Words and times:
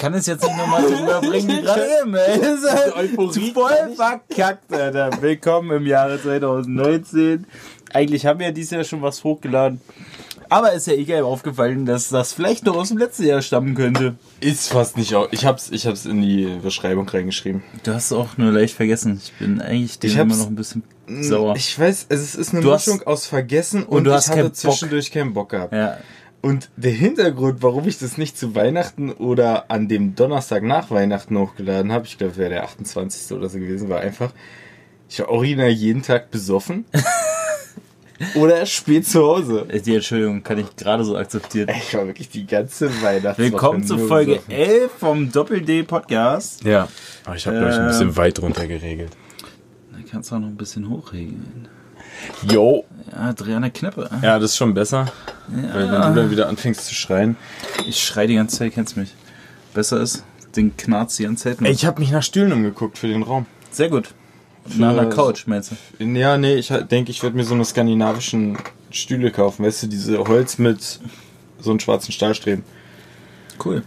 Ich 0.00 0.02
kann 0.02 0.14
es 0.14 0.24
jetzt 0.24 0.42
nicht 0.42 0.56
nochmal 0.56 0.82
so 0.88 0.94
rüberbringen 0.96 1.58
wie 1.58 1.60
gerade 1.60 1.86
eben, 2.00 2.14
ey. 2.14 2.40
Das 2.40 2.60
ist 2.60 2.72
halt 2.72 3.52
voll 3.52 3.94
verkackt, 3.94 4.72
Alter. 4.72 5.10
Willkommen 5.20 5.72
im 5.72 5.86
Jahre 5.86 6.18
2019. 6.18 7.46
Eigentlich 7.92 8.24
haben 8.24 8.38
wir 8.38 8.46
ja 8.46 8.52
dieses 8.52 8.70
Jahr 8.70 8.84
schon 8.84 9.02
was 9.02 9.22
hochgeladen. 9.22 9.82
Aber 10.48 10.72
ist 10.72 10.86
ja 10.86 10.94
egal 10.94 11.24
aufgefallen, 11.24 11.84
dass 11.84 12.08
das 12.08 12.32
vielleicht 12.32 12.64
noch 12.64 12.76
aus 12.76 12.88
dem 12.88 12.96
letzten 12.96 13.24
Jahr 13.24 13.42
stammen 13.42 13.74
könnte. 13.74 14.14
Ist 14.40 14.72
fast 14.72 14.96
nicht 14.96 15.14
auch. 15.14 15.28
Ich 15.32 15.44
hab's, 15.44 15.70
ich 15.70 15.86
hab's 15.86 16.06
in 16.06 16.22
die 16.22 16.46
Beschreibung 16.62 17.06
reingeschrieben. 17.06 17.62
Du 17.82 17.92
hast 17.92 18.06
es 18.06 18.12
auch 18.14 18.38
nur 18.38 18.52
leicht 18.52 18.74
vergessen. 18.74 19.20
Ich 19.22 19.34
bin 19.34 19.60
eigentlich 19.60 19.98
Ich 20.02 20.14
dem 20.14 20.18
immer 20.18 20.36
noch 20.36 20.46
ein 20.46 20.54
bisschen 20.56 20.82
sauer. 21.06 21.56
Ich 21.56 21.78
weiß, 21.78 22.06
es 22.08 22.34
ist 22.36 22.54
eine 22.54 22.62
Du 22.62 22.70
Mischung 22.72 23.02
aus 23.02 23.26
Vergessen 23.26 23.82
und, 23.82 24.04
du 24.04 24.14
hast 24.14 24.24
ich 24.24 24.30
hatte 24.30 24.40
keinen 24.40 24.48
Bock. 24.48 24.56
zwischendurch 24.56 25.12
keinen 25.12 25.34
Bock 25.34 25.50
gehabt. 25.50 25.74
ja. 25.74 25.98
Und 26.42 26.70
der 26.76 26.92
Hintergrund, 26.92 27.62
warum 27.62 27.86
ich 27.86 27.98
das 27.98 28.16
nicht 28.16 28.38
zu 28.38 28.54
Weihnachten 28.54 29.12
oder 29.12 29.70
an 29.70 29.88
dem 29.88 30.14
Donnerstag 30.14 30.62
nach 30.62 30.90
Weihnachten 30.90 31.36
hochgeladen 31.38 31.92
habe, 31.92 32.06
ich 32.06 32.16
glaube, 32.16 32.36
wäre 32.36 32.50
der 32.50 32.64
28. 32.64 33.36
oder 33.36 33.48
so 33.50 33.58
gewesen, 33.58 33.90
war 33.90 34.00
einfach, 34.00 34.32
ich 35.08 35.18
war 35.20 35.28
original 35.28 35.68
jeden 35.68 36.02
Tag 36.02 36.30
besoffen. 36.30 36.86
oder 38.34 38.64
spät 38.64 39.06
zu 39.06 39.20
Hause. 39.20 39.66
Äh, 39.68 39.80
Die 39.82 39.94
Entschuldigung 39.94 40.42
kann 40.42 40.58
ich 40.58 40.76
gerade 40.76 41.04
so 41.04 41.16
akzeptieren. 41.16 41.68
Ich 41.76 41.92
war 41.94 42.06
wirklich 42.06 42.30
die 42.30 42.46
ganze 42.46 42.90
Weihnachtswoche 43.02 43.50
Willkommen 43.52 43.84
zur 43.84 43.98
nur 43.98 44.08
Folge 44.08 44.32
besoffen. 44.36 44.54
11 44.54 44.90
vom 44.98 45.32
Doppel-D-Podcast. 45.32 46.64
Ja. 46.64 46.88
Aber 47.26 47.36
ich 47.36 47.46
habe, 47.46 47.58
glaube 47.58 47.72
ich, 47.72 47.78
ein 47.78 47.86
bisschen 47.86 48.16
weit 48.16 48.40
runter 48.40 48.66
geregelt. 48.66 49.14
Da 49.92 49.98
kannst 50.10 50.30
du 50.30 50.36
auch 50.36 50.40
noch 50.40 50.48
ein 50.48 50.56
bisschen 50.56 50.88
hochregeln. 50.88 51.68
Jo. 52.50 52.84
Ja, 53.12 53.32
dreh 53.32 53.54
an 53.54 53.62
der 53.62 53.70
Knappe. 53.70 54.08
Ja, 54.22 54.38
das 54.38 54.52
ist 54.52 54.56
schon 54.56 54.72
besser. 54.74 55.06
Weil 55.48 55.90
wenn 55.90 56.00
du 56.00 56.14
dann 56.20 56.30
wieder 56.30 56.48
anfängst 56.48 56.86
zu 56.86 56.94
schreien. 56.94 57.36
Ich 57.86 58.02
schrei 58.02 58.26
die 58.26 58.36
ganze 58.36 58.58
Zeit, 58.58 58.72
kennst 58.74 58.96
mich. 58.96 59.14
Besser 59.74 60.00
ist, 60.00 60.24
den 60.56 60.76
knarzt 60.76 61.18
die 61.18 61.24
ganze 61.24 61.44
Zeit. 61.44 61.58
Ey, 61.62 61.72
ich 61.72 61.84
habe 61.86 62.00
mich 62.00 62.12
nach 62.12 62.22
Stühlen 62.22 62.52
umgeguckt 62.52 62.98
für 62.98 63.08
den 63.08 63.22
Raum. 63.22 63.46
Sehr 63.72 63.88
gut. 63.88 64.14
Nach 64.76 64.90
einer 64.90 65.06
Couch, 65.06 65.46
meinst 65.46 65.72
du? 65.98 66.04
Ja, 66.04 66.36
nee, 66.38 66.54
ich 66.54 66.68
denke, 66.90 67.10
ich 67.10 67.22
werde 67.22 67.36
mir 67.36 67.44
so 67.44 67.54
eine 67.54 67.64
skandinavischen 67.64 68.58
Stühle 68.90 69.30
kaufen. 69.32 69.64
Weißt 69.64 69.82
du, 69.82 69.86
diese 69.88 70.18
Holz 70.18 70.58
mit 70.58 71.00
so 71.60 71.70
einem 71.70 71.80
schwarzen 71.80 72.12
Stahlstreben. 72.12 72.62
Cool. 73.64 73.82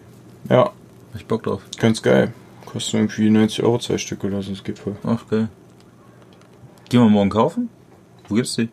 Ja, 0.49 0.65
Hab 0.65 0.73
ich 1.15 1.25
Bock 1.25 1.43
drauf. 1.43 1.61
ganz 1.79 2.01
geil. 2.01 2.33
Kosten 2.65 2.97
irgendwie 2.97 3.29
90 3.29 3.63
Euro 3.63 3.77
zwei 3.79 3.97
Stück 3.97 4.23
oder 4.23 4.41
so. 4.41 4.49
Das 4.51 4.63
geht 4.63 4.79
voll. 4.79 4.95
Ach, 5.05 5.27
geil. 5.29 5.47
Gehen 6.89 7.01
wir 7.01 7.09
morgen 7.09 7.29
kaufen? 7.29 7.69
Wo 8.33 8.37
gibt's 8.37 8.55
die? 8.55 8.67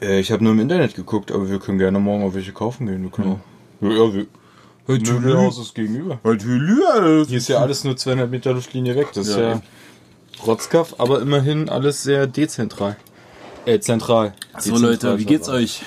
Äh, 0.00 0.20
ich 0.20 0.32
habe 0.32 0.42
nur 0.42 0.54
im 0.54 0.60
Internet 0.60 0.94
geguckt, 0.94 1.30
aber 1.30 1.50
wir 1.50 1.58
können 1.58 1.78
gerne 1.78 1.98
morgen 1.98 2.24
auf 2.24 2.32
welche 2.34 2.52
kaufen 2.52 2.86
gehen. 2.86 3.02
Wir 3.02 3.10
können 3.10 3.32
auch. 3.32 3.82
Ja, 3.86 3.90
ja 3.90 4.14
wir. 4.14 4.26
Möbelhaus 4.86 5.58
ist 5.58 5.74
gegenüber. 5.74 6.18
Hier 6.24 7.36
ist 7.36 7.48
ja 7.48 7.58
alles 7.58 7.84
nur 7.84 7.94
200 7.94 8.30
Meter 8.30 8.54
Luftlinie 8.54 8.96
weg. 8.96 9.08
Das 9.12 9.28
ist 9.28 9.36
Ja, 9.36 9.48
ja. 9.50 9.62
Rotzkaff, 10.46 10.94
aber 10.96 11.20
immerhin 11.20 11.68
alles 11.68 12.02
sehr 12.02 12.26
dezentral. 12.26 12.96
Äh, 13.66 13.80
zentral. 13.80 14.32
So 14.58 14.78
Leute, 14.78 15.18
wie 15.18 15.26
geht's 15.26 15.50
euch? 15.50 15.82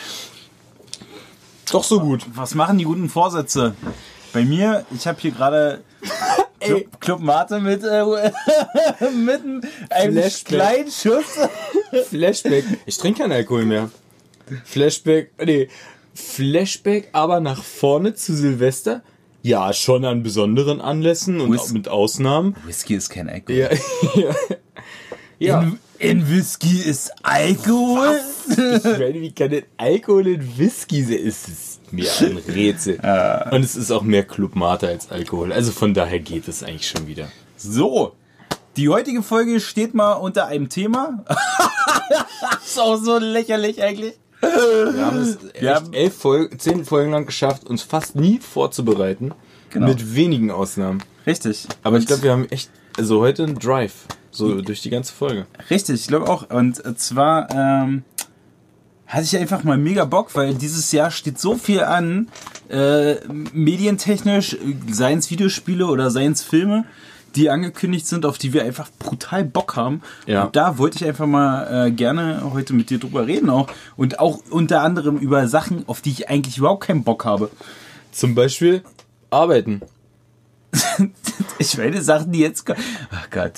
Doch 1.71 1.83
so 1.83 1.99
gut. 1.99 2.25
Was 2.35 2.53
machen 2.53 2.77
die 2.77 2.83
guten 2.85 3.09
Vorsätze? 3.09 3.73
Bei 4.33 4.45
mir, 4.45 4.85
ich 4.95 5.07
habe 5.07 5.19
hier 5.19 5.31
gerade 5.31 5.81
Club, 6.59 6.99
Club 7.01 7.19
Mate 7.21 7.59
mit, 7.59 7.83
äh, 7.83 8.03
mit 9.15 9.41
einem- 9.41 9.61
einem 9.89 10.13
Flashback. 10.13 10.45
kleinen 10.55 10.91
Schuss. 10.91 11.37
Flashback. 12.09 12.63
Ich 12.85 12.97
trinke 12.97 13.21
keinen 13.21 13.31
Alkohol 13.31 13.65
mehr. 13.65 13.89
Flashback, 14.65 15.31
nee, 15.45 15.67
Flashback, 16.13 17.09
aber 17.13 17.39
nach 17.39 17.63
vorne 17.63 18.13
zu 18.15 18.35
Silvester. 18.35 19.03
Ja, 19.43 19.71
schon 19.71 20.03
an 20.03 20.23
besonderen 20.23 20.81
Anlässen 20.81 21.39
und 21.39 21.51
Whis- 21.53 21.61
auch 21.61 21.71
mit 21.71 21.87
Ausnahmen. 21.87 22.55
Whisky 22.65 22.95
ist 22.95 23.09
kein 23.09 23.29
Alkohol. 23.29 23.57
Ja, 23.59 23.69
ja. 24.21 24.35
ja. 25.39 25.61
In, 25.61 25.79
in 25.99 26.29
Whisky 26.29 26.79
ist 26.81 27.11
Alkohol? 27.23 28.19
Ich 28.49 28.83
meine, 28.83 29.13
wie 29.21 29.31
kann 29.31 29.49
denn 29.51 29.63
Alkohol 29.77 30.27
in 30.27 30.57
Whisky 30.57 31.03
sein? 31.03 31.19
Es 31.25 31.47
ist 31.47 31.93
mir 31.93 32.09
ein 32.19 32.37
Rätsel. 32.53 32.95
Und 33.51 33.63
es 33.63 33.75
ist 33.75 33.91
auch 33.91 34.03
mehr 34.03 34.23
Club 34.23 34.55
Mate 34.55 34.87
als 34.87 35.09
Alkohol. 35.11 35.53
Also 35.53 35.71
von 35.71 35.93
daher 35.93 36.19
geht 36.19 36.47
es 36.47 36.63
eigentlich 36.63 36.87
schon 36.87 37.07
wieder. 37.07 37.29
So, 37.57 38.13
die 38.77 38.89
heutige 38.89 39.23
Folge 39.23 39.59
steht 39.59 39.93
mal 39.93 40.13
unter 40.13 40.45
einem 40.47 40.69
Thema. 40.69 41.25
ist 42.65 42.79
auch 42.79 42.97
so 42.97 43.17
lächerlich 43.17 43.81
eigentlich. 43.81 44.13
Wir 44.39 45.05
haben 45.05 45.17
es 45.17 45.37
Wir 45.59 45.75
haben- 45.75 45.93
elf 45.93 46.15
Folgen, 46.15 46.59
zehn 46.59 46.85
Folgen 46.85 47.11
lang 47.11 47.25
geschafft, 47.25 47.65
uns 47.65 47.81
fast 47.81 48.15
nie 48.15 48.39
vorzubereiten. 48.39 49.33
Genau. 49.71 49.87
Mit 49.87 50.15
wenigen 50.15 50.51
Ausnahmen. 50.51 51.03
Richtig. 51.25 51.67
Aber 51.83 51.97
ich 51.97 52.05
glaube, 52.05 52.23
wir 52.23 52.31
haben 52.31 52.47
echt, 52.49 52.69
also 52.97 53.19
heute 53.19 53.43
einen 53.43 53.59
Drive. 53.59 53.93
So 54.31 54.61
durch 54.61 54.81
die 54.81 54.91
ganze 54.91 55.13
Folge. 55.13 55.47
Richtig, 55.71 55.95
ich 56.01 56.07
glaube 56.07 56.29
auch. 56.29 56.49
Und 56.51 56.75
zwar 56.99 57.49
ähm, 57.51 58.03
hatte 59.07 59.23
ich 59.23 59.35
einfach 59.35 59.63
mal 59.63 59.77
mega 59.77 60.05
Bock, 60.05 60.35
weil 60.35 60.53
dieses 60.53 60.91
Jahr 60.91 61.09
steht 61.09 61.39
so 61.39 61.55
viel 61.55 61.81
an, 61.81 62.29
äh, 62.69 63.15
medientechnisch, 63.53 64.55
seien 64.91 65.17
es 65.19 65.31
Videospiele 65.31 65.87
oder 65.87 66.11
seien 66.11 66.33
es 66.33 66.43
Filme, 66.43 66.85
die 67.35 67.49
angekündigt 67.49 68.07
sind, 68.07 68.25
auf 68.25 68.37
die 68.37 68.53
wir 68.53 68.63
einfach 68.63 68.89
brutal 68.99 69.43
Bock 69.43 69.75
haben. 69.75 70.01
Ja. 70.25 70.45
Und 70.45 70.55
da 70.55 70.77
wollte 70.77 70.97
ich 70.97 71.05
einfach 71.05 71.27
mal 71.27 71.87
äh, 71.87 71.91
gerne 71.91 72.41
heute 72.53 72.73
mit 72.73 72.89
dir 72.89 72.99
drüber 72.99 73.27
reden 73.27 73.49
auch. 73.49 73.67
Und 73.95 74.19
auch 74.19 74.39
unter 74.49 74.81
anderem 74.81 75.17
über 75.17 75.47
Sachen, 75.47 75.83
auf 75.87 76.01
die 76.01 76.11
ich 76.11 76.29
eigentlich 76.29 76.57
überhaupt 76.57 76.85
keinen 76.87 77.03
Bock 77.03 77.25
habe. 77.25 77.49
Zum 78.11 78.33
Beispiel 78.35 78.81
arbeiten. 79.29 79.81
Ich 81.59 81.75
meine, 81.77 82.01
Sachen, 82.03 82.31
die 82.31 82.39
jetzt... 82.39 82.65
ko- 82.67 82.75
Ach 83.09 83.29
Gott. 83.31 83.53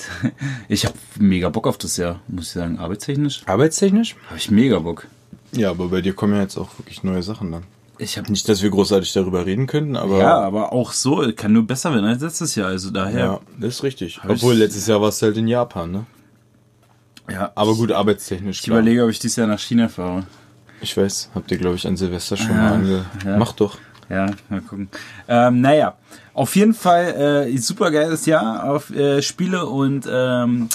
Ich 0.69 0.86
habe 0.86 0.96
mega 1.19 1.50
Bock 1.50 1.68
auf 1.68 1.78
das 1.78 1.97
Jahr, 1.97 2.22
muss 2.30 2.46
ich 2.46 2.51
sagen. 2.51 2.80
Arbeitstechnisch 2.80 3.41
Arbeitstechnisch? 3.46 4.16
habe 4.28 4.38
ich 4.38 4.50
mega 4.50 4.80
Bock. 4.80 5.07
Ja, 5.51 5.72
aber 5.72 5.90
bei 5.90 6.00
dir 6.00 6.13
kommen 6.13 6.34
ja 6.36 6.41
jetzt 6.41 6.57
auch 6.57 6.69
wirklich 6.80 7.03
neue 7.03 7.24
Sachen 7.24 7.51
dann. 7.51 7.63
Ich 8.02 8.18
habe 8.18 8.32
Nicht, 8.32 8.48
dass 8.48 8.62
wir 8.64 8.70
großartig 8.70 9.12
darüber 9.14 9.46
reden 9.46 9.68
könnten, 9.68 9.96
aber. 9.98 10.20
Ja, 10.20 10.40
aber 10.40 10.72
auch 10.72 10.94
so 10.94 11.32
kann 11.36 11.52
nur 11.54 11.68
besser 11.68 11.94
werden 11.94 12.06
als 12.06 12.22
letztes 12.22 12.56
Jahr. 12.56 12.70
Also 12.70 12.92
daher. 12.92 13.20
ja, 13.20 13.40
das 13.60 13.76
ist 13.76 13.84
richtig. 13.84 14.20
Obwohl, 14.28 14.56
letztes 14.56 14.88
Jahr 14.88 15.02
warst 15.02 15.22
du 15.22 15.26
halt 15.28 15.38
in 15.38 15.48
Japan, 15.48 15.92
ne? 15.92 16.06
Ja, 17.30 17.52
Aber 17.56 17.76
gut, 17.76 17.92
arbeitstechnisch. 17.92 18.60
ich 18.60 18.64
klar. 18.64 18.80
überlege, 18.80 19.04
ob 19.04 19.10
ich 19.12 19.20
dieses 19.20 19.36
Jahr 19.36 19.48
nach 19.48 19.60
China 19.60 19.88
fahre. 19.88 20.24
Ich 20.82 20.96
weiß, 20.98 21.30
habt 21.36 21.52
ihr, 21.52 21.58
glaube 21.58 21.76
ich, 21.76 21.86
an 21.86 21.96
Silvester 21.98 22.38
schon 22.38 22.50
Ja, 22.50 22.54
mal 22.56 22.74
ange... 22.74 23.06
ja. 23.26 23.38
Mach 23.38 23.52
doch. 23.52 23.78
Ja, 24.10 24.28
mal 24.50 24.62
gucken. 24.62 24.90
Ähm, 25.28 25.62
naja, 25.62 25.96
auf 26.34 26.56
jeden 26.56 26.74
Fall 26.74 27.46
äh, 27.52 27.58
super 27.58 27.92
geiles 27.92 28.26
Jahr 28.26 28.64
auf 28.64 28.90
äh, 28.90 29.22
Spiele 29.22 29.66
und 29.68 30.08
ähm, 30.12 30.70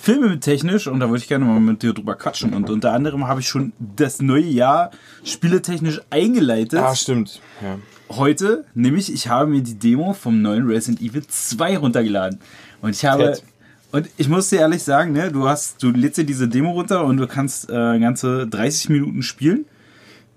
Filme 0.00 0.30
mit 0.30 0.40
technisch 0.40 0.86
und 0.86 1.00
da 1.00 1.10
wollte 1.10 1.22
ich 1.22 1.28
gerne 1.28 1.44
mal 1.44 1.60
mit 1.60 1.82
dir 1.82 1.92
drüber 1.92 2.14
quatschen. 2.14 2.54
Und 2.54 2.70
unter 2.70 2.92
anderem 2.92 3.28
habe 3.28 3.40
ich 3.40 3.48
schon 3.48 3.74
das 3.78 4.22
neue 4.22 4.44
Jahr 4.44 4.90
spieletechnisch 5.24 6.00
eingeleitet. 6.08 6.80
Ah, 6.80 6.94
stimmt. 6.94 7.40
Ja. 7.60 7.78
heute, 8.16 8.64
nämlich 8.74 9.12
ich 9.12 9.28
habe 9.28 9.50
mir 9.50 9.62
die 9.62 9.78
Demo 9.78 10.14
vom 10.14 10.40
neuen 10.40 10.66
Resident 10.66 11.02
Evil 11.02 11.26
2 11.26 11.78
runtergeladen. 11.78 12.40
Und 12.80 12.96
ich 12.96 13.04
habe. 13.04 13.34
Fett. 13.34 13.44
Und 13.92 14.08
ich 14.16 14.28
muss 14.28 14.48
dir 14.48 14.60
ehrlich 14.60 14.84
sagen, 14.84 15.12
ne, 15.12 15.32
du 15.32 15.48
hast, 15.48 15.82
du 15.82 15.90
lädst 15.90 16.16
dir 16.16 16.24
diese 16.24 16.46
Demo 16.48 16.70
runter 16.70 17.04
und 17.04 17.16
du 17.16 17.26
kannst 17.26 17.68
äh, 17.68 17.98
ganze 17.98 18.46
30 18.46 18.88
Minuten 18.88 19.22
spielen. 19.22 19.66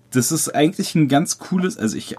Das 0.10 0.32
ist 0.32 0.54
eigentlich 0.54 0.96
ein 0.96 1.08
ganz 1.08 1.38
cooles, 1.38 1.78
also 1.78 1.96
ich, 1.96 2.16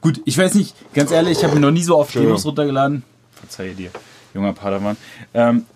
gut, 0.00 0.22
ich 0.24 0.38
weiß 0.38 0.54
nicht, 0.54 0.76
ganz 0.94 1.10
ehrlich, 1.10 1.38
ich 1.38 1.44
habe 1.44 1.54
mir 1.54 1.60
noch 1.60 1.72
nie 1.72 1.82
so 1.82 1.98
oft. 1.98 2.14
Demos 2.14 2.46
runtergeladen. 2.46 3.02
Verzeihe 3.32 3.74
dir, 3.74 3.90
junger 4.34 4.52
Padawan. 4.52 4.96
Ähm, 5.34 5.66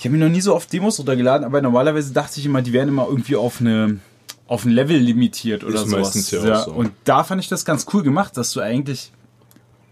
ich 0.00 0.06
habe 0.06 0.16
mir 0.16 0.24
noch 0.24 0.32
nie 0.32 0.40
so 0.40 0.54
oft 0.56 0.72
Demos 0.72 0.98
runtergeladen, 0.98 1.44
aber 1.44 1.60
normalerweise 1.60 2.12
dachte 2.14 2.40
ich 2.40 2.46
immer, 2.46 2.62
die 2.62 2.72
werden 2.72 2.88
immer 2.88 3.06
irgendwie 3.06 3.36
auf 3.36 3.60
eine 3.60 3.98
auf 4.46 4.64
ein 4.64 4.70
Level 4.70 4.96
limitiert 4.96 5.62
oder 5.62 5.76
sowas. 5.78 6.14
meistens 6.14 6.30
ja 6.32 6.60
auch 6.60 6.64
so. 6.64 6.72
Und 6.72 6.90
da 7.04 7.22
fand 7.22 7.40
ich 7.42 7.48
das 7.48 7.64
ganz 7.66 7.86
cool 7.92 8.02
gemacht, 8.02 8.34
dass 8.36 8.50
du 8.52 8.60
eigentlich 8.60 9.12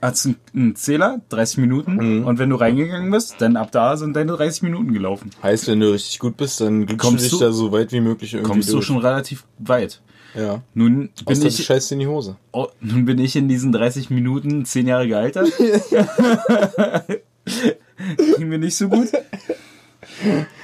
hast 0.01 0.31
einen, 0.55 0.75
Zähler, 0.77 1.21
30 1.29 1.59
Minuten, 1.59 2.21
Mhm. 2.21 2.25
und 2.27 2.39
wenn 2.39 2.49
du 2.51 2.57
reingegangen 2.57 3.11
bist, 3.11 3.37
dann 3.41 3.57
ab 3.57 3.71
da 3.71 3.97
sind 3.99 4.17
deine 4.17 4.33
30 4.33 4.63
Minuten 4.63 4.93
gelaufen. 4.95 5.31
Heißt, 5.43 5.67
wenn 5.69 5.79
du 5.81 5.93
richtig 5.93 6.19
gut 6.21 6.37
bist, 6.39 6.61
dann 6.63 6.87
Kommst 6.97 7.27
du 7.27 7.31
dich 7.31 7.39
du- 7.39 7.45
da 7.45 7.53
so 7.53 7.71
weit 7.71 7.93
wie 7.93 8.01
möglich 8.01 8.33
irgendwie 8.35 8.51
Kommst 8.53 8.69
du 8.71 8.75
durch. 8.75 8.87
schon 8.87 8.99
relativ 8.99 9.45
weit. 9.59 10.01
Ja. 10.35 10.63
Nun 10.75 11.09
bin 11.09 11.11
Außer 11.27 11.41
du 11.43 11.49
ich, 11.49 11.65
scheißt 11.65 11.93
in 11.93 11.99
die 12.01 12.07
Hose. 12.07 12.37
oh, 12.53 12.69
nun 12.81 13.05
bin 13.05 13.19
ich 13.19 13.37
in 13.37 13.49
diesen 13.49 13.73
30 13.73 14.09
Minuten 14.11 14.65
10 14.65 14.87
Jahre 14.89 15.07
gealtert. 15.09 15.51
Ging 18.37 18.49
mir 18.49 18.59
nicht 18.59 18.77
so 18.77 18.89
gut. 18.89 19.09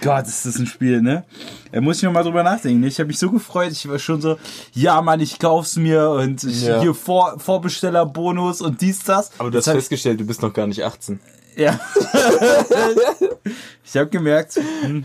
Gott, 0.03 0.27
ist 0.27 0.47
das 0.47 0.57
ein 0.59 0.67
Spiel, 0.67 1.01
ne? 1.03 1.25
Da 1.73 1.81
muss 1.81 1.99
ich 1.99 2.03
noch 2.03 2.13
mal 2.13 2.23
drüber 2.25 2.43
nachdenken. 2.43 2.81
ne? 2.81 2.89
Ich 2.89 2.99
habe 2.99 3.07
mich 3.09 3.19
so 3.19 3.31
gefreut. 3.31 3.73
Ich 3.73 3.89
war 3.89 3.99
schon 3.99 4.21
so, 4.21 4.37
ja, 4.73 5.01
Mann, 5.03 5.21
ich 5.21 5.39
kauf's 5.39 5.77
mir 5.77 6.11
und 6.11 6.43
ich, 6.45 6.63
Ja. 6.63 6.81
hier 6.81 6.95
Vor 6.95 7.39
Vorbestellerbonus 7.39 8.61
und 8.61 8.81
dies, 8.81 9.01
das. 9.05 9.31
Aber 9.39 9.51
du 9.51 9.59
hast 9.59 9.67
Das 9.67 9.75
hab- 9.75 9.81
festgestellt, 9.81 10.21
du 10.21 10.25
bist 10.27 10.43
noch 10.43 10.53
gar 10.53 10.67
nicht 10.67 10.83
18. 10.83 11.21
Ja. 11.57 11.79
ich 13.85 13.97
habe 13.97 14.09
gemerkt, 14.11 14.59
hm, 14.83 15.05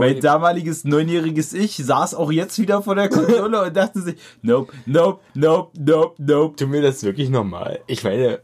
mein 0.00 0.20
damaliges 0.20 0.82
neunjähriges 0.84 1.52
Ich 1.52 1.76
saß 1.76 2.14
auch 2.16 2.32
jetzt 2.32 2.58
wieder 2.58 2.82
vor 2.82 2.96
der 2.96 3.08
Konsole 3.08 3.62
und 3.62 3.76
dachte 3.76 4.00
sich, 4.02 4.16
nope, 4.42 4.72
nope, 4.86 5.20
nope, 5.34 5.70
nope, 5.78 6.14
nope. 6.18 6.56
Tut 6.56 6.68
mir 6.70 6.82
das 6.82 7.04
wirklich 7.04 7.28
normal? 7.30 7.80
Ich 7.86 8.02
meine, 8.02 8.40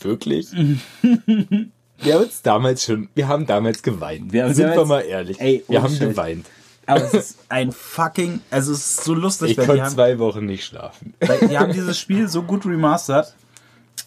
Wirklich? 0.00 0.48
wir 2.04 2.14
haben 2.14 2.24
uns 2.24 2.42
damals 2.42 2.84
schon, 2.84 3.08
wir 3.14 3.28
haben 3.28 3.46
damals 3.46 3.82
geweint. 3.82 4.32
Wir 4.32 4.44
haben 4.44 4.54
Sind 4.54 4.66
wir 4.66 4.70
damals- 4.74 4.88
mal 4.88 5.00
ehrlich. 5.00 5.40
Ey, 5.40 5.64
wir 5.68 5.82
haben 5.82 5.90
Scheiß. 5.94 5.98
geweint. 6.10 6.46
Aber 6.86 7.02
es 7.04 7.14
ist 7.14 7.38
ein 7.48 7.72
fucking, 7.72 8.40
also 8.50 8.72
es 8.72 8.78
ist 8.80 9.04
so 9.04 9.14
lustig, 9.14 9.52
Ich 9.52 9.56
konnte 9.56 9.82
haben, 9.82 9.94
zwei 9.94 10.18
Wochen 10.18 10.44
nicht 10.44 10.64
schlafen. 10.66 11.14
weil 11.20 11.48
die 11.48 11.56
haben 11.58 11.72
dieses 11.72 11.98
Spiel 11.98 12.28
so 12.28 12.42
gut 12.42 12.66
remastert, 12.66 13.34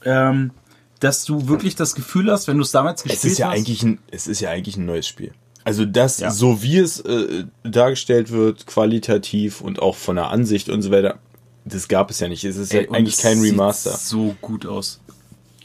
ähm, 0.05 0.51
dass 0.99 1.25
du 1.25 1.47
wirklich 1.47 1.75
das 1.75 1.95
Gefühl 1.95 2.31
hast, 2.31 2.47
wenn 2.47 2.57
du 2.57 2.63
es 2.63 2.71
damals 2.71 3.01
gespielt 3.03 3.23
Es 3.23 3.31
ist 3.31 3.37
ja 3.39 3.47
hast. 3.49 3.55
eigentlich 3.57 3.81
ein, 3.83 3.99
es 4.11 4.27
ist 4.27 4.41
ja 4.41 4.49
eigentlich 4.51 4.77
ein 4.77 4.85
neues 4.85 5.07
Spiel. 5.07 5.31
Also 5.63 5.85
das, 5.85 6.19
Ja. 6.19 6.31
so 6.31 6.61
wie 6.63 6.77
es 6.77 6.99
äh, 7.01 7.45
dargestellt 7.63 8.31
wird, 8.31 8.67
qualitativ 8.67 9.59
und 9.61 9.81
auch 9.81 9.95
von 9.95 10.15
der 10.15 10.29
Ansicht 10.29 10.69
und 10.69 10.81
so 10.81 10.91
weiter, 10.91 11.17
das 11.65 11.87
gab 11.87 12.09
es 12.11 12.19
ja 12.19 12.27
nicht. 12.29 12.43
Es 12.45 12.55
ist 12.57 12.73
Ey, 12.73 12.85
ja 12.85 12.91
eigentlich 12.91 13.15
es 13.15 13.21
kein 13.21 13.39
sieht 13.41 13.51
Remaster. 13.53 13.91
so 13.91 14.35
gut 14.39 14.65
aus. 14.65 15.01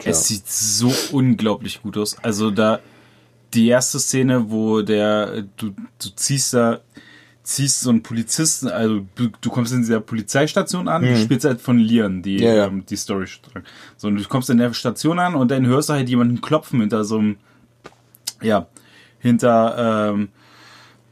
Klar. 0.03 0.13
Es 0.13 0.29
sieht 0.29 0.49
so 0.49 0.93
unglaublich 1.13 1.83
gut 1.83 1.97
aus. 1.97 2.17
Also 2.23 2.51
da 2.51 2.81
die 3.55 3.69
erste 3.69 3.99
Szene, 4.01 4.51
wo 4.51 4.83
der 4.83 5.43
du, 5.57 5.71
du 5.71 6.09
ziehst 6.17 6.55
da 6.55 6.81
ziehst 7.45 7.81
so 7.81 7.91
einen 7.91 8.03
Polizisten, 8.05 8.69
also 8.69 9.05
du, 9.17 9.29
du 9.41 9.51
kommst 9.51 9.73
in 9.73 9.81
dieser 9.81 9.99
Polizeistation 10.01 10.87
an, 10.87 11.03
du 11.03 11.17
spielst 11.17 11.45
halt 11.45 11.61
von 11.61 11.77
Lian, 11.77 12.23
die 12.23 12.37
Mhm. 12.37 12.43
Ja, 12.43 12.55
ja. 12.55 12.67
ähm, 12.67 12.85
die 12.87 12.95
Story. 12.97 13.27
So 13.97 14.07
und 14.09 14.17
du 14.17 14.29
kommst 14.29 14.49
in 14.49 14.59
der 14.59 14.73
Station 14.75 15.19
an 15.19 15.35
und 15.35 15.51
dann 15.51 15.67
hörst 15.67 15.89
du 15.89 15.95
halt 15.95 16.09
jemanden 16.09 16.41
klopfen 16.41 16.81
hinter 16.81 17.05
so 17.05 17.19
einem 17.19 17.37
ja, 18.43 18.67
hinter 19.19 20.13
ähm, 20.15 20.29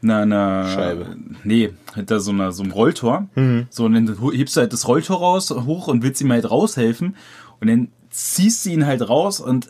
einer, 0.03 0.17
einer 0.21 0.67
Scheibe. 0.69 1.15
Nee, 1.43 1.73
hinter 1.95 2.19
so 2.19 2.31
einer 2.31 2.51
so 2.51 2.63
einem 2.63 2.71
Rolltor. 2.71 3.27
Mhm. 3.35 3.67
So 3.69 3.85
und 3.85 3.93
dann 3.93 4.17
hebst 4.33 4.55
du 4.55 4.61
halt 4.61 4.73
das 4.73 4.87
Rolltor 4.87 5.17
raus 5.19 5.49
hoch 5.51 5.87
und 5.87 6.01
willst 6.01 6.21
ihm 6.21 6.31
halt 6.31 6.49
raushelfen 6.49 7.15
und 7.59 7.67
dann 7.67 7.89
ziehst 8.11 8.65
du 8.65 8.69
ihn 8.69 8.85
halt 8.85 9.07
raus 9.07 9.39
und 9.39 9.67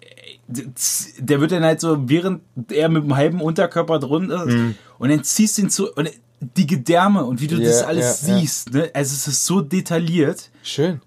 äh, 0.00 0.62
der 1.18 1.40
wird 1.40 1.52
dann 1.52 1.64
halt 1.64 1.80
so, 1.80 2.08
während 2.08 2.42
er 2.70 2.88
mit 2.88 3.04
dem 3.04 3.16
halben 3.16 3.40
Unterkörper 3.40 3.98
drunter 3.98 4.46
ist, 4.46 4.56
und 4.98 5.08
dann 5.08 5.24
ziehst 5.24 5.56
du 5.58 5.62
ihn 5.62 5.70
zu, 5.70 5.92
und 5.94 6.10
die 6.56 6.66
Gedärme 6.66 7.24
und 7.24 7.40
wie 7.40 7.46
du 7.46 7.56
Mhm. 7.56 7.62
Ja, 7.62 7.68
das 7.68 7.82
alles 7.82 8.26
ja. 8.26 8.38
siehst, 8.38 8.72
ne? 8.72 8.90
Also 8.92 9.14
es 9.14 9.26
ist 9.26 9.46
so 9.46 9.60
detailliert, 9.62 10.50
Schön. 10.62 11.00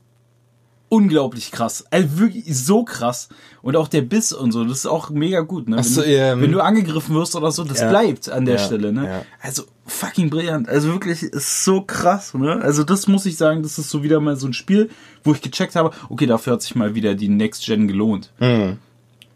unglaublich 0.89 1.51
krass. 1.51 1.85
Also 1.91 2.17
wirklich 2.17 2.45
so 2.47 2.83
krass. 2.83 3.29
Und 3.61 3.75
auch 3.75 3.87
der 3.87 4.01
Biss 4.01 4.33
und 4.33 4.51
so, 4.51 4.63
das 4.63 4.79
ist 4.79 4.85
auch 4.87 5.09
mega 5.09 5.41
gut, 5.41 5.67
ne? 5.69 5.77
Wenn, 5.77 5.83
so, 5.83 6.01
du, 6.01 6.07
ähm, 6.07 6.41
wenn 6.41 6.51
du 6.51 6.61
angegriffen 6.61 7.13
wirst 7.15 7.35
oder 7.35 7.51
so, 7.51 7.63
das 7.63 7.79
bleibt 7.79 8.29
an 8.29 8.45
der 8.45 8.57
Stelle, 8.57 8.91
ne? 8.91 9.05
ja. 9.05 9.25
Also 9.41 9.63
fucking 9.87 10.29
brillant. 10.29 10.69
Also 10.69 10.89
wirklich 10.89 11.23
ist 11.23 11.63
so 11.63 11.81
krass, 11.81 12.33
ne? 12.33 12.61
Also 12.61 12.83
das 12.83 13.07
muss 13.07 13.25
ich 13.25 13.37
sagen, 13.37 13.63
das 13.63 13.79
ist 13.79 13.89
so 13.89 14.03
wieder 14.03 14.19
mal 14.19 14.35
so 14.35 14.47
ein 14.47 14.53
Spiel, 14.53 14.89
wo 15.23 15.33
ich 15.33 15.41
gecheckt 15.41 15.75
habe, 15.75 15.91
okay, 16.09 16.25
dafür 16.25 16.53
hat 16.53 16.61
sich 16.61 16.75
mal 16.75 16.93
wieder 16.95 17.15
die 17.15 17.29
Next 17.29 17.65
Gen 17.65 17.87
gelohnt. 17.87 18.31
Mhm. 18.39 18.77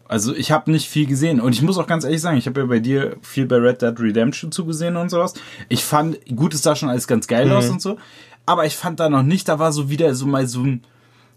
Also 0.08 0.34
ich 0.34 0.52
habe 0.52 0.70
nicht 0.70 0.88
viel 0.90 1.06
gesehen 1.06 1.40
und 1.40 1.54
ich 1.54 1.62
muss 1.62 1.78
auch 1.78 1.86
ganz 1.86 2.04
ehrlich 2.04 2.20
sagen, 2.20 2.36
ich 2.36 2.46
habe 2.46 2.60
ja 2.60 2.66
bei 2.66 2.80
dir 2.80 3.16
viel 3.22 3.46
bei 3.46 3.56
Red 3.56 3.80
Dead 3.80 3.98
Redemption 3.98 4.52
zugesehen 4.52 4.96
und 4.96 5.08
sowas. 5.08 5.32
Ich 5.70 5.84
fand, 5.84 6.18
gut, 6.36 6.52
es 6.52 6.62
sah 6.62 6.76
schon 6.76 6.90
alles 6.90 7.06
ganz 7.06 7.26
geil 7.26 7.46
Mhm. 7.46 7.52
aus 7.52 7.70
und 7.70 7.80
so, 7.80 7.96
aber 8.44 8.66
ich 8.66 8.76
fand 8.76 9.00
da 9.00 9.08
noch 9.08 9.22
nicht, 9.22 9.48
da 9.48 9.58
war 9.58 9.72
so 9.72 9.88
wieder 9.88 10.14
so 10.14 10.26
mal 10.26 10.46
so 10.46 10.60
ein, 10.60 10.82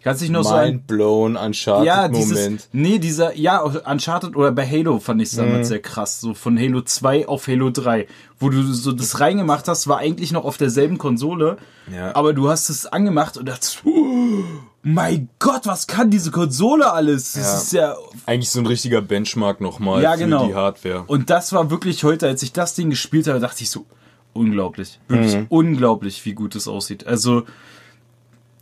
kannst 0.05 0.21
dich 0.21 0.29
noch 0.29 0.43
so 0.43 0.53
ein, 0.53 0.69
Mind 0.75 0.87
blown, 0.87 1.35
Uncharted 1.35 1.85
ja, 1.85 2.07
dieses, 2.07 2.39
Moment. 2.43 2.69
nee, 2.71 2.99
dieser, 2.99 3.35
ja, 3.35 3.59
Uncharted 3.61 4.35
oder 4.37 4.53
bei 4.53 4.65
Halo 4.65 4.99
fand 4.99 5.21
ich 5.21 5.29
es 5.31 5.35
damals 5.35 5.67
Mhm. 5.67 5.69
sehr 5.71 5.81
krass, 5.81 6.21
so 6.21 6.33
von 6.33 6.57
Halo 6.57 6.81
2 6.81 7.27
auf 7.27 7.47
Halo 7.47 7.71
3, 7.71 8.07
wo 8.39 8.49
du 8.49 8.63
so 8.71 8.93
das 8.93 9.19
reingemacht 9.19 9.67
hast, 9.67 9.87
war 9.89 9.97
eigentlich 9.97 10.31
noch 10.31 10.45
auf 10.45 10.55
derselben 10.57 10.97
Konsole, 10.97 11.57
Ja. 11.93 12.15
aber 12.15 12.31
du 12.33 12.47
hast 12.49 12.69
es 12.69 12.85
angemacht 12.85 13.35
und 13.35 13.49
dachtest, 13.49 13.81
oh, 13.83 14.43
mein 14.83 15.29
Gott, 15.39 15.65
was 15.65 15.87
kann 15.87 16.11
diese 16.11 16.29
Konsole 16.31 16.93
alles? 16.93 17.33
Das 17.33 17.43
Ja. 17.43 17.57
ist 17.57 17.73
ja 17.73 17.95
Eigentlich 18.27 18.51
so 18.51 18.59
ein 18.59 18.67
richtiger 18.67 19.01
Benchmark 19.01 19.59
nochmal 19.59 20.01
ja, 20.03 20.13
für 20.13 20.19
genau. 20.19 20.45
die 20.47 20.53
Hardware. 20.55 21.03
Und 21.07 21.29
das 21.31 21.51
war 21.51 21.71
wirklich 21.71 22.03
heute, 22.03 22.27
als 22.27 22.43
ich 22.43 22.53
das 22.53 22.75
Ding 22.75 22.91
gespielt 22.91 23.27
habe, 23.27 23.39
dachte 23.39 23.63
ich 23.63 23.71
so, 23.71 23.85
unglaublich. 24.33 24.99
Wirklich 25.07 25.35
Mhm. 25.35 25.45
unglaublich, 25.49 26.23
wie 26.25 26.33
gut 26.33 26.55
es 26.55 26.67
aussieht. 26.67 27.07
Also, 27.07 27.43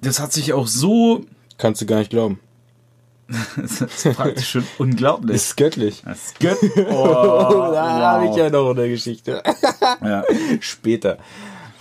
das 0.04 0.20
hat 0.20 0.32
sich 0.34 0.54
auch 0.54 0.68
so, 0.68 1.26
Kannst 1.58 1.82
du 1.82 1.86
gar 1.86 2.00
nicht 2.00 2.10
glauben. 2.10 2.40
das 3.56 3.82
ist 3.82 4.16
praktisch 4.16 4.50
schon 4.50 4.68
unglaublich. 4.78 5.36
Ist 5.36 5.56
göttlich. 5.58 6.02
Das 6.06 6.26
ist 6.26 6.40
gött. 6.40 6.58
Oh, 6.90 7.08
da 7.74 8.14
habe 8.14 8.28
ich 8.28 8.36
ja 8.36 8.50
noch 8.50 8.72
eine 8.72 8.90
Geschichte. 8.90 9.42
ja. 10.02 10.24
Später. 10.60 11.18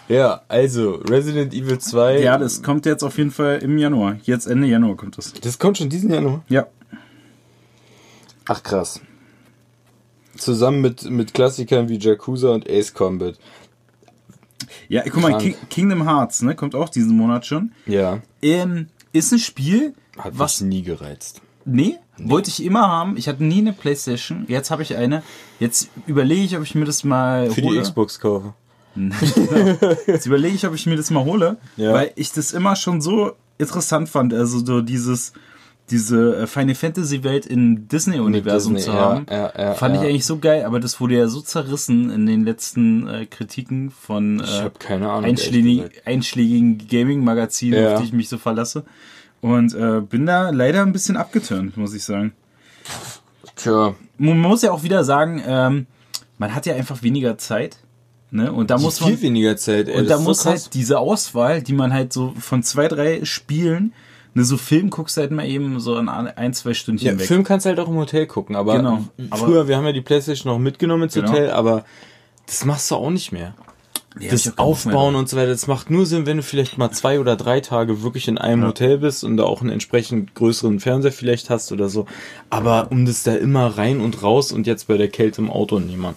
Ja, 0.09 0.43
also 0.49 0.97
Resident 1.09 1.55
Evil 1.55 1.79
2. 1.79 2.21
ja, 2.21 2.37
das 2.39 2.63
kommt 2.63 2.87
jetzt 2.87 3.03
auf 3.03 3.19
jeden 3.19 3.31
Fall 3.31 3.59
im 3.59 3.79
Januar. 3.79 4.17
Jetzt 4.25 4.47
Ende 4.47 4.67
Januar 4.67 4.97
kommt 4.97 5.17
das. 5.17 5.33
das 5.33 5.59
kommt 5.59 5.79
schon 5.79 5.89
diesen 5.89 6.11
Januar. 6.13 6.43
Ja. 6.49 6.67
Ach 8.47 8.63
krass. 8.63 9.01
Zusammen 10.37 10.81
mit, 10.81 11.05
mit 11.11 11.35
Klassikern 11.35 11.89
wie 11.89 11.99
Yakuza 11.99 12.51
und 12.51 12.69
Ace 12.69 12.93
Combat. 12.93 13.37
Ja, 14.89 15.03
guck 15.05 15.21
mal, 15.23 15.31
Krank. 15.33 15.43
Ki 15.43 15.57
Kingdom 15.71 16.05
Hearts, 16.09 16.43
ne, 16.43 16.55
kommt 16.55 16.75
auch 16.75 16.89
diesen 16.89 17.17
Monat 17.17 17.47
schon. 17.47 17.73
Ja. 17.87 18.21
Ähm, 18.43 18.89
ist 19.13 19.33
ein 19.33 19.39
Spiel, 19.39 19.95
Hat 20.19 20.39
was 20.39 20.61
mich 20.61 20.69
nie 20.69 20.83
gereizt. 20.83 21.41
Nee, 21.65 21.99
wollte 22.19 22.49
ich 22.51 22.63
immer 22.65 22.89
haben. 22.89 23.17
Ich 23.17 23.29
hatte 23.29 23.45
nie 23.45 23.59
eine 23.59 23.73
Playstation. 23.73 24.45
Jetzt 24.49 24.71
habe 24.71 24.83
ich 24.83 24.97
eine. 24.97 25.23
Jetzt 25.61 25.89
überlege 26.07 26.43
ich, 26.43 26.57
ob 26.57 26.63
ich 26.65 26.75
mir 26.75 26.85
das 26.85 27.05
mal 27.05 27.51
Für 27.51 27.63
hole. 27.63 27.77
die 27.77 27.83
Xbox 27.83 28.19
kaufe. 28.19 28.55
Jetzt 30.07 30.27
überlege 30.27 30.55
ich, 30.55 30.67
ob 30.67 30.75
ich 30.75 30.87
mir 30.87 30.97
das 30.97 31.11
mal 31.11 31.25
hole, 31.25 31.57
Ja. 31.77 31.93
weil 31.93 32.13
ich 32.17 32.33
das 32.33 32.53
immer 32.53 32.77
schon 32.77 33.01
so 33.01 33.33
interessant 33.59 34.09
fand. 34.09 34.35
Also 34.35 34.65
so 34.65 34.81
dieses, 34.83 35.33
diese 35.91 36.37
äh, 36.37 36.47
Final 36.47 36.75
Fantasy 36.75 37.23
Welt 37.25 37.45
im 37.47 37.89
Disney-Universum 37.89 38.75
Disney, 38.75 38.91
zu 38.93 38.97
ja, 38.97 39.03
haben, 39.03 39.27
ja, 39.31 39.53
ja, 39.59 39.75
fand 39.75 39.97
ich 39.97 40.03
ja. 40.03 40.09
eigentlich 40.09 40.25
so 40.25 40.39
geil. 40.39 40.65
Aber 40.65 40.81
das 40.81 41.01
wurde 41.01 41.17
ja 41.17 41.29
so 41.29 41.41
zerrissen 41.41 42.11
in 42.11 42.27
den 42.27 42.45
letzten 42.45 43.07
äh, 43.09 43.27
Kritiken 43.27 43.91
von 43.91 44.41
äh, 44.41 44.95
Ahnung. 44.95 45.25
einschlägigen, 45.25 45.91
einschlägigen 46.05 46.87
Gaming-Magazinen, 46.89 47.83
Ja. 47.83 47.95
auf 47.95 48.01
die 48.01 48.07
ich 48.07 48.13
mich 48.13 48.29
so 48.29 48.39
verlasse. 48.39 48.85
Und 49.41 49.75
äh, 49.75 50.01
bin 50.01 50.25
da 50.25 50.51
leider 50.51 50.83
ein 50.83 50.93
bisschen 50.93 51.17
abgeturnt, 51.17 51.77
muss 51.77 51.93
ich 51.95 52.05
sagen. 52.05 52.33
Tja, 53.57 53.95
Man 54.19 54.39
muss 54.39 54.63
ja 54.63 54.73
auch 54.73 54.83
wieder 54.83 55.05
sagen, 55.05 55.43
ähm, 55.47 55.87
man 56.39 56.55
hat 56.55 56.65
ja 56.67 56.75
einfach 56.75 57.03
weniger 57.03 57.39
Zeit. 57.39 57.79
Ne? 58.31 58.51
Und 58.53 58.71
da 58.71 58.79
muss 58.79 58.99
viel 58.99 59.13
man. 59.13 59.23
weniger 59.23 59.57
Zeit. 59.57 59.89
Ey, 59.89 59.99
Und 60.01 60.09
da 60.09 60.17
so 60.17 60.23
muss 60.25 60.43
krass. 60.45 60.65
halt 60.65 60.75
diese 60.75 60.99
Auswahl, 60.99 61.61
die 61.63 61.75
man 61.75 61.93
halt 61.93 62.13
so 62.13 62.33
von 62.39 62.63
zwei, 62.63 62.89
drei 62.89 63.25
Spielen, 63.25 63.93
ne, 64.35 64.45
so 64.45 64.57
Film 64.57 64.91
guckst 64.91 65.17
du 65.17 65.21
halt 65.21 65.31
mal 65.31 65.47
eben 65.47 65.79
so 65.81 65.97
in 65.99 66.09
ein, 66.09 66.55
zwei 66.55 66.75
Stündchen 66.75 67.07
Ja, 67.15 67.19
weg. 67.19 67.27
Film 67.27 67.45
kannst 67.45 67.67
du 67.67 67.71
halt 67.71 67.81
auch 67.81 67.89
im 67.89 67.97
Hotel 67.97 68.27
gucken, 68.27 68.57
aber 68.57 68.77
Genau, 68.77 69.05
aber- 69.31 69.37
früher, 69.47 69.69
wir 69.69 69.77
haben 69.77 69.87
ja 69.87 69.93
die 69.93 70.01
Playstation 70.01 70.53
noch 70.53 70.59
mitgenommen 70.59 71.05
ins 71.05 71.15
Genau. 71.15 71.29
Hotel, 71.31 71.51
aber 71.51 71.85
das 72.47 72.65
machst 72.65 72.91
du 72.91 72.97
auch 72.97 73.11
nicht 73.11 73.33
mehr. 73.33 73.55
Nee, 74.19 74.29
das 74.29 74.59
Aufbauen 74.59 75.15
und 75.15 75.31
so 75.31 75.39
weiter, 75.39 75.49
das 75.53 75.67
macht 75.67 75.89
nur 75.89 76.05
Sinn, 76.05 76.27
wenn 76.27 76.37
du 76.37 76.43
vielleicht 76.43 76.77
mal 76.77 76.91
zwei 76.91 77.19
oder 77.19 77.35
drei 77.35 77.61
Tage 77.61 78.03
wirklich 78.03 78.29
in 78.29 78.37
einem 78.37 78.61
Ja. 78.61 78.69
Hotel 78.69 78.99
bist 78.99 79.25
und 79.25 79.39
da 79.39 79.45
auch 79.45 79.63
einen 79.63 79.71
entsprechend 79.71 80.35
größeren 80.35 80.81
Fernseher 80.81 81.13
vielleicht 81.13 81.49
hast 81.49 81.73
oder 81.73 81.89
so. 81.89 82.05
Aber 82.51 82.89
um 82.91 83.07
das 83.07 83.23
da 83.23 83.35
immer 83.35 83.79
rein 83.79 84.01
und 84.01 84.23
raus 84.23 84.53
und 84.53 84.67
jetzt 84.67 84.87
bei 84.87 84.99
der 84.99 85.09
Kälte 85.09 85.41
im 85.41 85.49
Auto 85.51 85.81
nehmen, 85.81 86.15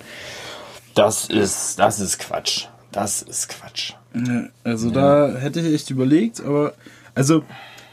das 0.93 1.25
ist, 1.29 1.79
das 1.79 2.01
ist 2.01 2.19
Quatsch. 2.19 2.65
Das 2.91 3.21
ist 3.21 3.47
Quatsch. 3.49 3.93
Ja, 4.13 4.43
Also 4.65 4.89
da 4.91 5.33
hätte 5.37 5.61
ich 5.61 5.73
echt 5.73 5.89
überlegt, 5.89 6.41
aber 6.41 6.73
also 7.13 7.43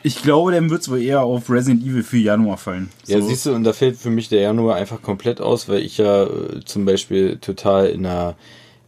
ich 0.03 0.23
glaube, 0.23 0.53
dann 0.53 0.71
wird 0.71 0.83
es 0.83 0.91
wohl 0.91 1.01
eher 1.03 1.23
auf 1.23 1.49
Resident 1.51 1.83
Evil 1.85 2.03
für 2.03 2.19
Januar 2.19 2.57
fallen. 2.59 2.89
Ja, 3.07 3.21
So. 3.21 3.29
siehst 3.29 3.47
du, 3.47 3.53
und 3.53 3.65
da 3.65 3.73
fällt 3.73 3.97
für 3.97 4.11
mich 4.11 4.29
der 4.29 4.41
Januar 4.41 4.77
einfach 4.77 5.01
komplett 5.03 5.41
aus, 5.41 5.69
weil 5.69 5.81
ich 5.83 5.99
ja 5.99 6.25
äh, 6.25 6.61
zum 6.65 6.85
Beispiel 6.85 7.39
total 7.39 7.87
in 7.89 8.03
der, 8.05 8.37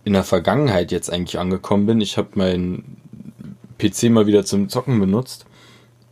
in 0.04 0.12
der 0.12 0.24
Vergangenheit 0.24 0.90
jetzt 0.92 1.10
eigentlich 1.12 1.38
angekommen 1.38 1.86
bin. 1.86 2.00
Ich 2.00 2.16
habe 2.18 2.28
meinen 2.34 2.96
PC 3.78 4.04
mal 4.10 4.26
wieder 4.26 4.44
zum 4.44 4.68
Zocken 4.68 4.98
benutzt 5.00 5.46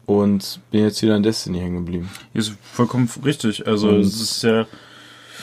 und 0.06 0.60
bin 0.70 0.82
jetzt 0.82 1.00
wieder 1.02 1.14
an 1.14 1.22
Destiny 1.22 1.58
hängen 1.60 1.84
geblieben. 1.84 2.10
Ist 2.34 2.52
vollkommen 2.72 3.08
richtig. 3.24 3.66
Also 3.66 3.88
Und- 3.88 4.00
es 4.00 4.20
ist 4.20 4.42
ja. 4.42 4.66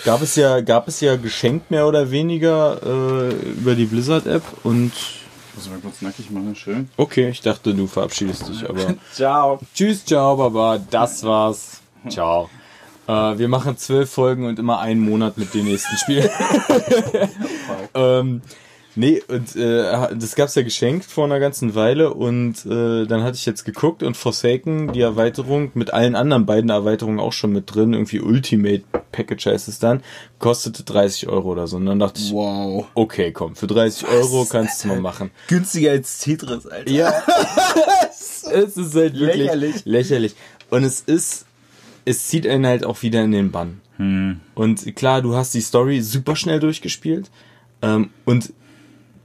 Gab 0.05 0.21
es 0.21 0.37
ja, 0.37 0.61
gab 0.61 0.87
es 0.87 1.01
ja 1.01 1.17
geschenkt 1.17 1.71
mehr 1.71 1.85
oder 1.85 2.09
weniger 2.09 2.79
äh, 2.85 3.33
über 3.51 3.75
die 3.75 3.83
Blizzard-App 3.83 4.43
und 4.63 4.93
Muss 5.59 5.69
mal 5.69 5.79
kurz 5.79 6.01
nackig 6.01 6.31
machen, 6.31 6.55
schön. 6.55 6.87
okay, 6.95 7.27
ich 7.27 7.41
dachte, 7.41 7.73
du 7.75 7.85
verabschiedest 7.85 8.47
dich, 8.47 8.69
aber 8.69 8.95
Ciao. 9.13 9.59
tschüss, 9.75 10.05
ciao, 10.05 10.37
Baba, 10.37 10.77
das 10.89 11.21
war's. 11.25 11.81
Ciao. 12.07 12.49
Äh, 13.09 13.37
wir 13.37 13.49
machen 13.49 13.75
zwölf 13.75 14.09
Folgen 14.09 14.45
und 14.45 14.57
immer 14.57 14.79
einen 14.79 15.01
Monat 15.01 15.37
mit 15.37 15.53
dem 15.53 15.65
nächsten 15.65 15.97
Spiel. 15.97 16.29
ähm, 17.93 18.41
nee, 18.95 19.21
und 19.27 19.55
äh, 19.55 20.15
das 20.15 20.35
gab's 20.35 20.55
ja 20.55 20.63
geschenkt 20.63 21.05
vor 21.05 21.25
einer 21.25 21.39
ganzen 21.39 21.75
Weile 21.75 22.13
und 22.13 22.65
äh, 22.65 23.05
dann 23.05 23.23
hatte 23.23 23.35
ich 23.37 23.45
jetzt 23.45 23.63
geguckt 23.65 24.03
und 24.03 24.17
Forsaken, 24.17 24.93
die 24.93 25.01
Erweiterung, 25.01 25.71
mit 25.73 25.93
allen 25.93 26.15
anderen 26.15 26.45
beiden 26.45 26.69
Erweiterungen 26.69 27.19
auch 27.19 27.33
schon 27.33 27.51
mit 27.51 27.73
drin, 27.73 27.93
irgendwie 27.93 28.19
Ultimate 28.21 28.83
Package 29.11 29.47
heißt 29.47 29.67
es 29.67 29.79
dann, 29.79 30.01
kostete 30.39 30.83
30 30.83 31.27
Euro 31.29 31.49
oder 31.51 31.67
so. 31.67 31.77
Und 31.77 31.85
dann 31.85 31.99
dachte 31.99 32.21
ich, 32.21 32.31
Wow. 32.31 32.87
okay, 32.93 33.31
komm, 33.31 33.55
für 33.55 33.67
30 33.67 34.07
Euro 34.07 34.45
kannst 34.45 34.83
du 34.83 34.89
mal 34.89 35.01
machen. 35.01 35.31
Günstiger 35.47 35.91
als 35.91 36.19
Tetris, 36.19 36.65
Alter. 36.67 36.91
Ja. 36.91 37.13
es 38.09 38.77
ist 38.77 38.95
halt 38.95 39.19
wirklich 39.19 39.37
Lächerlich. 39.37 39.85
lächerlich. 39.85 40.35
Und 40.69 40.83
es 40.83 41.01
ist 41.01 41.45
es 42.05 42.27
zieht 42.27 42.47
einen 42.47 42.65
halt 42.65 42.85
auch 42.85 43.01
wieder 43.03 43.23
in 43.23 43.31
den 43.31 43.51
Bann. 43.51 43.81
Hm. 43.97 44.39
Und 44.55 44.95
klar, 44.95 45.21
du 45.21 45.35
hast 45.35 45.53
die 45.53 45.61
Story 45.61 46.01
super 46.01 46.35
schnell 46.35 46.59
durchgespielt. 46.59 47.29
Ähm, 47.81 48.09
und 48.25 48.51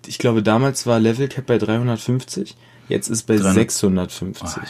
ich 0.08 0.18
glaube, 0.18 0.42
damals 0.42 0.86
war 0.86 1.00
Level 1.00 1.28
Cap 1.28 1.46
bei 1.46 1.58
350. 1.58 2.56
Jetzt 2.88 3.08
ist 3.08 3.24
bei 3.24 3.36
300. 3.36 3.54
650. 3.54 4.62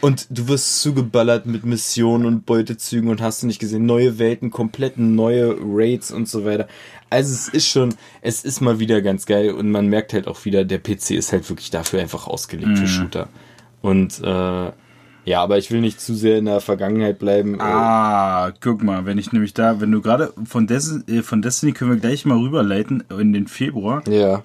Und 0.00 0.26
du 0.28 0.48
wirst 0.48 0.82
zugeballert 0.82 1.46
mit 1.46 1.64
Missionen 1.64 2.26
und 2.26 2.46
Beutezügen 2.46 3.08
und 3.08 3.22
hast 3.22 3.42
du 3.42 3.46
nicht 3.46 3.58
gesehen, 3.58 3.86
neue 3.86 4.18
Welten, 4.18 4.50
komplett 4.50 4.98
neue 4.98 5.56
Raids 5.58 6.10
und 6.10 6.28
so 6.28 6.44
weiter. 6.44 6.68
Also 7.08 7.32
es 7.32 7.48
ist 7.48 7.68
schon, 7.68 7.94
es 8.20 8.44
ist 8.44 8.60
mal 8.60 8.78
wieder 8.78 9.00
ganz 9.00 9.24
geil 9.24 9.52
und 9.52 9.70
man 9.70 9.86
merkt 9.86 10.12
halt 10.12 10.26
auch 10.26 10.44
wieder, 10.44 10.64
der 10.64 10.78
PC 10.78 11.12
ist 11.12 11.32
halt 11.32 11.48
wirklich 11.48 11.70
dafür 11.70 12.00
einfach 12.00 12.26
ausgelegt 12.26 12.76
für 12.78 12.86
Shooter. 12.86 13.28
Und 13.80 14.20
äh, 14.22 14.72
ja, 15.24 15.42
aber 15.42 15.58
ich 15.58 15.70
will 15.70 15.80
nicht 15.80 16.00
zu 16.00 16.14
sehr 16.14 16.38
in 16.38 16.44
der 16.44 16.60
Vergangenheit 16.60 17.18
bleiben. 17.18 17.60
Ah, 17.60 18.52
guck 18.60 18.82
mal, 18.82 19.06
wenn 19.06 19.18
ich 19.18 19.32
nämlich 19.32 19.54
da, 19.54 19.80
wenn 19.80 19.90
du 19.90 20.00
gerade 20.00 20.32
von, 20.44 20.66
Des 20.66 21.02
äh, 21.08 21.22
von 21.22 21.42
Destiny 21.42 21.72
können 21.72 21.92
wir 21.92 21.98
gleich 21.98 22.24
mal 22.24 22.38
rüberleiten 22.38 23.04
in 23.18 23.32
den 23.32 23.46
Februar. 23.46 24.02
Ja. 24.08 24.42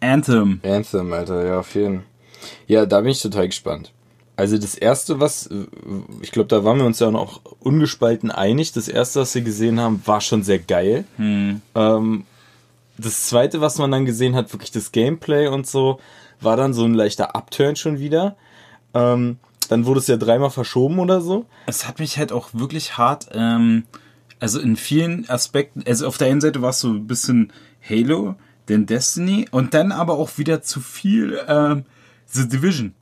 Anthem. 0.00 0.60
Anthem, 0.64 1.12
Alter, 1.12 1.44
ja, 1.44 1.58
auf 1.60 1.74
jeden. 1.74 2.04
Ja, 2.66 2.86
da 2.86 3.00
bin 3.00 3.10
ich 3.10 3.20
total 3.20 3.48
gespannt. 3.48 3.92
Also 4.36 4.56
das 4.56 4.76
erste, 4.76 5.18
was, 5.18 5.50
ich 6.20 6.30
glaube, 6.30 6.46
da 6.46 6.62
waren 6.62 6.78
wir 6.78 6.86
uns 6.86 7.00
ja 7.00 7.10
noch 7.10 7.40
ungespalten 7.58 8.30
einig. 8.30 8.72
Das 8.72 8.86
erste, 8.86 9.18
was 9.20 9.34
wir 9.34 9.42
gesehen 9.42 9.80
haben, 9.80 10.00
war 10.04 10.20
schon 10.20 10.44
sehr 10.44 10.60
geil. 10.60 11.04
Ähm, 11.18 12.24
das 12.96 13.26
zweite, 13.26 13.60
was 13.60 13.78
man 13.78 13.90
dann 13.90 14.04
gesehen 14.04 14.36
hat, 14.36 14.52
wirklich 14.52 14.70
das 14.70 14.92
Gameplay 14.92 15.48
und 15.48 15.66
so, 15.66 15.98
war 16.40 16.56
dann 16.56 16.72
so 16.72 16.84
ein 16.84 16.94
leichter 16.94 17.34
Upturn 17.34 17.74
schon 17.74 17.98
wieder. 17.98 18.36
Ähm, 18.94 19.38
dann 19.68 19.86
wurde 19.86 20.00
es 20.00 20.06
ja 20.06 20.16
dreimal 20.16 20.50
verschoben 20.50 20.98
oder 20.98 21.20
so. 21.20 21.46
Es 21.66 21.86
hat 21.86 21.98
mich 21.98 22.18
halt 22.18 22.32
auch 22.32 22.50
wirklich 22.52 22.98
hart, 22.98 23.28
ähm, 23.32 23.84
also 24.40 24.60
in 24.60 24.76
vielen 24.76 25.28
Aspekten, 25.28 25.84
also 25.86 26.06
auf 26.06 26.18
der 26.18 26.28
einen 26.28 26.40
Seite 26.40 26.62
war 26.62 26.70
es 26.70 26.80
so 26.80 26.88
ein 26.88 27.06
bisschen 27.06 27.52
Halo, 27.88 28.34
dann 28.66 28.86
Destiny 28.86 29.46
und 29.50 29.74
dann 29.74 29.92
aber 29.92 30.14
auch 30.14 30.38
wieder 30.38 30.62
zu 30.62 30.80
viel 30.80 31.38
ähm, 31.48 31.84
The 32.26 32.48
Division. 32.48 32.94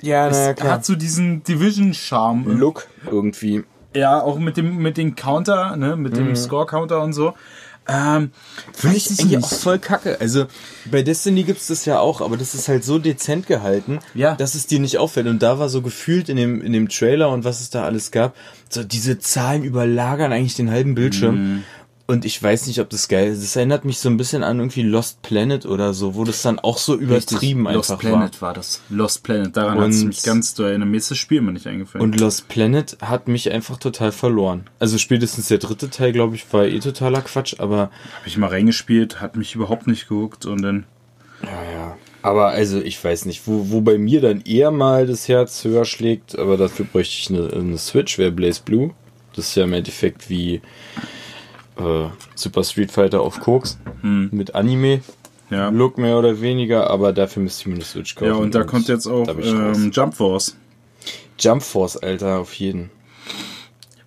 Ja, 0.00 0.28
Es 0.28 0.60
hat 0.62 0.84
so 0.84 0.94
diesen 0.94 1.42
Division-Charme. 1.42 2.44
Look 2.56 2.86
irgendwie. 3.10 3.64
Ja, 3.94 4.20
auch 4.20 4.38
mit 4.38 4.56
dem, 4.56 4.76
mit 4.76 4.96
dem 4.96 5.16
Counter, 5.16 5.76
ne, 5.76 5.96
mit 5.96 6.16
dem 6.16 6.36
Score-Counter 6.36 7.02
und 7.02 7.14
so. 7.14 7.34
Ähm, 7.90 8.32
Finde 8.74 8.96
ich 8.96 9.10
eigentlich 9.10 9.38
auch 9.42 9.48
voll 9.50 9.78
kacke. 9.78 10.20
Also 10.20 10.44
bei 10.90 11.02
Destiny 11.02 11.42
gibt's 11.44 11.68
das 11.68 11.86
ja 11.86 11.98
auch, 11.98 12.20
aber 12.20 12.36
das 12.36 12.54
ist 12.54 12.68
halt 12.68 12.84
so 12.84 12.98
dezent 12.98 13.46
gehalten, 13.46 13.98
Ja. 14.14 14.34
dass 14.34 14.54
es 14.54 14.66
dir 14.66 14.78
nicht 14.78 14.98
auffällt. 14.98 15.26
Und 15.26 15.42
da 15.42 15.58
war 15.58 15.68
so 15.70 15.80
gefühlt 15.80 16.28
in 16.28 16.36
dem, 16.36 16.60
in 16.60 16.74
dem 16.74 16.88
Trailer 16.90 17.30
und 17.30 17.44
was 17.44 17.60
es 17.62 17.70
da 17.70 17.84
alles 17.84 18.10
gab, 18.10 18.36
so 18.68 18.84
diese 18.84 19.18
Zahlen 19.18 19.64
überlagern 19.64 20.32
eigentlich 20.32 20.54
den 20.54 20.70
halben 20.70 20.94
Bildschirm. 20.94 21.34
Mhm. 21.54 21.64
Und 22.10 22.24
ich 22.24 22.42
weiß 22.42 22.68
nicht, 22.68 22.80
ob 22.80 22.88
das 22.88 23.06
geil 23.08 23.28
ist. 23.28 23.42
Das 23.42 23.54
erinnert 23.54 23.84
mich 23.84 23.98
so 23.98 24.08
ein 24.08 24.16
bisschen 24.16 24.42
an 24.42 24.60
irgendwie 24.60 24.80
Lost 24.80 25.20
Planet 25.20 25.66
oder 25.66 25.92
so, 25.92 26.14
wo 26.14 26.24
das 26.24 26.40
dann 26.40 26.58
auch 26.58 26.78
so 26.78 26.94
übertrieben 26.96 27.66
Richtig, 27.66 27.76
Lost 27.76 27.90
einfach 27.90 28.00
Planet 28.00 28.40
war. 28.40 28.54
das. 28.54 28.80
Lost 28.88 29.22
Planet. 29.24 29.54
Daran 29.54 29.78
hat 29.78 29.90
es 29.90 30.04
mich 30.04 30.22
ganz 30.22 30.54
doll. 30.54 30.72
In 30.72 30.80
der 30.80 30.88
nächste 30.88 31.14
Spiel 31.14 31.42
mir 31.42 31.52
nicht 31.52 31.66
eingefallen. 31.66 32.00
war. 32.00 32.04
Und 32.10 32.18
Lost 32.18 32.48
Planet 32.48 32.96
hat 33.02 33.28
mich 33.28 33.52
einfach 33.52 33.76
total 33.76 34.10
verloren. 34.12 34.64
Also 34.78 34.96
spätestens 34.96 35.48
der 35.48 35.58
dritte 35.58 35.90
Teil, 35.90 36.12
glaube 36.12 36.34
ich, 36.34 36.50
war 36.50 36.64
eh 36.64 36.78
totaler 36.78 37.20
Quatsch, 37.20 37.56
aber 37.58 37.76
Habe 37.78 37.90
ich 38.24 38.38
mal 38.38 38.48
reingespielt, 38.48 39.20
hat 39.20 39.36
mich 39.36 39.54
überhaupt 39.54 39.86
nicht 39.86 40.08
gehuckt 40.08 40.46
und 40.46 40.62
dann. 40.62 40.86
Ja, 41.42 41.72
ja. 41.72 41.96
Aber 42.22 42.48
also, 42.48 42.80
ich 42.80 43.04
weiß 43.04 43.26
nicht, 43.26 43.46
wo, 43.46 43.66
wo 43.68 43.82
bei 43.82 43.98
mir 43.98 44.22
dann 44.22 44.40
eher 44.40 44.70
mal 44.70 45.06
das 45.06 45.28
Herz 45.28 45.62
höher 45.62 45.84
schlägt, 45.84 46.38
aber 46.38 46.56
dafür 46.56 46.86
bräuchte 46.86 47.16
ich 47.18 47.28
eine, 47.28 47.52
eine 47.52 47.76
Switch, 47.76 48.16
wäre 48.16 48.32
Blaze 48.32 48.62
Blue. 48.64 48.94
Das 49.36 49.48
ist 49.48 49.56
ja 49.56 49.64
im 49.64 49.74
Endeffekt 49.74 50.30
wie 50.30 50.62
äh, 51.78 52.08
Super 52.34 52.64
Street 52.64 52.90
Fighter 52.90 53.20
auf 53.20 53.40
Koks 53.40 53.78
mit 54.02 54.54
Anime. 54.54 55.00
Ja. 55.50 55.70
Look 55.70 55.96
mehr 55.96 56.18
oder 56.18 56.40
weniger, 56.40 56.90
aber 56.90 57.12
dafür 57.12 57.42
müsste 57.42 57.62
ich 57.62 57.66
mir 57.68 57.74
eine 57.76 57.84
Switch 57.84 58.14
kaufen. 58.14 58.28
Ja, 58.28 58.34
und 58.34 58.54
da 58.54 58.64
kommt 58.64 58.88
jetzt 58.88 59.06
auch 59.06 59.26
ähm, 59.28 59.90
Jump 59.92 60.14
Force. 60.14 60.56
Jump 61.38 61.62
Force, 61.62 61.96
Alter, 61.96 62.40
auf 62.40 62.52
jeden. 62.54 62.90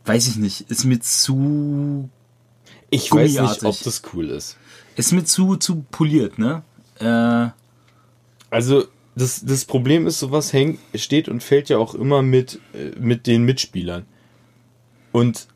Weiß 0.05 0.27
ich 0.27 0.35
nicht. 0.35 0.69
Ist 0.69 0.83
mir 0.85 0.99
zu. 0.99 2.09
Ich 2.89 3.11
weiß 3.11 3.39
nicht, 3.39 3.63
ob 3.63 3.81
das 3.83 4.01
cool 4.13 4.29
ist. 4.29 4.57
Ist 4.95 5.13
mir 5.13 5.23
zu, 5.23 5.55
zu 5.55 5.83
poliert, 5.89 6.37
ne? 6.37 6.61
Äh, 6.99 7.49
Also, 8.49 8.85
das, 9.15 9.43
das 9.43 9.65
Problem 9.65 10.05
ist, 10.07 10.19
sowas 10.19 10.53
hängt, 10.53 10.79
steht 10.95 11.29
und 11.29 11.41
fällt 11.41 11.69
ja 11.69 11.77
auch 11.77 11.95
immer 11.95 12.21
mit, 12.21 12.59
äh, 12.73 12.99
mit 12.99 13.27
den 13.27 13.43
Mitspielern. 13.43 14.05
Und 15.11 15.47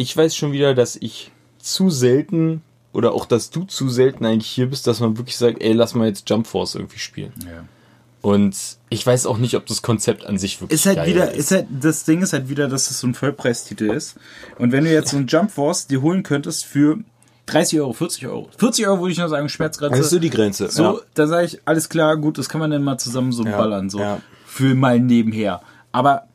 ich 0.00 0.16
weiß 0.16 0.34
schon 0.34 0.52
wieder, 0.52 0.74
dass 0.74 0.96
ich 0.96 1.30
zu 1.58 1.90
selten 1.90 2.62
oder 2.92 3.12
auch, 3.12 3.26
dass 3.26 3.50
du 3.50 3.64
zu 3.64 3.88
selten 3.90 4.24
eigentlich 4.24 4.50
hier 4.50 4.66
bist, 4.70 4.86
dass 4.86 4.98
man 5.00 5.18
wirklich 5.18 5.36
sagt, 5.36 5.62
ey, 5.62 5.72
lass 5.74 5.94
mal 5.94 6.08
jetzt 6.08 6.28
Jump 6.28 6.46
Force 6.46 6.74
irgendwie 6.74 6.98
spielen. 6.98 7.32
ja. 7.44 7.64
Und 8.22 8.54
ich 8.90 9.06
weiß 9.06 9.24
auch 9.24 9.38
nicht, 9.38 9.54
ob 9.56 9.64
das 9.64 9.80
Konzept 9.80 10.26
an 10.26 10.36
sich 10.36 10.60
wirklich 10.60 10.78
Ist 10.78 10.84
halt 10.84 11.06
wieder, 11.08 11.30
ist. 11.32 11.38
ist 11.38 11.50
halt, 11.52 11.66
das 11.70 12.04
Ding 12.04 12.20
ist 12.20 12.34
halt 12.34 12.50
wieder, 12.50 12.68
dass 12.68 12.90
es 12.90 13.00
so 13.00 13.06
ein 13.06 13.14
Vollpreistitel 13.14 13.90
ist. 13.90 14.16
Und 14.58 14.72
wenn 14.72 14.84
du 14.84 14.92
jetzt 14.92 15.12
so 15.12 15.16
einen 15.16 15.26
Jump 15.26 15.50
Force 15.50 15.86
dir 15.86 16.02
holen 16.02 16.22
könntest 16.22 16.66
für 16.66 16.98
30 17.46 17.80
Euro, 17.80 17.94
40 17.94 18.26
Euro. 18.26 18.50
40 18.58 18.86
Euro 18.88 19.00
würde 19.00 19.12
ich 19.12 19.18
nur 19.18 19.30
sagen, 19.30 19.48
Schmerzgrenze. 19.48 19.96
Das 19.96 20.06
ist 20.06 20.10
so 20.12 20.18
die 20.18 20.28
Grenze. 20.28 20.68
So, 20.70 20.82
ja. 20.82 20.94
da 21.14 21.26
sage 21.28 21.46
ich, 21.46 21.60
alles 21.64 21.88
klar, 21.88 22.18
gut, 22.18 22.36
das 22.36 22.50
kann 22.50 22.60
man 22.60 22.70
dann 22.70 22.82
mal 22.84 22.98
zusammen 22.98 23.32
so 23.32 23.42
Ja, 23.42 23.56
ballern, 23.56 23.88
so. 23.88 23.98
ja. 24.00 24.20
Für 24.44 24.74
mal 24.74 25.00
nebenher. 25.00 25.62
Aber 25.90 26.26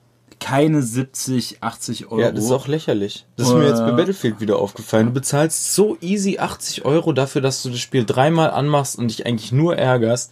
keine 0.45 0.83
70, 0.83 1.57
80 1.61 2.11
Euro. 2.11 2.21
Ja, 2.21 2.31
das 2.31 2.45
ist 2.45 2.51
auch 2.51 2.67
lächerlich. 2.67 3.25
Das 3.35 3.47
ist 3.47 3.55
mir 3.55 3.67
jetzt 3.67 3.79
bei 3.79 3.89
Äh. 3.89 3.95
Battlefield 3.95 4.39
wieder 4.39 4.59
aufgefallen. 4.59 5.07
Du 5.07 5.11
bezahlst 5.13 5.73
so 5.73 5.97
easy 6.01 6.37
80 6.37 6.85
Euro 6.85 7.13
dafür, 7.13 7.41
dass 7.41 7.63
du 7.63 7.71
das 7.71 7.79
Spiel 7.79 8.05
dreimal 8.05 8.51
anmachst 8.51 8.95
und 8.99 9.07
dich 9.07 9.25
eigentlich 9.25 9.51
nur 9.51 9.75
ärgerst. 9.75 10.31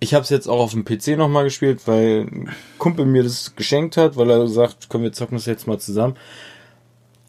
Ich 0.00 0.14
habe 0.14 0.24
es 0.24 0.30
jetzt 0.30 0.48
auch 0.48 0.58
auf 0.58 0.72
dem 0.72 0.84
PC 0.84 1.16
nochmal 1.16 1.44
gespielt, 1.44 1.82
weil 1.86 2.26
ein 2.28 2.50
Kumpel 2.78 3.06
mir 3.06 3.22
das 3.22 3.54
geschenkt 3.54 3.96
hat, 3.96 4.16
weil 4.16 4.30
er 4.30 4.48
sagt, 4.48 4.88
komm, 4.88 5.04
wir 5.04 5.12
zocken 5.12 5.36
das 5.36 5.46
jetzt 5.46 5.68
mal 5.68 5.78
zusammen. 5.78 6.16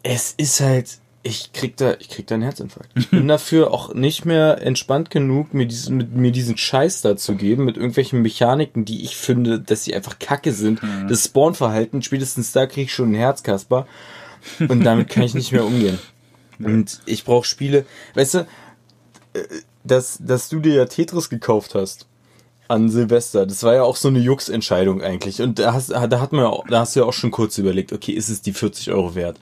Es 0.02 0.34
ist 0.36 0.60
halt, 0.60 0.98
ich 1.24 1.52
krieg 1.52 1.76
da, 1.78 1.96
ich 1.98 2.10
krieg 2.10 2.26
da 2.26 2.36
einen 2.36 2.44
Herzinfarkt. 2.44 2.90
Ich 2.98 3.10
bin 3.10 3.26
dafür 3.26 3.72
auch 3.72 3.94
nicht 3.94 4.24
mehr 4.24 4.60
entspannt 4.62 5.10
genug, 5.10 5.54
mir 5.54 5.66
diesen, 5.66 5.96
mit 5.96 6.14
mir 6.14 6.30
diesen 6.30 6.56
Scheiß 6.56 7.00
da 7.00 7.16
zu 7.16 7.34
geben, 7.34 7.64
mit 7.64 7.76
irgendwelchen 7.76 8.22
Mechaniken, 8.22 8.84
die 8.84 9.02
ich 9.02 9.16
finde, 9.16 9.58
dass 9.58 9.84
sie 9.84 9.94
einfach 9.94 10.18
kacke 10.18 10.52
sind. 10.52 10.80
Das 11.08 11.24
Spawnverhalten, 11.24 12.02
spätestens 12.02 12.52
da 12.52 12.66
krieg 12.66 12.84
ich 12.86 12.94
schon 12.94 13.06
einen 13.06 13.14
Herzkasper. 13.14 13.86
Und 14.68 14.84
damit 14.84 15.08
kann 15.08 15.22
ich 15.22 15.34
nicht 15.34 15.52
mehr 15.52 15.64
umgehen. 15.64 15.98
Und 16.58 17.00
ich 17.06 17.24
brauche 17.24 17.46
Spiele, 17.46 17.84
weißt 18.14 18.34
du, 18.34 18.38
äh, 19.32 19.42
dass, 19.82 20.18
dass 20.20 20.48
du 20.48 20.60
dir 20.60 20.74
ja 20.74 20.84
Tetris 20.84 21.28
gekauft 21.28 21.74
hast 21.74 22.06
an 22.68 22.88
Silvester, 22.88 23.44
das 23.44 23.62
war 23.62 23.74
ja 23.74 23.82
auch 23.82 23.96
so 23.96 24.08
eine 24.08 24.20
Jux-Entscheidung 24.20 25.02
eigentlich. 25.02 25.42
Und 25.42 25.58
da, 25.58 25.74
hast, 25.74 25.90
da, 25.90 26.20
hat 26.20 26.32
man 26.32 26.44
ja 26.44 26.50
auch, 26.50 26.64
da 26.68 26.80
hast 26.80 26.94
du 26.94 27.00
ja 27.00 27.06
auch 27.06 27.12
schon 27.12 27.30
kurz 27.30 27.58
überlegt, 27.58 27.92
okay, 27.92 28.12
ist 28.12 28.28
es 28.28 28.40
die 28.40 28.52
40 28.52 28.92
Euro 28.92 29.14
wert? 29.14 29.38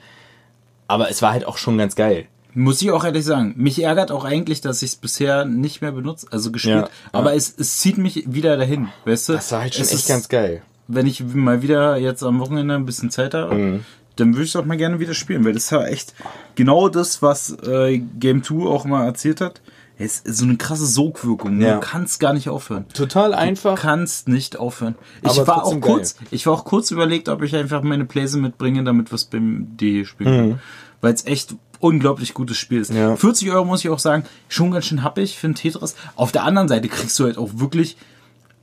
Aber 0.93 1.11
es 1.11 1.23
war 1.23 1.33
halt 1.33 1.47
auch 1.47 1.57
schon 1.57 1.79
ganz 1.79 1.95
geil. 1.97 2.27
Muss 2.55 2.83
ich 2.83 2.91
auch 2.91 3.03
ehrlich 3.05 3.25
sagen. 3.25 3.55
Mich 3.57 3.83
ärgert 3.83 4.11
auch 4.13 4.25
eigentlich, 4.27 4.61
dass 4.61 4.83
ich 4.83 4.91
es 4.91 4.97
bisher 4.97 5.47
nicht 5.47 5.81
mehr 5.81 5.93
benutzt, 5.93 6.29
also 6.33 6.53
gespielt. 6.53 6.75
Ja, 6.77 6.81
ja. 6.83 6.89
aber 7.13 7.35
es, 7.35 7.55
es 7.57 7.79
zieht 7.79 7.97
mich 7.97 8.25
wieder 8.33 8.57
dahin, 8.59 8.89
weißt 9.07 9.31
du? 9.31 9.33
Das 9.35 9.51
war 9.53 9.63
halt 9.63 9.75
schon 9.75 9.83
Es 9.85 9.91
echt 9.93 10.01
ist- 10.01 10.09
ganz 10.09 10.29
geil. 10.29 10.63
Wenn 10.89 11.07
ich 11.07 11.23
mal 11.25 11.63
wieder 11.63 11.97
jetzt 11.97 12.23
am 12.23 12.41
Wochenende 12.41 12.75
ein 12.75 12.85
bisschen 12.85 13.11
Zeit 13.11 13.33
habe, 13.33 13.55
Mhm. 13.55 13.85
dann 14.17 14.35
würde 14.35 14.45
ich 14.45 14.51
es 14.51 14.57
auch 14.57 14.67
mal 14.67 14.77
gerne 14.77 15.01
wieder 15.01 15.15
spielen, 15.15 15.45
weil 15.47 15.55
das 15.55 15.65
ist 15.65 15.71
ja 15.71 15.83
echt 15.87 16.13
genau 16.55 16.91
das, 16.91 17.23
was 17.23 17.57
äh, 17.67 17.99
Game 17.99 18.43
2 18.43 18.67
auch 18.69 18.85
mal 18.85 19.07
erzählt 19.07 19.41
hat. 19.41 19.63
Es 19.99 20.21
ist 20.21 20.39
so 20.39 20.45
eine 20.45 20.57
krasse 20.57 20.87
Sogwirkung. 20.87 21.61
Ja. 21.61 21.75
Du 21.75 21.81
kannst 21.81 22.19
gar 22.19 22.33
nicht 22.33 22.49
aufhören. 22.49 22.87
Total 22.93 23.35
einfach. 23.35 23.79
kannst 23.81 24.29
nicht 24.29 24.57
aufhören. 24.57 24.95
Ich 25.23 25.31
Aber 25.31 25.47
war 25.47 25.65
auch 25.65 25.81
kurz, 25.81 26.17
ich 26.31 26.47
war 26.47 26.55
auch 26.55 26.65
kurz 26.65 26.91
überlegt, 26.91 27.29
ob 27.29 27.43
ich 27.43 27.55
einfach 27.55 27.83
meine 27.83 28.05
Playse 28.05 28.39
mitbringe, 28.39 28.83
damit 28.85 29.11
wir 29.11 29.17
es 29.17 29.25
beim 29.27 29.77
D 29.77 30.05
spielen 30.05 30.31
können. 30.31 30.61
Weil 31.01 31.15
es 31.15 31.27
echt 31.27 31.55
unglaublich 31.81 32.33
gutes 32.35 32.57
Spiel 32.57 32.81
ist. 32.81 32.91
Mhm. 32.93 32.97
Ja. 32.97 33.17
40 33.17 33.51
Euro 33.51 33.65
muss 33.65 33.85
ich 33.85 33.91
auch 33.91 33.99
sagen, 33.99 34.25
schon 34.49 34.71
ganz 34.71 34.87
schön 34.87 35.03
happig 35.03 35.37
für 35.39 35.49
ein 35.49 35.55
Tetris. 35.55 35.95
Auf 36.17 36.33
der 36.33 36.45
anderen 36.45 36.69
Seite 36.69 36.89
kriegst 36.89 37.19
du 37.19 37.25
halt 37.25 37.39
auch 37.39 37.51
wirklich, 37.55 37.97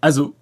also 0.01 0.33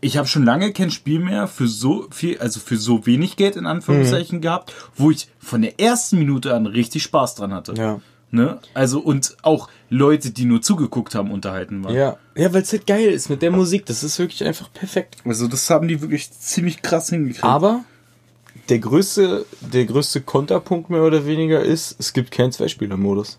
ich 0.00 0.16
habe 0.16 0.26
schon 0.26 0.44
lange 0.44 0.72
kein 0.72 0.90
Spiel 0.90 1.20
mehr 1.20 1.46
für 1.46 1.68
so 1.68 2.08
viel, 2.10 2.38
also 2.38 2.58
für 2.58 2.76
so 2.76 3.06
wenig 3.06 3.36
Geld 3.36 3.54
in 3.56 3.66
Anführungszeichen 3.66 4.38
Mhm. 4.38 4.42
gehabt, 4.42 4.72
wo 4.96 5.10
ich 5.10 5.28
von 5.38 5.62
der 5.62 5.78
ersten 5.78 6.18
Minute 6.18 6.54
an 6.54 6.66
richtig 6.66 7.04
Spaß 7.04 7.36
dran 7.36 7.52
hatte. 7.54 7.74
Ja. 7.74 8.00
Ne? 8.34 8.58
Also 8.72 8.98
und 8.98 9.36
auch 9.42 9.68
Leute, 9.90 10.30
die 10.30 10.46
nur 10.46 10.62
zugeguckt 10.62 11.14
haben, 11.14 11.30
unterhalten 11.30 11.84
waren. 11.84 11.94
Ja, 11.94 12.16
ja 12.34 12.52
weil 12.54 12.62
es 12.62 12.72
halt 12.72 12.86
geil 12.86 13.10
ist 13.10 13.28
mit 13.28 13.42
der 13.42 13.50
Musik. 13.50 13.84
Das 13.84 14.02
ist 14.02 14.18
wirklich 14.18 14.42
einfach 14.42 14.72
perfekt. 14.72 15.16
Also 15.26 15.46
das 15.48 15.68
haben 15.68 15.86
die 15.86 16.00
wirklich 16.00 16.32
ziemlich 16.32 16.80
krass 16.80 17.10
hingekriegt. 17.10 17.44
Aber 17.44 17.84
der 18.70 18.78
größte, 18.78 19.44
der 19.60 19.84
größte 19.84 20.22
Konterpunkt 20.22 20.88
mehr 20.88 21.02
oder 21.02 21.26
weniger 21.26 21.60
ist, 21.60 21.94
es 22.00 22.14
gibt 22.14 22.30
keinen 22.30 22.52
Zweispieler-Modus. 22.52 23.38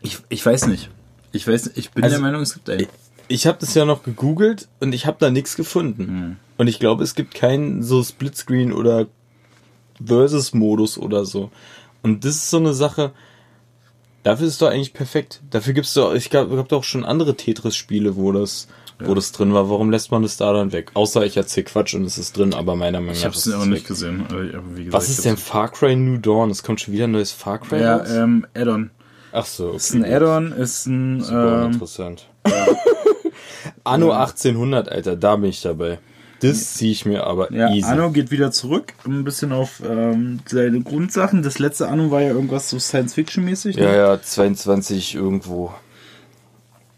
Ich, 0.00 0.20
ich 0.30 0.44
weiß 0.44 0.66
nicht. 0.66 0.88
Ich 1.32 1.46
weiß, 1.46 1.72
ich 1.74 1.90
bin 1.90 2.02
Also, 2.02 2.16
der 2.16 2.22
Meinung, 2.22 2.40
es 2.40 2.54
gibt 2.54 2.70
einen. 2.70 2.86
Ich 3.28 3.46
habe 3.46 3.58
das 3.60 3.74
ja 3.74 3.84
noch 3.84 4.02
gegoogelt 4.02 4.68
und 4.80 4.94
ich 4.94 5.04
habe 5.04 5.18
da 5.20 5.30
nichts 5.30 5.54
gefunden. 5.54 6.38
Und 6.56 6.66
ich 6.66 6.78
glaube, 6.78 7.04
es 7.04 7.14
gibt 7.14 7.34
keinen 7.34 7.82
so 7.82 8.02
Splitscreen 8.02 8.72
oder 8.72 9.06
Versus-Modus 10.02 10.96
oder 10.96 11.26
so. 11.26 11.50
Und 12.02 12.24
das 12.24 12.36
ist 12.36 12.50
so 12.50 12.56
eine 12.56 12.72
Sache, 12.72 13.12
dafür 14.22 14.46
ist 14.46 14.54
es 14.54 14.58
doch 14.58 14.68
eigentlich 14.70 14.92
perfekt. 14.92 15.40
Dafür 15.50 15.72
gibt's 15.74 15.94
doch, 15.94 16.14
ich 16.14 16.30
glaube, 16.30 16.56
gab 16.56 16.68
doch 16.68 16.84
schon 16.84 17.04
andere 17.04 17.34
Tetris-Spiele, 17.36 18.16
wo 18.16 18.32
das, 18.32 18.68
wo 18.98 19.14
das 19.14 19.32
drin 19.32 19.52
war. 19.54 19.70
Warum 19.70 19.90
lässt 19.90 20.10
man 20.10 20.22
das 20.22 20.36
da 20.36 20.52
dann 20.52 20.72
weg? 20.72 20.90
Außer 20.94 21.24
ich 21.24 21.36
erzähl 21.36 21.64
Quatsch 21.64 21.94
und 21.94 22.04
es 22.04 22.18
ist 22.18 22.36
drin, 22.36 22.52
aber 22.54 22.76
meiner 22.76 23.00
Meinung 23.00 23.14
Ich 23.14 23.20
nach 23.20 23.26
habe 23.26 23.36
es 23.36 23.50
auch 23.52 23.60
es 23.62 23.66
nicht 23.66 23.82
weg. 23.82 23.88
gesehen. 23.88 24.26
gesagt, 24.28 24.92
Was 24.92 25.04
ich 25.04 25.10
ist 25.16 25.24
denn 25.24 25.36
Far 25.36 25.70
Cry 25.70 25.96
New 25.96 26.18
Dawn? 26.18 26.50
Es 26.50 26.62
kommt 26.62 26.80
schon 26.80 26.92
wieder 26.94 27.04
ein 27.04 27.12
neues 27.12 27.32
Far 27.32 27.58
Cry 27.58 27.80
Ja, 27.80 27.96
raus? 27.96 28.10
ähm, 28.10 28.46
Add-on. 28.54 28.90
Ach 29.32 29.46
so, 29.46 29.68
okay. 29.68 29.76
Ist 29.76 29.94
ein. 29.94 30.04
Add-on, 30.04 30.52
ist 30.52 30.86
ein. 30.86 31.20
Super 31.22 31.62
Ähm, 31.66 31.72
interessant. 31.72 32.28
Anno 33.84 34.10
1800, 34.12 34.88
Alter, 34.90 35.16
da 35.16 35.36
bin 35.36 35.50
ich 35.50 35.62
dabei. 35.62 35.98
Das 36.40 36.74
ziehe 36.74 36.92
ich 36.92 37.04
mir 37.06 37.24
aber 37.26 37.52
ja, 37.52 37.70
easy. 37.70 37.86
Anno 37.88 38.10
geht 38.10 38.30
wieder 38.30 38.50
zurück, 38.50 38.94
ein 39.04 39.24
bisschen 39.24 39.52
auf 39.52 39.82
ähm, 39.86 40.40
seine 40.46 40.80
Grundsachen. 40.80 41.42
Das 41.42 41.58
letzte 41.58 41.88
Anno 41.88 42.10
war 42.10 42.22
ja 42.22 42.28
irgendwas 42.28 42.70
so 42.70 42.78
Science-Fiction-mäßig. 42.78 43.76
ne? 43.76 43.82
Ja, 43.82 43.94
ja, 43.94 44.22
22 44.22 45.14
irgendwo. 45.14 45.72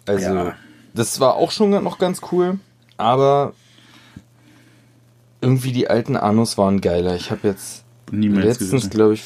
Also, 0.06 0.34
Ja. 0.34 0.54
das 0.94 1.20
war 1.20 1.34
auch 1.34 1.50
schon 1.50 1.70
noch 1.70 1.99
ganz 1.99 2.20
cool, 2.32 2.58
aber 2.96 3.52
irgendwie 5.40 5.72
die 5.72 5.88
alten 5.88 6.16
Annos 6.16 6.56
waren 6.56 6.80
geiler. 6.80 7.16
Ich 7.16 7.30
habe 7.30 7.49
jetzt 7.49 7.84
Niemals 8.11 8.61
letztens, 8.61 8.90
glaube 8.90 9.14
ich, 9.14 9.22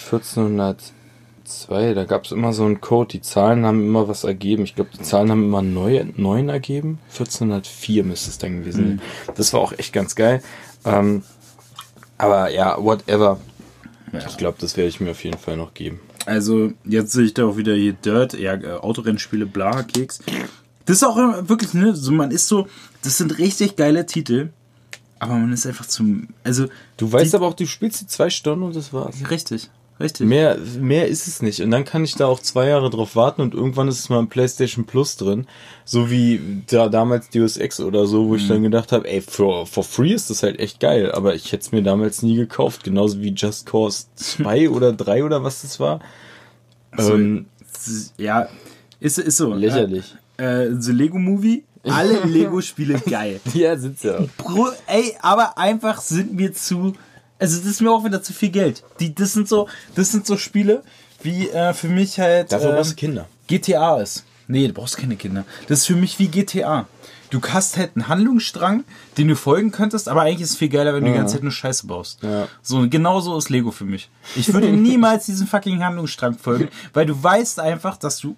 1402, 1.47 1.95
da 1.95 2.05
gab 2.05 2.25
es 2.25 2.33
immer 2.33 2.53
so 2.53 2.65
einen 2.65 2.81
Code, 2.81 3.09
die 3.13 3.21
Zahlen 3.21 3.65
haben 3.65 3.81
immer 3.87 4.09
was 4.09 4.25
ergeben. 4.25 4.65
Ich 4.65 4.75
glaube, 4.75 4.91
die 4.99 5.03
Zahlen 5.03 5.31
haben 5.31 5.45
immer 5.45 5.63
neue, 5.63 6.07
neun 6.17 6.49
ergeben. 6.49 6.99
1404 7.13 8.05
müsste 8.05 8.31
es 8.31 8.39
dann 8.39 8.59
gewesen 8.61 8.85
Mhm. 8.95 8.99
sein. 9.27 9.35
Das 9.37 9.53
war 9.53 9.61
auch 9.61 9.73
echt 9.79 9.93
ganz 9.93 10.15
geil. 10.17 10.43
Ähm, 10.85 11.23
aber 12.19 12.51
ja, 12.51 12.77
whatever. 12.83 13.39
Ja. 14.13 14.21
Ich 14.27 14.37
glaube, 14.37 14.59
das 14.61 14.77
werde 14.77 14.89
ich 14.89 15.01
mir 15.01 15.11
auf 15.13 15.25
jeden 15.25 15.39
Fall 15.39 15.57
noch 15.57 15.75
geben. 15.75 16.01
Also, 16.27 16.73
jetzt 16.85 17.13
sehe 17.13 17.25
ich 17.25 17.35
da 17.35 17.45
auch 17.47 17.57
wieder 17.57 17.75
hier 17.75 17.93
Dirt, 17.93 18.35
ja, 18.35 18.55
äh, 18.55 18.73
Autorennspiele, 18.75 19.47
bla, 19.47 19.83
Keks. 19.83 20.21
Das 20.85 20.97
ist 20.99 21.03
auch 21.05 21.17
immer 21.17 21.49
wirklich, 21.49 21.75
ne, 21.75 21.95
so 21.95 22.13
man 22.13 22.31
ist 22.31 22.49
so, 22.49 22.67
das 23.03 23.19
sind 23.19 23.39
richtig 23.39 23.77
geile 23.77 24.07
Titel, 24.07 24.51
aber 25.19 25.35
man 25.35 25.53
ist 25.53 25.67
einfach 25.67 25.87
zum, 25.87 26.29
also, 26.45 26.67
Du 26.97 27.11
weißt 27.13 27.33
Die- 27.33 27.37
aber 27.37 27.47
auch, 27.49 27.55
du 27.55 27.67
spielst 27.67 28.01
die 28.01 28.07
zwei 28.07 28.31
Stunden 28.31 28.65
und 28.65 28.75
das 28.77 28.93
war's. 28.93 29.17
richtig, 29.31 29.71
richtig. 30.01 30.27
Mehr, 30.27 30.59
mehr 30.81 31.09
ist 31.09 31.27
es 31.27 31.43
nicht. 31.43 31.61
Und 31.61 31.71
dann 31.71 31.85
kann 31.85 32.05
ich 32.05 32.15
da 32.15 32.27
auch 32.27 32.41
zwei 32.41 32.69
Jahre 32.69 32.91
drauf 32.91 33.17
warten 33.17 33.43
und 33.43 33.55
irgendwann 33.55 33.89
ist 33.89 33.99
es 34.01 34.09
mal 34.09 34.19
im 34.19 34.29
PlayStation 34.29 34.85
Plus 34.87 35.17
drin. 35.17 35.47
So 35.85 36.11
wie 36.11 36.41
da 36.69 36.89
damals 36.89 37.31
Deus 37.31 37.57
Ex 37.57 37.81
oder 37.81 38.07
so, 38.07 38.29
wo 38.29 38.37
ich 38.37 38.47
dann 38.49 38.63
gedacht 38.63 38.93
habe, 38.93 39.09
ey, 39.09 39.21
for, 39.21 39.67
for 39.67 39.85
free 39.85 40.13
ist 40.13 40.31
das 40.31 40.43
halt 40.43 40.59
echt 40.59 40.81
geil. 40.81 41.13
Aber 41.13 41.35
ich 41.35 41.53
hätte 41.53 41.63
es 41.63 41.73
mir 41.73 41.83
damals 41.83 42.23
nie 42.23 42.37
gekauft. 42.37 42.85
Genauso 42.85 43.21
wie 43.21 43.31
Just 43.31 43.67
Cause 43.67 44.07
2 44.17 44.71
oder 44.71 44.93
3 44.93 45.25
oder 45.25 45.43
was 45.45 45.63
das 45.63 45.79
war. 45.81 46.01
Also, 46.91 47.15
ähm, 47.15 47.47
Ja, 48.17 48.49
ist, 49.01 49.19
ist 49.19 49.37
so. 49.37 49.55
lächerlich. 49.55 50.15
Äh, 50.39 50.69
The 50.79 50.93
Lego 50.93 51.19
Movie, 51.19 51.65
alle 51.85 52.21
Lego-Spiele 52.25 53.01
geil. 53.09 53.41
Ja, 53.55 53.77
sitzt 53.77 54.05
ja. 54.05 54.19
Bro, 54.39 54.69
ey, 54.87 55.15
aber 55.21 55.57
einfach 55.57 56.01
sind 56.01 56.35
mir 56.35 56.53
zu. 56.53 56.95
Also, 57.39 57.59
das 57.59 57.67
ist 57.67 57.81
mir 57.81 57.91
auch 57.91 58.05
wieder 58.05 58.23
zu 58.23 58.33
viel 58.33 58.51
Geld. 58.51 58.83
Die, 59.01 59.15
das 59.15 59.33
sind 59.33 59.49
so, 59.49 59.69
das 59.95 60.11
sind 60.11 60.27
so 60.27 60.37
Spiele, 60.37 60.83
wie 61.23 61.49
äh, 61.49 61.75
für 61.75 61.89
mich 61.89 62.19
halt 62.19 62.53
Dafür 62.53 62.71
ähm, 62.71 62.77
brauchst 62.77 62.93
du 62.93 62.97
Kinder. 62.97 63.29
GTA 63.47 64.01
ist. 64.01 64.25
Nee, 64.49 64.69
du 64.69 64.73
brauchst 64.73 64.97
keine 64.97 65.17
Kinder. 65.17 65.45
Das 65.69 65.81
ist 65.81 65.87
für 65.87 65.97
mich 65.97 66.19
wie 66.19 66.29
GTA. 66.29 66.87
Du 67.31 67.41
hast 67.43 67.77
halt 67.77 67.97
einen 67.97 68.07
Handlungsstrang, 68.07 68.85
den 69.19 69.27
du 69.29 69.35
folgen 69.35 69.73
könntest, 69.73 70.09
aber 70.09 70.23
eigentlich 70.23 70.43
ist 70.43 70.51
es 70.51 70.57
viel 70.57 70.69
geiler, 70.69 70.95
wenn 70.95 71.05
du 71.05 71.11
die 71.11 71.17
ganze 71.17 71.35
Zeit 71.35 71.43
nur 71.43 71.51
Scheiße 71.51 71.87
baust. 71.89 72.23
Ja. 72.23 72.47
So, 72.63 72.89
genau 72.89 73.21
so 73.21 73.37
ist 73.37 73.51
Lego 73.51 73.73
für 73.73 73.85
mich. 73.85 74.09
Ich 74.37 74.53
würde 74.53 74.69
niemals 74.73 75.27
diesen 75.27 75.49
fucking 75.49 75.83
Handlungsstrang 75.83 76.39
folgen, 76.39 76.69
weil 76.93 77.07
du 77.07 77.21
weißt 77.21 77.59
einfach, 77.59 77.97
dass 77.97 78.19
du 78.19 78.37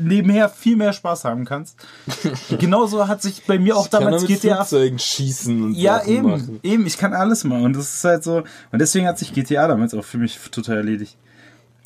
nebenher 0.00 0.48
viel 0.48 0.76
mehr 0.76 0.92
Spaß 0.92 1.24
haben 1.24 1.44
kannst. 1.44 1.76
Genauso 2.58 3.06
hat 3.08 3.22
sich 3.22 3.44
bei 3.44 3.58
mir 3.58 3.76
auch 3.76 3.90
Kann 3.90 4.04
damals 4.04 4.22
mit 4.22 4.40
GTA 4.40 4.64
Flugzeugen 4.64 4.98
schießen 4.98 5.62
und 5.62 5.74
ja, 5.74 5.98
Sachen 5.98 6.12
eben, 6.12 6.30
machen. 6.30 6.60
eben, 6.62 6.86
ich 6.86 6.98
kann 6.98 7.12
alles 7.12 7.44
machen 7.44 7.64
und 7.64 7.76
das 7.76 7.94
ist 7.94 8.04
halt 8.04 8.24
so 8.24 8.42
und 8.72 8.78
deswegen 8.78 9.06
hat 9.06 9.18
sich 9.18 9.32
GTA 9.32 9.68
damals 9.68 9.94
auch 9.94 10.04
für 10.04 10.18
mich 10.18 10.38
total 10.50 10.78
erledigt. 10.78 11.16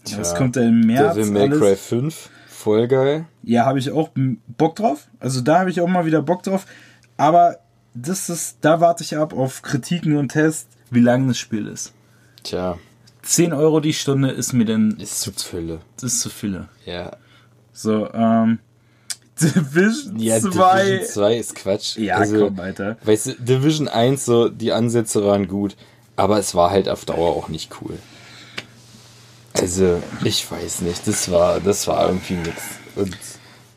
Ja, 0.07 0.19
das 0.19 0.31
Tja, 0.31 0.39
kommt 0.39 0.57
dann 0.57 0.69
im 0.69 0.81
März 0.81 1.15
Devil 1.15 1.31
May 1.31 1.49
Cry 1.49 1.67
alles. 1.69 1.87
5, 1.87 2.31
voll 2.49 2.89
geil. 2.89 3.27
Ja, 3.43 3.65
habe 3.65 3.79
ich 3.79 3.91
auch 3.91 4.11
Bock 4.47 4.77
drauf. 4.77 5.09
Also 5.19 5.41
da 5.41 5.61
habe 5.61 5.71
ich 5.71 5.81
auch 5.81 5.89
mal 5.89 6.07
wieder 6.07 6.23
Bock 6.23 6.43
drauf, 6.43 6.67
aber 7.17 7.59
das 7.95 8.29
ist 8.29 8.59
da 8.61 8.81
warte 8.81 9.03
ich 9.05 9.17
ab 9.17 9.33
auf 9.33 9.63
Kritiken 9.63 10.17
und 10.17 10.31
Tests, 10.31 10.69
wie 10.91 11.01
lang 11.01 11.27
das 11.29 11.39
Spiel 11.39 11.67
ist. 11.67 11.93
Tja, 12.43 12.79
10 13.25 13.53
Euro 13.53 13.81
die 13.81 13.95
Stunde 13.95 14.31
ist 14.31 14.53
mir 14.53 14.67
denn 14.67 14.97
ist 14.99 15.21
zu 15.21 15.31
das 15.31 16.03
ist 16.03 16.21
zu 16.21 16.29
viele. 16.29 16.69
Ja. 16.85 17.17
So, 17.75 18.09
ähm 18.15 18.61
Division 19.41 20.19
Ja, 20.19 20.41
2. 20.41 20.85
Division 20.85 21.09
2 21.09 21.37
ist 21.37 21.55
Quatsch. 21.57 21.97
Ja, 21.97 22.17
also, 22.19 22.47
komm, 22.47 22.61
Alter. 22.61 22.97
Weißt 23.05 23.27
du, 23.27 23.33
Division 23.35 23.89
1, 23.89 24.25
so, 24.25 24.49
die 24.49 24.73
Ansätze 24.73 25.25
waren 25.25 25.49
gut, 25.49 25.77
aber 26.17 26.39
es 26.39 26.55
war 26.55 26.71
halt 26.71 26.89
auf 26.89 27.05
Dauer 27.05 27.31
auch 27.37 27.49
nicht 27.49 27.71
cool. 27.83 27.99
Also, 29.55 30.01
ich 30.23 30.51
weiß 30.51 30.83
nicht, 30.83 31.07
das 31.07 31.31
war, 31.31 31.61
das 31.61 31.87
war 31.89 32.07
irgendwie 32.07 32.35
nix. 32.35 32.63
Und 32.95 33.17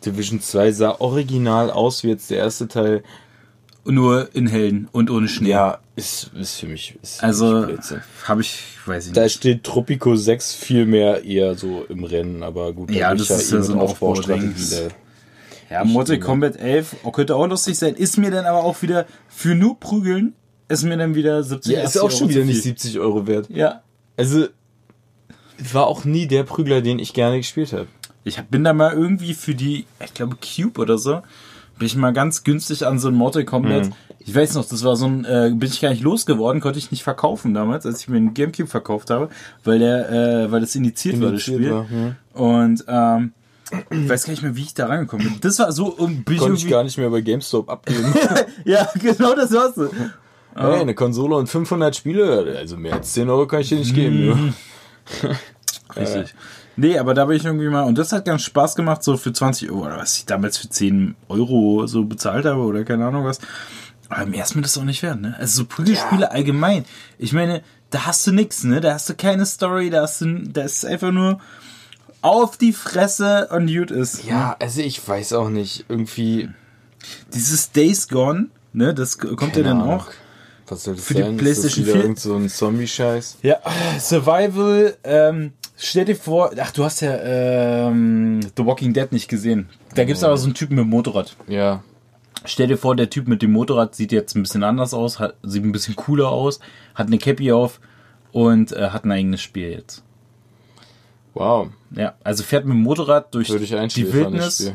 Division 0.06 0.42
2 0.42 0.72
sah 0.72 0.96
original 1.00 1.72
aus 1.72 2.04
wie 2.04 2.10
jetzt 2.10 2.30
der 2.30 2.38
erste 2.38 2.68
Teil. 2.68 3.04
Nur 3.88 4.30
in 4.36 4.48
hellen 4.48 4.88
und 4.92 5.10
ohne 5.10 5.28
Schnee. 5.28 5.50
Ja, 5.50 5.80
ist, 5.96 6.32
ist 6.40 6.60
für 6.60 6.68
mich, 6.68 6.96
ist 7.02 7.20
für 7.20 7.26
Also 7.26 7.68
habe 8.26 8.42
ich, 8.42 8.60
weiß 8.86 9.08
ich 9.08 9.14
Da 9.14 9.24
nicht. 9.24 9.34
steht 9.36 9.64
Tropico 9.64 10.16
6 10.16 10.54
viel 10.54 10.86
mehr 10.86 11.24
eher 11.24 11.56
so 11.56 11.86
im 11.90 12.04
Rennen, 12.04 12.44
aber 12.44 12.74
gut, 12.74 12.90
da 12.90 12.94
Ja, 12.94 13.16
das 13.16 13.30
ist 13.30 13.52
ja 13.52 13.60
eh 13.60 13.62
so 13.62 13.74
mit 13.74 13.82
ein 13.82 13.88
Aufbaustrategie 13.88 14.70
da. 15.70 15.76
Ja, 15.76 15.84
Mortal 15.84 16.20
Kombat 16.20 16.58
11 16.58 16.98
auch 17.04 17.12
könnte 17.12 17.36
auch 17.36 17.48
lustig 17.48 17.78
sein. 17.78 17.96
Ist 17.96 18.18
mir 18.18 18.32
dann 18.32 18.46
aber 18.46 18.64
auch 18.64 18.82
wieder 18.82 19.06
für 19.28 19.56
nur 19.56 19.80
Prügeln 19.80 20.34
ist 20.70 20.84
mir 20.84 20.98
dann 20.98 21.16
wieder 21.16 21.44
70 21.44 21.74
Ja, 21.74 21.80
ist 21.82 21.98
80 21.98 22.02
auch 22.02 22.12
schon 22.12 22.30
wieder 22.30 22.44
nicht 22.44 22.56
viel. 22.56 22.64
70 22.64 23.00
Euro 23.00 23.26
wert. 23.28 23.50
Ja. 23.50 23.84
Also, 24.18 24.48
war 25.72 25.88
auch 25.88 26.04
nie 26.06 26.28
der 26.28 26.44
Prügler, 26.44 26.82
den 26.82 27.00
ich 27.00 27.14
gerne 27.14 27.38
gespielt 27.38 27.74
habe. 27.74 27.88
Ich 28.24 28.42
bin 28.44 28.64
da 28.64 28.74
mal 28.74 28.92
irgendwie 28.92 29.34
für 29.34 29.56
die, 29.56 29.86
ich 30.04 30.14
glaube 30.14 30.36
Cube 30.36 30.82
oder 30.82 30.98
so, 30.98 31.22
bin 31.78 31.86
ich 31.86 31.96
mal 31.96 32.14
ganz 32.14 32.44
günstig 32.44 32.86
an 32.86 33.00
so 33.00 33.08
ein 33.08 33.14
Mortal 33.14 33.46
Kombat. 33.46 33.86
Mhm. 33.86 33.94
Ich 34.20 34.36
weiß 34.36 34.56
noch, 34.56 34.68
das 34.68 34.84
war 34.84 34.96
so 34.96 35.06
ein, 35.06 35.26
äh, 35.26 35.52
bin 35.54 35.70
ich 35.70 35.80
gar 35.80 35.90
nicht 35.90 36.04
losgeworden, 36.04 36.62
konnte 36.62 36.80
ich 36.80 36.92
nicht 36.92 37.04
verkaufen 37.04 37.54
damals, 37.54 37.86
als 37.86 38.02
ich 38.02 38.10
mir 38.10 38.18
einen 38.18 38.34
Gamecube 38.34 38.68
verkauft 38.68 39.10
habe, 39.10 39.30
weil 39.64 39.80
der, 39.80 40.10
äh, 40.10 40.52
weil 40.52 40.62
das 40.62 40.76
initiiert, 40.76 41.22
war, 41.22 41.32
das 41.32 41.48
Indiziert 41.48 41.60
Spiel. 41.60 41.72
war, 41.72 41.86
ja. 41.90 42.16
Und 42.34 42.86
ähm, 42.88 43.34
ich 43.90 44.10
weiß 44.10 44.26
gar 44.26 44.32
nicht 44.32 44.44
mehr, 44.44 44.56
wie 44.56 44.64
ich 44.64 44.74
da 44.74 44.88
rangekommen 44.88 45.28
bin. 45.28 45.40
Das 45.42 45.60
war 45.60 45.72
so, 45.72 45.88
um, 45.88 46.24
bin 46.24 46.36
ich 46.36 46.42
Konnte 46.42 46.58
ich 46.58 46.70
gar 46.70 46.84
nicht 46.84 46.98
mehr 46.98 47.10
bei 47.10 47.22
GameStop 47.22 47.70
abgeben. 47.70 48.14
ja, 48.66 48.88
genau 48.96 49.36
das 49.36 49.52
war's. 49.52 49.76
so. 49.76 49.90
hey, 50.56 50.80
eine 50.80 50.96
Konsole 50.96 51.36
und 51.36 51.48
500 51.48 51.96
Spiele, 51.96 52.56
also 52.58 52.78
mehr 52.78 52.96
als 52.96 53.14
10 53.14 53.30
Euro 53.30 53.46
kann 53.48 53.62
ich 53.62 53.70
dir 53.70 53.78
nicht 53.78 53.94
geben. 53.94 54.54
Ja. 55.24 56.02
Richtig. 56.02 56.36
Nee, 56.78 56.98
aber 57.00 57.14
da 57.14 57.26
bin 57.26 57.36
ich 57.38 57.44
irgendwie 57.44 57.68
mal, 57.70 57.84
und 57.84 57.98
das 57.98 58.12
hat 58.12 58.26
ganz 58.26 58.44
Spaß 58.44 58.76
gemacht, 58.76 59.04
so 59.04 59.18
für 59.18 59.34
20 59.34 59.72
Euro, 59.72 59.86
oder 59.88 59.98
was 59.98 60.16
ich 60.18 60.26
damals 60.26 60.58
für 60.58 60.70
10 60.70 61.16
Euro 61.28 61.88
so 61.88 62.06
bezahlt 62.06 62.46
habe, 62.46 62.62
oder 62.62 62.84
keine 62.86 63.06
Ahnung 63.08 63.26
was. 63.26 63.40
Aber 64.10 64.26
mehr 64.26 64.44
ist 64.44 64.56
mir 64.56 64.62
das 64.62 64.78
auch 64.78 64.84
nicht 64.84 65.04
wert, 65.04 65.20
ne? 65.20 65.36
Also 65.40 65.64
so 65.64 65.66
Prügelspiele 65.66 66.32
allgemein. 66.32 66.86
Ich 67.18 67.34
meine, 67.34 67.62
da 67.90 68.06
hast 68.06 68.26
du 68.28 68.32
nix, 68.32 68.64
ne? 68.64 68.80
Da 68.80 68.94
hast 68.94 69.10
du 69.10 69.16
keine 69.16 69.46
Story, 69.46 69.90
da 69.90 70.04
hast 70.04 70.22
du, 70.22 70.44
da 70.44 70.62
ist 70.62 70.86
einfach 70.86 71.12
nur 71.12 71.40
auf 72.22 72.58
die 72.58 72.74
Fresse 72.74 73.48
und 73.52 73.68
gut 73.68 73.92
ist. 73.92 74.24
Ja, 74.26 74.56
also 74.60 74.82
ich 74.82 75.06
weiß 75.06 75.34
auch 75.34 75.50
nicht, 75.50 75.86
irgendwie. 75.90 76.50
Dieses 77.34 77.72
Days 77.72 78.08
Gone, 78.08 78.48
ne? 78.74 78.94
Das 78.94 79.18
kommt 79.18 79.56
ja 79.56 79.64
dann 79.64 79.82
Ahnung. 79.82 80.00
auch. 80.02 80.08
Was 80.68 80.84
soll 80.84 80.96
das 80.96 81.06
Für 81.06 81.14
die 81.14 81.22
sein? 81.22 81.38
PlayStation 81.38 81.70
ist 81.70 81.78
das 81.78 81.86
wieder 81.86 81.94
4? 81.94 82.02
irgend 82.04 82.20
so 82.20 82.36
ein 82.36 82.50
Zombie-Scheiß? 82.50 83.38
Ja, 83.42 83.58
Survival, 84.00 84.98
ähm, 85.04 85.54
stell 85.78 86.06
dir 86.06 86.16
vor, 86.16 86.52
ach, 86.60 86.72
du 86.72 86.84
hast 86.84 87.00
ja 87.02 87.16
ähm, 87.22 88.42
The 88.58 88.66
Walking 88.66 88.94
Dead 88.94 89.12
nicht 89.12 89.30
gesehen. 89.30 89.70
Da 89.96 90.04
gibt's 90.04 90.24
aber 90.24 90.36
so 90.38 90.46
einen 90.46 90.54
Typen 90.56 90.76
mit 90.76 90.84
dem 90.84 90.90
Motorrad. 90.90 91.36
Ja. 91.48 91.84
Stell 92.46 92.68
dir 92.68 92.78
vor, 92.78 92.96
der 92.96 93.10
Typ 93.10 93.28
mit 93.28 93.42
dem 93.42 93.52
Motorrad 93.52 93.96
sieht 93.96 94.12
jetzt 94.12 94.36
ein 94.36 94.44
bisschen 94.44 94.64
anders 94.64 94.94
aus, 94.94 95.20
hat, 95.20 95.36
sieht 95.44 95.64
ein 95.64 95.72
bisschen 95.72 95.96
cooler 95.96 96.30
aus, 96.30 96.60
hat 96.96 97.08
eine 97.08 97.18
Cappy 97.18 97.52
auf 97.52 97.80
und 98.32 98.72
äh, 98.74 98.90
hat 98.90 99.06
ein 99.06 99.12
eigenes 99.12 99.42
Spiel 99.42 99.70
jetzt. 99.72 100.04
Wow. 101.34 101.70
Ja, 101.96 102.14
also 102.24 102.44
fährt 102.44 102.66
mit 102.66 102.74
dem 102.76 102.82
Motorrad 102.84 103.34
durch 103.34 103.48
die 103.48 104.14
Wildnis 104.14 104.72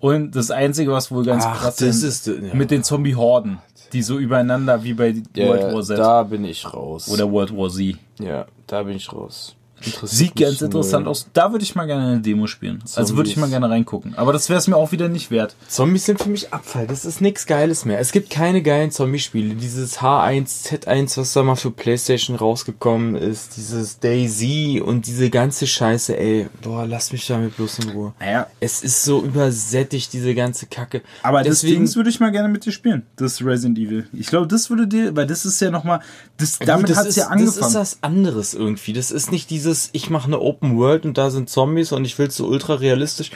und 0.00 0.34
das 0.36 0.50
Einzige, 0.50 0.92
was 0.92 1.10
wohl 1.10 1.24
ganz 1.24 1.44
Ach, 1.46 1.60
krass 1.60 1.76
das 1.76 2.02
ist, 2.02 2.26
ist- 2.28 2.42
ja. 2.42 2.54
mit 2.54 2.70
den 2.70 2.82
Zombie-Horden, 2.84 3.58
die 3.92 4.02
so 4.02 4.18
übereinander 4.18 4.84
wie 4.84 4.94
bei 4.94 5.14
World 5.14 5.36
Ja, 5.36 5.72
War 5.74 5.82
Z 5.82 5.98
da 5.98 6.22
bin 6.22 6.44
ich 6.44 6.72
raus. 6.72 7.08
oder 7.10 7.30
World 7.30 7.56
War 7.56 7.68
Z. 7.70 7.96
ja, 8.20 8.46
da 8.66 8.82
bin 8.84 8.96
ich 8.96 9.12
raus. 9.12 9.54
Sieht 10.02 10.36
ganz 10.36 10.60
interessant 10.60 11.06
aus. 11.06 11.26
Da 11.32 11.52
würde 11.52 11.62
ich 11.64 11.74
mal 11.74 11.86
gerne 11.86 12.06
eine 12.12 12.20
Demo 12.20 12.46
spielen. 12.46 12.82
Also 12.96 13.16
würde 13.16 13.28
ich 13.30 13.36
mal 13.36 13.42
Zombies. 13.42 13.50
gerne 13.60 13.70
reingucken. 13.70 14.14
Aber 14.16 14.32
das 14.32 14.48
wäre 14.48 14.58
es 14.58 14.66
mir 14.68 14.76
auch 14.76 14.92
wieder 14.92 15.08
nicht 15.08 15.30
wert. 15.30 15.54
Zombies 15.68 16.04
sind 16.06 16.20
für 16.22 16.28
mich 16.28 16.52
Abfall. 16.52 16.86
Das 16.86 17.04
ist 17.04 17.20
nichts 17.20 17.46
Geiles 17.46 17.84
mehr. 17.84 17.98
Es 18.00 18.12
gibt 18.12 18.30
keine 18.30 18.62
geilen 18.62 18.90
Zombie-Spiele. 18.90 19.54
Dieses 19.54 20.00
H1, 20.00 20.66
Z1, 20.84 21.16
was 21.16 21.32
da 21.32 21.42
mal 21.42 21.56
für 21.56 21.70
PlayStation 21.70 22.36
rausgekommen 22.36 23.14
ist, 23.16 23.56
dieses 23.56 23.98
Daisy 24.00 24.82
und 24.84 25.06
diese 25.06 25.30
ganze 25.30 25.66
Scheiße, 25.66 26.16
ey. 26.18 26.48
Boah, 26.62 26.86
lass 26.86 27.12
mich 27.12 27.26
damit 27.26 27.56
bloß 27.56 27.80
in 27.80 27.90
Ruhe. 27.90 28.14
Naja, 28.20 28.46
Es 28.60 28.82
ist 28.82 29.04
so 29.04 29.22
übersättigt, 29.22 30.12
diese 30.12 30.34
ganze 30.34 30.66
Kacke. 30.66 31.02
aber 31.22 31.42
das 31.42 31.60
Deswegen- 31.60 31.94
würde 31.94 32.10
ich 32.10 32.20
mal 32.20 32.30
gerne 32.30 32.48
mit 32.48 32.64
dir 32.66 32.72
spielen. 32.72 33.04
Das 33.16 33.44
Resident 33.44 33.78
Evil. 33.78 34.06
Ich 34.12 34.26
glaube, 34.28 34.46
das 34.46 34.70
würde 34.70 34.86
dir, 34.86 35.14
weil 35.16 35.26
das 35.26 35.44
ist 35.44 35.60
ja 35.60 35.70
nochmal, 35.70 36.00
das, 36.36 36.58
damit 36.58 36.90
das 36.90 36.98
hat 36.98 37.06
es 37.06 37.16
ja 37.16 37.24
Das 37.24 37.32
angefangen. 37.32 37.66
ist 37.68 37.74
was 37.74 37.98
anderes 38.02 38.54
irgendwie. 38.54 38.92
Das 38.92 39.10
ist 39.10 39.30
nicht 39.32 39.50
dieses, 39.68 39.90
ich 39.92 40.10
mache 40.10 40.26
eine 40.26 40.40
Open 40.40 40.76
World 40.78 41.04
und 41.04 41.18
da 41.18 41.30
sind 41.30 41.48
Zombies 41.50 41.92
und 41.92 42.04
ich 42.04 42.18
will 42.18 42.30
so 42.30 42.46
ultra 42.46 42.74
realistisch. 42.74 43.30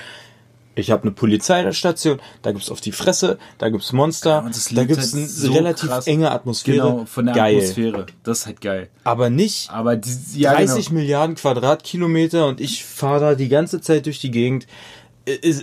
Ich 0.75 0.91
habe 0.91 1.03
eine 1.03 1.11
Polizeistation, 1.11 2.19
da 2.41 2.51
gibt's 2.53 2.71
auf 2.71 2.81
die 2.81 2.93
Fresse, 2.93 3.39
da 3.59 3.69
gibt's 3.69 3.93
Monster, 3.93 4.43
und 4.43 4.57
das 4.57 4.71
da 4.71 4.81
liegt 4.81 4.89
gibt's 4.95 5.13
halt 5.13 5.23
eine 5.23 5.27
so 5.29 5.53
relativ 5.53 5.91
krass. 5.91 6.07
enge 6.07 6.31
Atmosphäre. 6.31 6.77
genau, 6.91 7.05
von 7.05 7.27
der 7.27 7.35
Geil. 7.35 7.57
Atmosphäre. 7.57 8.07
Das 8.23 8.39
ist 8.41 8.47
halt 8.47 8.61
geil. 8.63 8.89
Aber 9.05 9.29
nicht 9.29 9.71
Aber 9.71 9.97
die, 9.97 10.11
ja, 10.41 10.55
30 10.55 10.87
genau. 10.87 10.99
Milliarden 11.01 11.37
Quadratkilometer 11.37 12.47
und 12.47 12.59
ich 12.61 12.87
fahre 12.87 13.21
da 13.21 13.35
die 13.35 13.49
ganze 13.49 13.83
Zeit 13.83 14.07
durch 14.07 14.19
die 14.21 14.31
Gegend. 14.31 14.67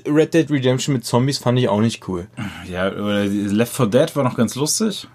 Red 0.08 0.36
Dead 0.36 0.50
Redemption 0.50 0.94
mit 0.94 1.06
Zombies 1.06 1.40
fand 1.40 1.58
ich 1.60 1.68
auch 1.68 1.82
nicht 1.82 2.08
cool. 2.08 2.28
Ja, 2.72 2.88
Left 2.88 3.76
4 3.76 3.88
Dead 3.88 4.16
war 4.16 4.24
noch 4.24 4.38
ganz 4.38 4.56
lustig. 4.56 5.08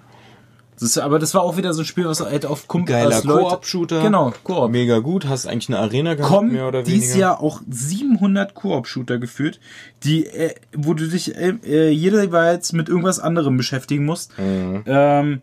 Das 0.74 0.82
ist, 0.82 0.98
aber 0.98 1.18
das 1.20 1.34
war 1.34 1.42
auch 1.42 1.56
wieder 1.56 1.72
so 1.72 1.82
ein 1.82 1.84
Spiel, 1.84 2.06
was 2.06 2.20
halt 2.20 2.46
auf 2.46 2.66
Kumpel 2.66 2.94
Geiler 2.94 3.20
Koop-Shooter. 3.22 4.02
Genau, 4.02 4.32
Koop. 4.42 4.70
Mega 4.70 4.98
gut, 4.98 5.26
hast 5.26 5.46
eigentlich 5.46 5.68
eine 5.68 5.78
Arena 5.78 6.14
gehabt, 6.14 6.32
kommen 6.32 6.52
mehr 6.52 6.66
oder 6.66 6.82
dieses 6.82 7.10
weniger. 7.10 7.20
Jahr 7.20 7.40
auch 7.40 7.60
700 7.70 8.54
Koop-Shooter 8.54 9.18
geführt, 9.18 9.60
die, 10.02 10.26
äh, 10.26 10.54
wo 10.76 10.94
du 10.94 11.08
dich 11.08 11.36
äh, 11.36 11.54
äh, 11.64 11.90
jeweils 11.90 12.72
mit 12.72 12.88
irgendwas 12.88 13.20
anderem 13.20 13.56
beschäftigen 13.56 14.04
musst. 14.04 14.36
Mhm. 14.38 14.82
Ähm, 14.86 15.42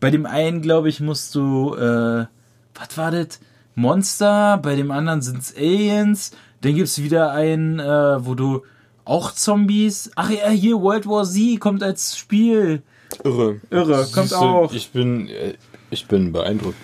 bei 0.00 0.10
dem 0.10 0.26
einen, 0.26 0.62
glaube 0.62 0.88
ich, 0.88 0.98
musst 0.98 1.34
du, 1.36 1.74
äh, 1.76 2.26
was 2.74 2.96
war 2.96 3.12
das? 3.12 3.38
Monster, 3.74 4.58
bei 4.58 4.74
dem 4.74 4.90
anderen 4.90 5.22
sind's 5.22 5.54
Aliens, 5.56 6.32
dann 6.60 6.74
gibt's 6.74 7.00
wieder 7.00 7.30
einen, 7.30 7.78
äh, 7.78 8.26
wo 8.26 8.34
du 8.34 8.62
auch 9.04 9.32
Zombies. 9.32 10.10
Ach 10.14 10.30
ja, 10.30 10.48
hier 10.48 10.80
World 10.80 11.06
War 11.06 11.24
Z 11.24 11.60
kommt 11.60 11.82
als 11.82 12.16
Spiel. 12.16 12.82
Irre. 13.24 13.60
Irre, 13.70 14.06
kommt 14.12 14.28
Siehste, 14.28 14.38
auch. 14.38 14.72
Ich 14.72 14.90
bin, 14.90 15.28
äh, 15.28 15.54
ich 15.90 16.06
bin 16.06 16.32
beeindruckt. 16.32 16.76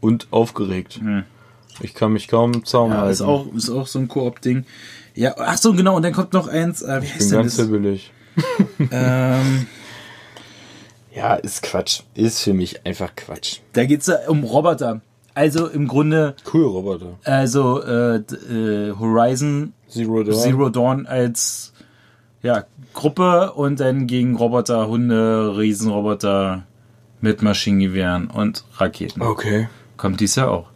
Und 0.00 0.28
aufgeregt. 0.30 1.00
Hm. 1.00 1.24
Ich 1.80 1.94
kann 1.94 2.12
mich 2.12 2.28
kaum 2.28 2.64
Zaum 2.64 2.90
Ja, 2.92 2.98
halten. 2.98 3.12
ist 3.12 3.20
auch, 3.22 3.46
ist 3.54 3.70
auch 3.70 3.86
so 3.86 3.98
ein 3.98 4.08
Koop-Ding. 4.08 4.64
Ja, 5.14 5.34
ach 5.38 5.58
so, 5.58 5.72
genau, 5.74 5.96
und 5.96 6.02
dann 6.02 6.12
kommt 6.12 6.32
noch 6.32 6.46
eins, 6.48 6.82
äh, 6.82 7.00
wie 7.02 7.06
ich 7.06 7.14
heißt 7.14 7.18
bin 7.20 7.28
denn 7.30 7.38
ganz 7.42 7.56
das? 7.56 7.66
hibbelig. 7.66 8.12
Ähm, 8.92 9.66
Ja, 11.14 11.34
ist 11.34 11.62
Quatsch. 11.62 12.02
Ist 12.14 12.40
für 12.42 12.52
mich 12.54 12.86
einfach 12.86 13.14
Quatsch. 13.16 13.58
Da 13.72 13.84
geht's 13.84 14.06
ja 14.06 14.16
um 14.28 14.44
Roboter. 14.44 15.00
Also 15.34 15.66
im 15.68 15.86
Grunde, 15.88 16.34
Cool, 16.52 16.64
Roboter. 16.66 17.18
also 17.24 17.82
äh, 17.82 18.16
äh, 18.16 18.92
Horizon 18.98 19.72
Zero 19.88 20.22
Dawn. 20.24 20.34
Zero 20.34 20.68
Dawn 20.68 21.06
als 21.06 21.72
ja, 22.42 22.64
Gruppe 22.94 23.52
und 23.52 23.80
dann 23.80 24.06
gegen 24.06 24.36
Roboter, 24.36 24.88
Hunde, 24.88 25.56
Riesenroboter 25.56 26.64
mit 27.20 27.42
Maschinengewehren 27.42 28.28
und 28.28 28.64
Raketen. 28.76 29.22
Okay. 29.22 29.68
Kommt 29.96 30.20
dies 30.20 30.36
Jahr 30.36 30.50
auch. 30.50 30.66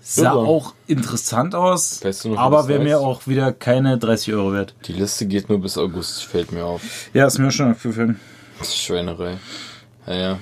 Sah 0.00 0.32
Irre. 0.32 0.40
auch 0.40 0.74
interessant 0.88 1.54
aus, 1.54 2.04
Weißt 2.04 2.24
du 2.24 2.30
noch, 2.30 2.38
aber 2.38 2.66
wäre 2.66 2.82
mir 2.82 2.98
auch 3.00 3.28
wieder 3.28 3.52
keine 3.52 3.98
30 3.98 4.34
Euro 4.34 4.52
wert. 4.52 4.74
Die 4.86 4.92
Liste 4.92 5.26
geht 5.26 5.48
nur 5.48 5.60
bis 5.60 5.78
August, 5.78 6.24
fällt 6.24 6.50
mir 6.50 6.64
auf. 6.64 6.82
Ja, 7.14 7.26
ist 7.26 7.38
mir 7.38 7.52
schon 7.52 7.70
aufgefallen. 7.70 8.18
Das 8.58 8.68
ist 8.68 8.78
Schweinerei. 8.78 9.38
Naja. 10.06 10.38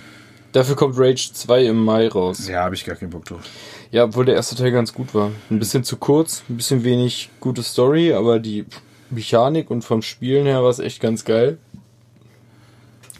Dafür 0.52 0.76
kommt 0.76 0.98
Rage 0.98 1.30
2 1.32 1.66
im 1.66 1.84
Mai 1.84 2.08
raus. 2.08 2.48
Ja, 2.48 2.64
habe 2.64 2.74
ich 2.74 2.84
gar 2.84 2.96
keinen 2.96 3.10
Bock 3.10 3.26
drauf. 3.26 3.42
Ja, 3.90 4.04
obwohl 4.04 4.24
der 4.24 4.34
erste 4.34 4.56
Teil 4.56 4.72
ganz 4.72 4.94
gut 4.94 5.14
war. 5.14 5.30
Ein 5.50 5.58
bisschen 5.58 5.84
zu 5.84 5.96
kurz, 5.98 6.42
ein 6.48 6.56
bisschen 6.56 6.82
wenig 6.82 7.28
gute 7.38 7.62
Story, 7.62 8.14
aber 8.14 8.38
die 8.38 8.64
Mechanik 9.10 9.70
und 9.70 9.82
vom 9.82 10.02
Spielen 10.02 10.46
her 10.46 10.62
war 10.62 10.70
es 10.70 10.78
echt 10.78 11.00
ganz 11.00 11.24
geil. 11.24 11.58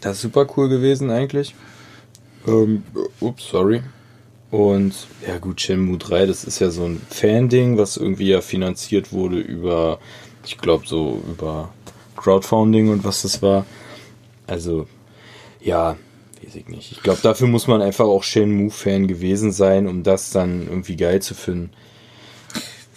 Das 0.01 0.17
ist 0.17 0.21
super 0.21 0.47
cool 0.57 0.69
gewesen 0.69 1.11
eigentlich. 1.11 1.53
Ähm, 2.47 2.83
ups, 3.19 3.49
sorry. 3.49 3.83
Und 4.49 4.93
ja 5.25 5.37
gut, 5.37 5.61
Shenmue 5.61 5.97
3, 5.97 6.25
das 6.25 6.43
ist 6.43 6.59
ja 6.59 6.69
so 6.69 6.83
ein 6.83 7.01
Fan-Ding, 7.09 7.77
was 7.77 7.97
irgendwie 7.97 8.29
ja 8.29 8.41
finanziert 8.41 9.13
wurde 9.13 9.39
über, 9.39 9.99
ich 10.45 10.57
glaube 10.57 10.85
so 10.85 11.21
über 11.31 11.69
Crowdfunding 12.17 12.89
und 12.89 13.03
was 13.05 13.21
das 13.21 13.41
war. 13.41 13.65
Also, 14.47 14.87
ja, 15.61 15.95
weiß 16.43 16.55
ich 16.55 16.67
nicht. 16.67 16.91
Ich 16.91 17.01
glaube, 17.01 17.19
dafür 17.21 17.47
muss 17.47 17.67
man 17.67 17.81
einfach 17.81 18.05
auch 18.05 18.23
Shenmue-Fan 18.23 19.07
gewesen 19.07 19.53
sein, 19.53 19.87
um 19.87 20.03
das 20.03 20.31
dann 20.31 20.67
irgendwie 20.67 20.97
geil 20.97 21.21
zu 21.21 21.33
finden. 21.33 21.71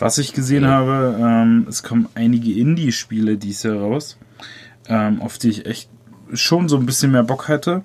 Was 0.05 0.19
ich 0.19 0.35
gesehen 0.35 0.67
habe, 0.67 1.19
ähm, 1.19 1.67
es 1.67 1.83
kommen 1.83 2.11
einige 2.15 2.53
Indie-Spiele 2.53 3.39
dieses 3.39 3.63
Jahr 3.63 3.79
raus, 3.79 4.19
ähm, 4.87 5.23
auf 5.23 5.39
die 5.39 5.49
ich 5.49 5.65
echt 5.65 5.89
schon 6.35 6.69
so 6.69 6.77
ein 6.77 6.85
bisschen 6.85 7.11
mehr 7.11 7.23
Bock 7.23 7.49
hatte. 7.49 7.83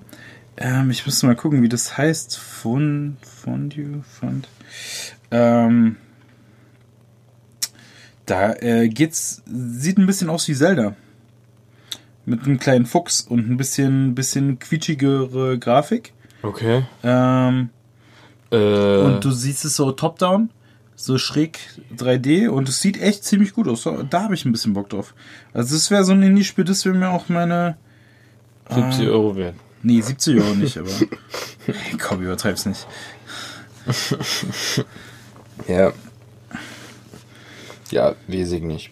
Ähm, 0.58 0.90
ich 0.90 1.06
müsste 1.06 1.26
mal 1.26 1.34
gucken, 1.34 1.62
wie 1.62 1.70
das 1.70 1.96
heißt. 1.96 2.36
Fun, 2.36 3.16
Fondue, 3.22 4.02
Fund. 4.02 4.48
Ähm, 5.30 5.96
da 8.26 8.52
äh, 8.52 8.90
geht's, 8.90 9.42
sieht 9.46 9.96
ein 9.96 10.04
bisschen 10.04 10.28
aus 10.28 10.46
wie 10.46 10.54
Zelda. 10.54 10.96
Mit 12.26 12.44
einem 12.44 12.58
kleinen 12.58 12.84
Fuchs 12.84 13.22
und 13.22 13.48
ein 13.48 13.56
bisschen, 13.56 14.14
bisschen 14.14 14.58
quietschigere 14.58 15.58
Grafik. 15.58 16.12
Okay. 16.42 16.84
Ähm, 17.02 17.70
Äh, 18.52 18.56
und 18.56 19.24
du 19.24 19.30
siehst 19.30 19.64
es 19.64 19.76
so 19.76 19.92
top-down, 19.92 20.50
so 21.02 21.18
schräg 21.18 21.58
3D 21.96 22.48
und 22.48 22.68
es 22.68 22.80
sieht 22.80 23.00
echt 23.00 23.24
ziemlich 23.24 23.54
gut 23.54 23.68
aus. 23.68 23.88
Da 24.10 24.22
habe 24.22 24.34
ich 24.34 24.44
ein 24.44 24.52
bisschen 24.52 24.72
Bock 24.72 24.90
drauf. 24.90 25.14
Also 25.52 25.74
das 25.74 25.90
wäre 25.90 26.04
so 26.04 26.12
ein 26.12 26.22
Indie-Spiel, 26.22 26.64
das 26.64 26.84
wäre 26.84 26.94
mir 26.94 27.10
auch 27.10 27.28
meine... 27.28 27.76
70 28.68 29.08
Euro 29.08 29.34
wert. 29.36 29.56
Nee, 29.82 30.00
70 30.00 30.40
Euro 30.40 30.54
nicht, 30.54 30.76
aber... 30.76 30.90
Hey, 31.66 31.96
komm, 31.98 32.22
übertreib's 32.22 32.66
nicht. 32.66 32.86
Ja. 35.68 35.92
Ja, 37.90 38.14
weiß 38.28 38.52
ich 38.52 38.62
nicht. 38.62 38.90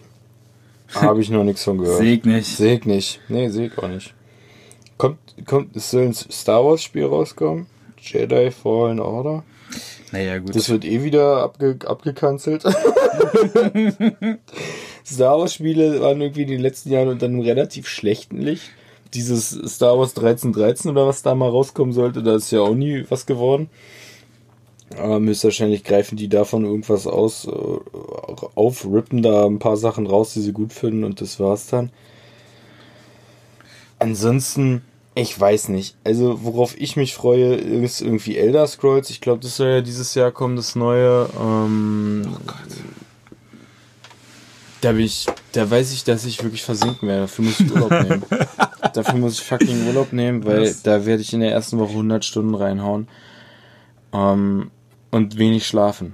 Habe 0.93 1.21
ich 1.21 1.29
noch 1.29 1.43
nichts 1.43 1.63
von 1.63 1.77
gehört. 1.77 1.97
Seg 1.99 2.25
nicht. 2.25 2.57
Sehe 2.57 2.75
ich 2.75 2.85
nicht. 2.85 3.21
Nee, 3.27 3.49
sehe 3.49 3.67
ich 3.67 3.77
auch 3.77 3.87
nicht. 3.87 4.13
Kommt, 4.97 5.19
kommt, 5.45 5.75
es 5.75 5.91
soll 5.91 6.05
ein 6.05 6.13
Star 6.13 6.63
Wars 6.65 6.83
Spiel 6.83 7.05
rauskommen? 7.05 7.67
Jedi 8.01 8.51
Fallen 8.51 8.99
Order? 8.99 9.43
Naja, 10.11 10.39
gut. 10.39 10.55
Das 10.55 10.69
wird 10.69 10.85
eh 10.85 11.03
wieder 11.03 11.43
abge, 11.43 11.77
abgekanzelt. 11.85 12.63
Star 15.05 15.37
Wars 15.39 15.53
Spiele 15.53 16.01
waren 16.01 16.19
irgendwie 16.21 16.41
in 16.43 16.47
den 16.47 16.61
letzten 16.61 16.91
Jahren 16.91 17.09
unter 17.09 17.27
einem 17.27 17.41
relativ 17.41 17.87
schlechten 17.87 18.37
Licht. 18.37 18.71
Dieses 19.13 19.49
Star 19.49 19.97
Wars 19.97 20.09
1313 20.17 20.91
oder 20.91 21.07
was 21.07 21.21
da 21.21 21.35
mal 21.35 21.49
rauskommen 21.49 21.93
sollte, 21.93 22.23
da 22.23 22.35
ist 22.35 22.51
ja 22.51 22.61
auch 22.61 22.75
nie 22.75 23.05
was 23.09 23.25
geworden. 23.25 23.69
Aber 24.97 25.19
höchstwahrscheinlich 25.19 25.83
greifen 25.83 26.17
die 26.17 26.29
davon 26.29 26.65
irgendwas 26.65 27.05
aus, 27.05 27.45
äh, 27.45 27.51
auf, 28.55 28.85
rippen 28.85 29.21
da 29.21 29.45
ein 29.45 29.59
paar 29.59 29.77
Sachen 29.77 30.07
raus, 30.07 30.33
die 30.33 30.41
sie 30.41 30.51
gut 30.53 30.73
finden 30.73 31.03
und 31.03 31.21
das 31.21 31.39
war's 31.39 31.67
dann. 31.67 31.91
Ansonsten, 33.99 34.81
ich 35.15 35.37
weiß 35.37 35.69
nicht. 35.69 35.95
Also, 36.03 36.43
worauf 36.43 36.79
ich 36.79 36.95
mich 36.95 37.13
freue, 37.13 37.55
ist 37.55 38.01
irgendwie 38.01 38.37
Elder 38.37 38.67
Scrolls. 38.67 39.09
Ich 39.09 39.21
glaube, 39.21 39.41
das 39.41 39.57
soll 39.57 39.67
ja 39.67 39.81
dieses 39.81 40.15
Jahr 40.15 40.31
kommen, 40.31 40.55
das 40.55 40.75
neue. 40.75 41.29
Ähm, 41.39 42.27
oh 42.31 42.39
Gott. 42.45 42.57
Da 44.81 44.93
bin 44.93 45.01
ich, 45.01 45.25
da 45.51 45.69
weiß 45.69 45.91
ich, 45.91 46.05
dass 46.05 46.25
ich 46.25 46.41
wirklich 46.41 46.63
versinken 46.63 47.07
werde. 47.07 47.21
Dafür 47.21 47.45
muss 47.45 47.59
ich 47.59 47.71
Urlaub 47.71 47.91
nehmen. 47.91 48.23
Dafür 48.93 49.15
muss 49.15 49.33
ich 49.33 49.41
fucking 49.41 49.87
Urlaub 49.87 50.13
nehmen, 50.13 50.45
weil 50.45 50.61
Was? 50.61 50.83
da 50.83 51.05
werde 51.05 51.21
ich 51.21 51.33
in 51.33 51.41
der 51.41 51.51
ersten 51.51 51.79
Woche 51.79 51.91
100 51.91 52.23
Stunden 52.23 52.55
reinhauen. 52.55 53.07
Ähm, 54.13 54.71
und 55.11 55.37
wenig 55.37 55.67
schlafen. 55.67 56.13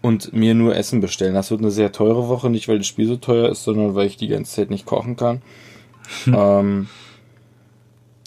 Und 0.00 0.32
mir 0.32 0.54
nur 0.54 0.74
Essen 0.74 1.00
bestellen. 1.00 1.34
Das 1.34 1.52
wird 1.52 1.60
eine 1.60 1.70
sehr 1.70 1.92
teure 1.92 2.28
Woche, 2.28 2.50
nicht 2.50 2.66
weil 2.66 2.78
das 2.78 2.88
Spiel 2.88 3.06
so 3.06 3.16
teuer 3.16 3.50
ist, 3.50 3.62
sondern 3.62 3.94
weil 3.94 4.08
ich 4.08 4.16
die 4.16 4.28
ganze 4.28 4.56
Zeit 4.56 4.70
nicht 4.70 4.84
kochen 4.84 5.14
kann. 5.14 5.42
ähm, 6.26 6.88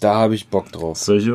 da 0.06 0.16
habe 0.16 0.36
ich 0.36 0.48
Bock 0.48 0.72
drauf. 0.72 0.98
Soll 1.00 1.18
ich 1.18 1.28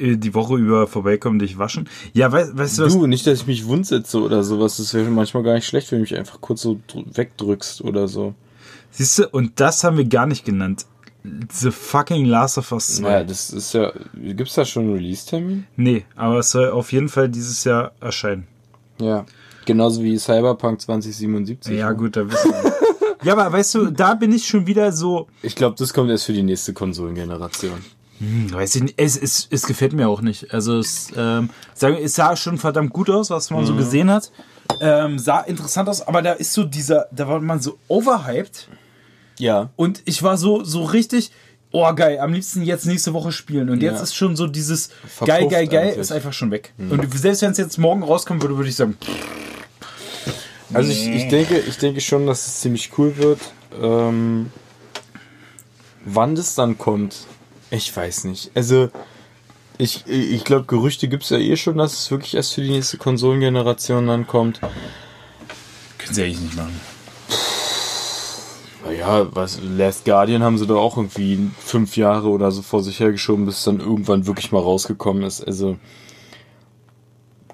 äh, 0.00 0.16
die 0.16 0.34
Woche 0.34 0.56
über 0.56 0.86
vorbeikommen, 0.86 1.38
dich 1.38 1.58
waschen? 1.58 1.88
Ja, 2.12 2.30
weißt, 2.30 2.56
weißt 2.56 2.78
du 2.78 2.82
was? 2.84 2.92
Du, 2.94 3.06
nicht, 3.06 3.26
dass 3.26 3.40
ich 3.40 3.46
mich 3.46 3.66
wundsetze 3.66 4.20
oder 4.20 4.42
sowas. 4.44 4.76
Das 4.76 4.94
wäre 4.94 5.08
manchmal 5.10 5.42
gar 5.42 5.54
nicht 5.54 5.66
schlecht, 5.66 5.90
wenn 5.90 5.98
du 5.98 6.02
mich 6.02 6.16
einfach 6.16 6.40
kurz 6.40 6.62
so 6.62 6.78
dr- 6.86 7.04
wegdrückst 7.16 7.82
oder 7.82 8.06
so. 8.08 8.34
Siehst 8.90 9.18
du, 9.18 9.28
und 9.28 9.58
das 9.60 9.82
haben 9.84 9.96
wir 9.98 10.04
gar 10.04 10.26
nicht 10.26 10.44
genannt. 10.44 10.86
The 11.52 11.72
fucking 11.72 12.24
Last 12.26 12.56
of 12.58 12.70
Us 12.70 12.96
2. 12.96 13.02
Naja, 13.02 13.24
das 13.24 13.50
ist 13.50 13.74
ja. 13.74 13.92
Gibt's 14.14 14.54
da 14.54 14.64
schon 14.64 14.84
einen 14.84 14.92
Release-Termin? 14.94 15.66
Nee, 15.74 16.04
aber 16.14 16.38
es 16.38 16.50
soll 16.50 16.70
auf 16.70 16.92
jeden 16.92 17.08
Fall 17.08 17.28
dieses 17.28 17.64
Jahr 17.64 17.90
erscheinen. 18.00 18.46
Ja. 19.00 19.26
Genauso 19.64 20.00
wie 20.04 20.16
Cyberpunk 20.16 20.80
2077. 20.80 21.76
Ja, 21.76 21.90
gut, 21.90 22.14
da 22.16 22.30
wissen 22.30 22.52
wir. 22.52 22.72
ja, 23.24 23.32
aber 23.36 23.52
weißt 23.52 23.74
du, 23.74 23.86
da 23.90 24.14
bin 24.14 24.32
ich 24.32 24.46
schon 24.46 24.68
wieder 24.68 24.92
so. 24.92 25.26
Ich 25.42 25.56
glaube, 25.56 25.74
das 25.76 25.92
kommt 25.92 26.10
erst 26.10 26.26
für 26.26 26.32
die 26.32 26.44
nächste 26.44 26.72
Konsolengeneration. 26.72 27.80
Hm, 28.18 28.52
weiß 28.52 28.76
ich 28.76 28.82
nicht. 28.82 28.94
Es, 28.98 29.16
es, 29.16 29.46
es 29.50 29.66
gefällt 29.66 29.92
mir 29.92 30.08
auch 30.08 30.20
nicht. 30.22 30.52
Also 30.54 30.78
es, 30.78 31.08
ähm, 31.16 31.50
es 32.02 32.14
sah 32.14 32.36
schon 32.36 32.58
verdammt 32.58 32.92
gut 32.92 33.10
aus, 33.10 33.30
was 33.30 33.50
man 33.50 33.66
so 33.66 33.74
gesehen 33.76 34.10
hat. 34.10 34.30
Ähm, 34.80 35.18
sah 35.18 35.40
interessant 35.40 35.88
aus, 35.88 36.02
aber 36.02 36.22
da 36.22 36.32
ist 36.32 36.52
so 36.52 36.64
dieser, 36.64 37.06
da 37.12 37.28
war 37.28 37.40
man 37.40 37.60
so 37.60 37.78
overhyped 37.88 38.68
Ja. 39.38 39.70
und 39.76 40.02
ich 40.06 40.22
war 40.22 40.36
so, 40.36 40.64
so 40.64 40.82
richtig, 40.84 41.30
oh 41.72 41.92
geil, 41.94 42.18
am 42.18 42.32
liebsten 42.32 42.62
jetzt 42.62 42.84
nächste 42.86 43.12
Woche 43.12 43.32
spielen. 43.32 43.70
Und 43.70 43.82
jetzt 43.82 43.98
Ja. 43.98 44.02
ist 44.02 44.14
schon 44.14 44.34
so 44.34 44.46
dieses 44.46 44.86
Verpufft 45.06 45.26
geil, 45.26 45.48
geil, 45.48 45.66
geil, 45.68 45.82
eigentlich. 45.88 45.98
ist 45.98 46.12
einfach 46.12 46.32
schon 46.32 46.50
weg. 46.50 46.72
Und 46.78 47.06
selbst 47.18 47.42
wenn 47.42 47.52
es 47.52 47.58
jetzt 47.58 47.78
morgen 47.78 48.02
rauskommen 48.02 48.42
würde, 48.42 48.56
würde 48.56 48.68
ich 48.70 48.76
sagen, 48.76 48.96
Also 50.72 50.90
ich, 50.90 51.06
ich 51.06 51.28
denke, 51.28 51.58
ich 51.60 51.78
denke 51.78 52.00
schon, 52.00 52.26
dass 52.26 52.46
es 52.46 52.60
ziemlich 52.60 52.90
cool 52.98 53.16
wird. 53.16 53.40
Ähm, 53.80 54.50
wann 56.04 56.34
das 56.34 56.54
dann 56.54 56.76
kommt, 56.76 57.26
ich 57.70 57.94
weiß 57.94 58.24
nicht. 58.24 58.50
Also 58.54 58.88
ich, 59.78 60.06
ich 60.06 60.44
glaube, 60.44 60.64
Gerüchte 60.66 61.08
gibt 61.08 61.24
es 61.24 61.30
ja 61.30 61.38
eh 61.38 61.56
schon, 61.56 61.78
dass 61.78 61.92
es 61.92 62.10
wirklich 62.10 62.34
erst 62.34 62.54
für 62.54 62.62
die 62.62 62.70
nächste 62.70 62.96
Konsolengeneration 62.96 64.06
dann 64.06 64.26
kommt. 64.26 64.60
können 65.98 66.14
sie 66.14 66.22
eigentlich 66.22 66.40
nicht 66.40 66.56
machen. 66.56 66.80
Naja, 68.84 69.26
was 69.34 69.60
Last 69.62 70.04
Guardian 70.04 70.42
haben 70.42 70.58
sie 70.58 70.66
da 70.66 70.74
auch 70.74 70.96
irgendwie 70.96 71.50
fünf 71.58 71.96
Jahre 71.96 72.28
oder 72.28 72.52
so 72.52 72.62
vor 72.62 72.82
sich 72.82 73.00
hergeschoben, 73.00 73.44
bis 73.44 73.58
es 73.58 73.64
dann 73.64 73.80
irgendwann 73.80 74.26
wirklich 74.26 74.52
mal 74.52 74.62
rausgekommen 74.62 75.24
ist. 75.24 75.44
Also 75.44 75.76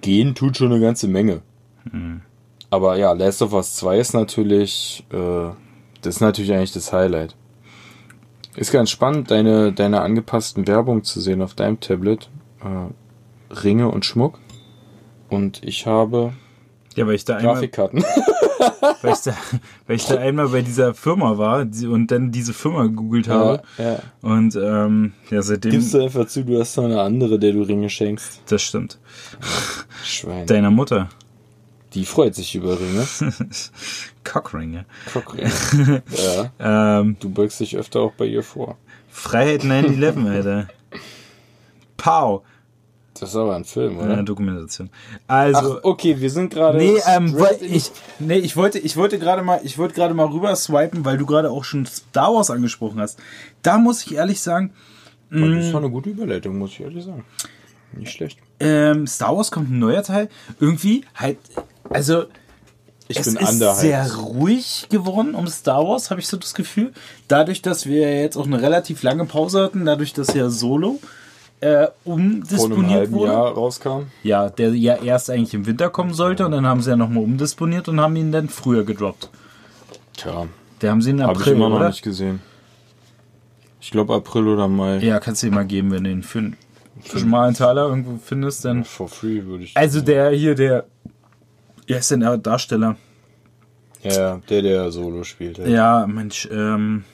gehen 0.02 0.34
tut 0.34 0.58
schon 0.58 0.72
eine 0.72 0.80
ganze 0.80 1.08
Menge. 1.08 1.40
Aber 2.70 2.96
ja, 2.96 3.12
Last 3.12 3.42
of 3.42 3.52
Us 3.54 3.76
2 3.76 3.98
ist 3.98 4.12
natürlich, 4.14 5.04
äh, 5.10 5.50
das 6.02 6.16
ist 6.16 6.20
natürlich 6.20 6.52
eigentlich 6.52 6.72
das 6.72 6.92
Highlight. 6.92 7.34
Ist 8.54 8.72
ganz 8.72 8.90
spannend, 8.90 9.30
deine, 9.30 9.72
deine 9.72 10.02
angepassten 10.02 10.66
Werbung 10.66 11.04
zu 11.04 11.20
sehen 11.20 11.40
auf 11.40 11.54
deinem 11.54 11.80
Tablet. 11.80 12.28
Äh, 12.62 13.54
Ringe 13.54 13.88
und 13.88 14.04
Schmuck. 14.04 14.38
Und 15.28 15.62
ich 15.64 15.86
habe 15.86 16.32
Ja, 16.94 17.06
weil 17.06 17.14
ich 17.14 17.24
da 17.24 17.36
einmal, 17.36 17.54
Grafikkarten. 17.54 18.04
weil 19.02 19.12
ich 19.12 19.20
da, 19.20 19.34
weil 19.86 19.96
ich 19.96 20.04
da 20.06 20.16
einmal 20.16 20.48
bei 20.48 20.60
dieser 20.60 20.92
Firma 20.92 21.38
war 21.38 21.60
und 21.60 22.10
dann 22.10 22.30
diese 22.30 22.52
Firma 22.52 22.82
gegoogelt 22.84 23.28
habe. 23.28 23.62
ja. 23.78 24.00
Und 24.20 24.54
ähm, 24.56 25.12
ja, 25.30 25.40
seitdem. 25.40 25.70
Gibst 25.70 25.94
du 25.94 26.02
einfach 26.02 26.26
zu, 26.26 26.44
du 26.44 26.60
hast 26.60 26.76
noch 26.76 26.84
eine 26.84 27.00
andere, 27.00 27.38
der 27.38 27.52
du 27.52 27.62
Ringe 27.62 27.88
schenkst. 27.88 28.42
Das 28.46 28.62
stimmt. 28.62 28.98
Schwein. 30.04 30.46
Deiner 30.46 30.70
Mutter. 30.70 31.08
Die 31.94 32.04
freut 32.06 32.34
sich 32.34 32.54
über 32.54 32.78
Ringe. 32.80 33.06
Cockringe. 34.24 34.86
Cockringe. 35.12 35.50
ja. 36.58 36.98
Ähm, 37.00 37.16
Du 37.20 37.28
beugst 37.30 37.60
dich 37.60 37.76
öfter 37.76 38.00
auch 38.00 38.12
bei 38.12 38.26
ihr 38.26 38.42
vor. 38.42 38.76
Freiheit 39.10 39.62
9-11, 39.62 40.30
Alter. 40.30 40.68
Pow. 41.96 42.42
Das 43.18 43.28
ist 43.28 43.36
aber 43.36 43.54
ein 43.54 43.64
Film, 43.64 43.98
oder? 43.98 44.18
Äh, 44.18 44.24
Dokumentation. 44.24 44.88
Ach, 45.28 45.34
Also. 45.54 45.80
okay, 45.82 46.18
wir 46.18 46.30
sind 46.30 46.52
gerade. 46.52 46.78
Nee, 46.78 46.96
ähm, 47.06 47.36
ich, 47.60 47.92
nee, 48.18 48.38
ich 48.38 48.56
wollte, 48.56 48.78
ich 48.78 48.96
wollte 48.96 49.18
gerade 49.18 49.42
mal, 49.42 49.60
ich 49.62 49.76
wollte 49.76 49.94
gerade 49.94 50.14
mal 50.14 50.26
rüber 50.26 50.56
swipen, 50.56 51.04
weil 51.04 51.18
du 51.18 51.26
gerade 51.26 51.50
auch 51.50 51.62
schon 51.64 51.84
Star 51.84 52.32
Wars 52.34 52.50
angesprochen 52.50 53.00
hast. 53.00 53.18
Da 53.60 53.76
muss 53.76 54.04
ich 54.06 54.14
ehrlich 54.14 54.40
sagen, 54.40 54.72
Das 55.30 55.72
war 55.72 55.80
eine 55.82 55.90
gute 55.90 56.10
Überleitung, 56.10 56.56
muss 56.58 56.70
ich 56.70 56.80
ehrlich 56.80 57.04
sagen. 57.04 57.24
Nicht 57.94 58.12
schlecht. 58.12 58.38
ähm, 58.60 59.06
Star 59.06 59.36
Wars 59.36 59.50
kommt 59.50 59.70
ein 59.70 59.78
neuer 59.78 60.02
Teil. 60.02 60.30
Irgendwie 60.58 61.04
halt, 61.14 61.36
also 61.92 62.24
Ich 63.08 63.18
es 63.18 63.26
bin 63.26 63.36
ist 63.36 63.50
underhyped. 63.52 63.80
sehr 63.80 64.12
ruhig 64.14 64.86
geworden 64.90 65.34
um 65.34 65.46
Star 65.48 65.86
Wars, 65.86 66.10
habe 66.10 66.20
ich 66.20 66.28
so 66.28 66.36
das 66.36 66.54
Gefühl. 66.54 66.92
Dadurch, 67.28 67.62
dass 67.62 67.86
wir 67.86 68.20
jetzt 68.20 68.36
auch 68.36 68.46
eine 68.46 68.60
relativ 68.62 69.02
lange 69.02 69.24
Pause 69.26 69.62
hatten, 69.62 69.84
dadurch, 69.84 70.12
dass 70.12 70.34
ja 70.34 70.48
Solo 70.50 70.98
äh, 71.60 71.86
Vor 72.04 72.14
einem 72.16 72.24
umdisponiert 72.40 72.90
halben 72.90 73.12
wurde. 73.12 73.32
Jahr 73.32 73.52
rauskam. 73.52 74.02
Ja, 74.22 74.48
der 74.50 74.70
ja 74.74 74.96
erst 74.96 75.30
eigentlich 75.30 75.54
im 75.54 75.66
Winter 75.66 75.90
kommen 75.90 76.12
sollte 76.14 76.44
und 76.46 76.52
dann 76.52 76.66
haben 76.66 76.80
sie 76.82 76.90
ja 76.90 76.96
nochmal 76.96 77.22
umdisponiert 77.22 77.88
und 77.88 78.00
haben 78.00 78.16
ihn 78.16 78.32
dann 78.32 78.48
früher 78.48 78.84
gedroppt. 78.84 79.30
Tja, 80.16 80.46
Der 80.80 80.90
haben 80.90 81.00
sie 81.02 81.10
in 81.10 81.22
habe 81.22 81.34
ich 81.34 81.38
April, 81.40 81.54
immer 81.54 81.68
noch 81.68 81.76
oder? 81.76 81.88
nicht 81.88 82.02
gesehen. 82.02 82.40
Ich 83.80 83.90
glaube 83.90 84.14
April 84.14 84.46
oder 84.48 84.68
Mai. 84.68 84.98
Ja, 84.98 85.18
kannst 85.20 85.42
du 85.42 85.48
dir 85.48 85.54
mal 85.54 85.64
geben, 85.64 85.90
wenn 85.90 86.04
du 86.04 86.10
ihn 86.10 86.22
für 86.22 86.38
einen 86.38 86.56
schmalen 87.04 87.54
Taler 87.54 87.86
irgendwo 87.88 88.18
findest, 88.24 88.64
dann. 88.64 88.84
For 88.84 89.08
free 89.08 89.44
würde 89.44 89.64
ich. 89.64 89.76
Also 89.76 90.00
der 90.00 90.30
hier, 90.30 90.54
der. 90.54 90.84
Wer 91.92 91.98
ist 91.98 92.10
denn 92.10 92.20
der 92.20 92.36
Darsteller? 92.38 92.96
ja, 94.02 94.40
der, 94.48 94.62
der 94.62 94.90
Solo 94.90 95.22
spielt. 95.24 95.58
Ja. 95.58 95.66
Ja, 95.66 96.06
Mensch, 96.06 96.48
ähm. 96.50 97.04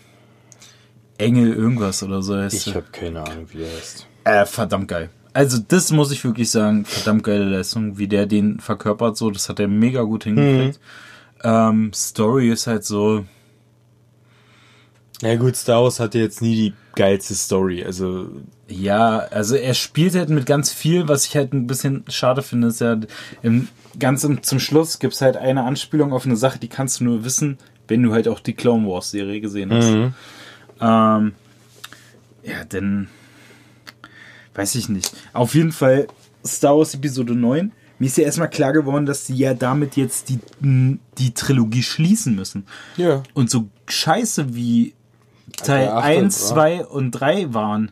Engel 1.19 1.53
irgendwas 1.53 2.03
oder 2.05 2.23
so 2.23 2.37
heißt 2.37 2.69
Ich 2.69 2.75
habe 2.75 2.87
keine 2.93 3.23
Ahnung, 3.23 3.47
wie 3.51 3.59
der 3.59 3.67
heißt. 3.67 4.07
Äh, 4.23 4.47
verdammt 4.47 4.87
geil. 4.87 5.11
Also 5.33 5.59
das 5.67 5.91
muss 5.91 6.13
ich 6.13 6.23
wirklich 6.25 6.51
sagen, 6.51 6.85
verdammt 6.85 7.25
geile 7.25 7.45
Leistung, 7.45 7.99
wie 7.99 8.07
der 8.07 8.27
den 8.27 8.61
verkörpert, 8.61 9.17
so, 9.17 9.31
das 9.31 9.49
hat 9.49 9.59
er 9.59 9.69
mega 9.69 10.03
gut 10.03 10.25
hingekriegt. 10.25 10.81
Ähm, 11.43 11.93
Story 11.93 12.51
ist 12.51 12.67
halt 12.69 12.85
so, 12.85 13.25
Ja 15.21 15.35
gut, 15.35 15.57
Star 15.57 15.83
Wars 15.83 15.99
hatte 15.99 16.19
jetzt 16.19 16.43
nie 16.43 16.55
die 16.55 16.75
geilste 16.95 17.35
Story. 17.35 17.85
Also 17.85 18.29
ja, 18.69 19.19
also 19.19 19.57
er 19.57 19.75
spielt 19.75 20.15
halt 20.15 20.29
mit 20.29 20.47
ganz 20.47 20.73
viel, 20.73 21.09
was 21.09 21.27
ich 21.27 21.35
halt 21.37 21.53
ein 21.53 21.67
bisschen 21.67 22.05
schade 22.09 22.43
finde, 22.43 22.69
ist 22.69 22.81
ja 22.81 22.99
im, 23.43 23.69
ganz 23.99 24.25
im, 24.25 24.43
zum 24.43 24.59
Schluss 24.61 24.99
gibt's 24.99 25.21
halt 25.21 25.37
eine 25.37 25.65
Anspielung 25.65 26.13
auf 26.13 26.25
eine 26.27 26.37
Sache, 26.37 26.59
die 26.59 26.69
kannst 26.69 27.01
du 27.01 27.05
nur 27.05 27.25
wissen, 27.25 27.59
wenn 27.89 28.03
du 28.03 28.13
halt 28.13 28.29
auch 28.29 28.41
die 28.41 28.55
Clone 28.55 28.87
Wars 28.87 29.11
Serie 29.11 29.41
gesehen 29.41 29.73
hast. 29.73 29.89
Ähm, 30.81 31.33
ja, 32.43 32.65
denn 32.71 33.09
weiß 34.55 34.75
ich 34.77 34.89
nicht. 34.89 35.13
Auf 35.33 35.55
jeden 35.55 35.73
Fall 35.73 36.07
Star 36.47 36.77
Wars 36.77 36.95
Episode 36.95 37.35
9. 37.35 37.73
Mir 38.01 38.07
ist 38.07 38.17
ja 38.17 38.25
erstmal 38.25 38.51
klar 38.51 38.73
geworden, 38.73 39.07
dass 39.07 39.27
sie 39.27 39.35
ja 39.35 39.55
damit 39.55 39.97
jetzt 39.97 40.29
die, 40.29 40.39
die 40.61 41.35
Trilogie 41.35 41.83
schließen 41.83 42.35
müssen. 42.37 42.67
ja. 42.97 43.23
Und 43.35 43.51
so 43.51 43.69
scheiße 43.89 44.55
wie 44.55 44.95
Teil 45.57 45.87
der 45.87 45.97
achte 45.97 46.07
1, 46.09 46.41
war- 46.43 46.49
2 46.55 46.87
und 46.87 47.11
3 47.13 47.55
waren. 47.55 47.91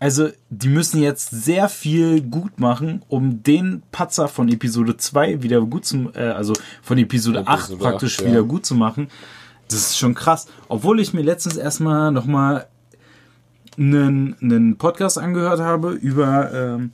Also, 0.00 0.28
die 0.48 0.68
müssen 0.68 1.02
jetzt 1.02 1.30
sehr 1.30 1.68
viel 1.68 2.20
gut 2.20 2.60
machen, 2.60 3.02
um 3.08 3.42
den 3.42 3.82
Patzer 3.90 4.28
von 4.28 4.48
Episode 4.48 4.96
2 4.96 5.42
wieder 5.42 5.60
gut 5.62 5.84
zu, 5.84 6.10
äh, 6.14 6.28
also 6.28 6.52
von 6.82 6.98
Episode, 6.98 7.46
8 7.46 7.70
Episode 7.70 7.82
praktisch 7.82 8.18
8, 8.18 8.24
ja. 8.24 8.30
wieder 8.30 8.42
gut 8.44 8.64
zu 8.64 8.76
machen. 8.76 9.08
Das 9.68 9.80
ist 9.80 9.98
schon 9.98 10.14
krass. 10.14 10.46
Obwohl 10.68 11.00
ich 11.00 11.12
mir 11.14 11.22
letztens 11.22 11.56
erstmal 11.56 12.12
nochmal 12.12 12.66
einen, 13.76 14.36
einen 14.40 14.76
Podcast 14.76 15.18
angehört 15.18 15.60
habe 15.60 15.92
über 15.92 16.52
ähm, 16.52 16.92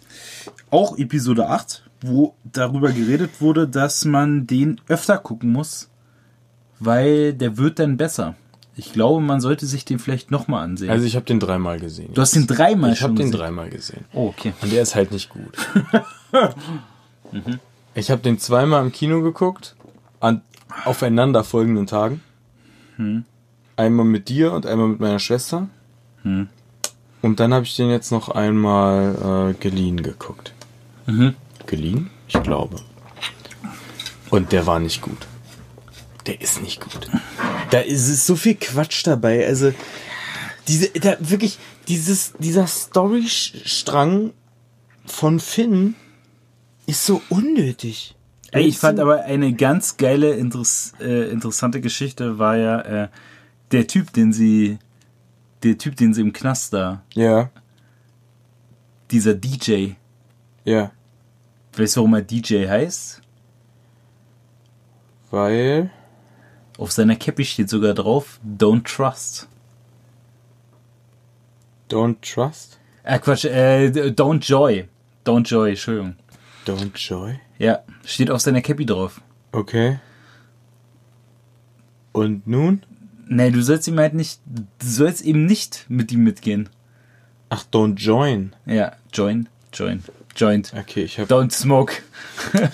auch 0.70 0.98
Episode 0.98 1.48
8, 1.48 1.84
wo 2.00 2.34
darüber 2.44 2.90
geredet 2.90 3.40
wurde, 3.40 3.68
dass 3.68 4.04
man 4.04 4.46
den 4.46 4.80
öfter 4.88 5.18
gucken 5.18 5.52
muss, 5.52 5.90
weil 6.80 7.34
der 7.34 7.58
wird 7.58 7.78
dann 7.78 7.96
besser. 7.96 8.34
Ich 8.76 8.92
glaube, 8.92 9.20
man 9.20 9.40
sollte 9.40 9.66
sich 9.66 9.84
den 9.84 9.98
vielleicht 9.98 10.30
nochmal 10.30 10.64
ansehen. 10.64 10.90
Also 10.90 11.06
ich 11.06 11.14
habe 11.14 11.24
den 11.26 11.38
dreimal 11.40 11.78
gesehen. 11.78 12.12
du 12.12 12.20
hast 12.20 12.34
den 12.34 12.46
dreimal 12.46 12.92
ich 12.92 13.02
habe 13.02 13.10
schon 13.10 13.16
den 13.16 13.26
gesehen. 13.26 13.38
dreimal 13.40 13.70
gesehen. 13.70 14.04
Oh, 14.12 14.26
okay. 14.28 14.52
Und 14.62 14.72
der 14.72 14.82
ist 14.82 14.94
halt 14.94 15.12
nicht 15.12 15.28
gut. 15.28 15.56
Ich 17.96 18.10
habe 18.10 18.22
den 18.22 18.38
zweimal 18.38 18.82
im 18.84 18.90
Kino 18.92 19.22
geguckt, 19.22 19.76
an 20.20 20.40
aufeinanderfolgenden 20.84 21.86
Tagen. 21.86 22.20
Einmal 23.76 24.06
mit 24.06 24.28
dir 24.28 24.52
und 24.52 24.66
einmal 24.66 24.88
mit 24.88 25.00
meiner 25.00 25.18
Schwester. 25.20 25.68
Und 26.24 26.48
dann 27.22 27.54
habe 27.54 27.64
ich 27.64 27.76
den 27.76 27.90
jetzt 27.90 28.10
noch 28.12 28.28
einmal 28.28 29.52
äh, 29.54 29.62
geliehen 29.62 30.02
geguckt. 30.02 30.52
Geliehen? 31.66 32.10
Ich 32.28 32.42
glaube. 32.42 32.76
Und 34.30 34.52
der 34.52 34.66
war 34.66 34.80
nicht 34.80 35.00
gut. 35.00 35.26
Der 36.26 36.40
ist 36.40 36.62
nicht 36.62 36.80
gut. 36.80 37.08
Da 37.70 37.80
ist 37.80 38.08
es 38.08 38.26
so 38.26 38.36
viel 38.36 38.54
Quatsch 38.54 39.06
dabei. 39.06 39.46
Also 39.46 39.72
diese, 40.68 40.88
da 40.90 41.16
wirklich 41.20 41.58
dieses, 41.88 42.32
dieser 42.38 42.66
Storystrang 42.66 44.32
von 45.04 45.38
Finn 45.40 45.94
ist 46.86 47.04
so 47.04 47.20
unnötig. 47.28 48.14
Ey, 48.52 48.64
ich 48.66 48.78
fand 48.78 49.00
aber 49.00 49.24
eine 49.24 49.52
ganz 49.52 49.96
geile, 49.96 50.34
interess 50.34 50.92
äh, 51.00 51.28
interessante 51.30 51.80
Geschichte 51.80 52.38
war 52.38 52.56
ja 52.56 52.80
äh, 52.80 53.08
der 53.72 53.86
Typ, 53.86 54.12
den 54.12 54.32
sie, 54.32 54.78
der 55.62 55.76
Typ, 55.76 55.96
den 55.96 56.14
sie 56.14 56.20
im 56.20 56.32
Knast 56.32 56.72
da, 56.72 57.02
Ja, 57.14 57.50
dieser 59.10 59.34
DJ. 59.34 59.88
ja. 60.64 60.90
Weißt 61.76 61.96
du, 61.96 62.00
warum 62.00 62.14
er 62.14 62.22
DJ 62.22 62.68
heißt? 62.68 63.20
Weil. 65.32 65.90
Auf 66.76 66.92
seiner 66.92 67.16
Cappy 67.16 67.44
steht 67.44 67.68
sogar 67.68 67.94
drauf, 67.94 68.40
Don't 68.44 68.84
Trust. 68.84 69.48
Don't 71.88 72.16
trust? 72.20 72.78
Äh, 73.04 73.18
Quatsch, 73.18 73.44
äh, 73.44 73.88
Don't 73.88 74.44
Joy. 74.44 74.88
Don't 75.24 75.46
Joy, 75.46 75.70
Entschuldigung. 75.70 76.16
Don't 76.66 76.96
Joy? 76.96 77.38
Ja, 77.58 77.80
steht 78.04 78.30
auf 78.30 78.40
seiner 78.40 78.62
Cappy 78.62 78.86
drauf. 78.86 79.20
Okay. 79.52 79.98
Und 82.12 82.46
nun? 82.46 82.82
Nee, 83.28 83.50
du 83.50 83.62
sollst 83.62 83.86
ihm 83.88 83.98
halt 83.98 84.14
nicht, 84.14 84.40
du 84.46 84.64
sollst 84.82 85.22
eben 85.22 85.46
nicht 85.46 85.86
mit 85.88 86.10
ihm 86.12 86.24
mitgehen. 86.24 86.68
Ach, 87.50 87.64
Don't 87.72 87.96
Join. 87.96 88.54
Ja, 88.66 88.92
join, 89.12 89.48
join, 89.72 90.02
joint. 90.36 90.72
Okay, 90.76 91.04
ich 91.04 91.18
hab 91.20 91.28
Don't 91.30 91.52
smoke. 91.52 91.94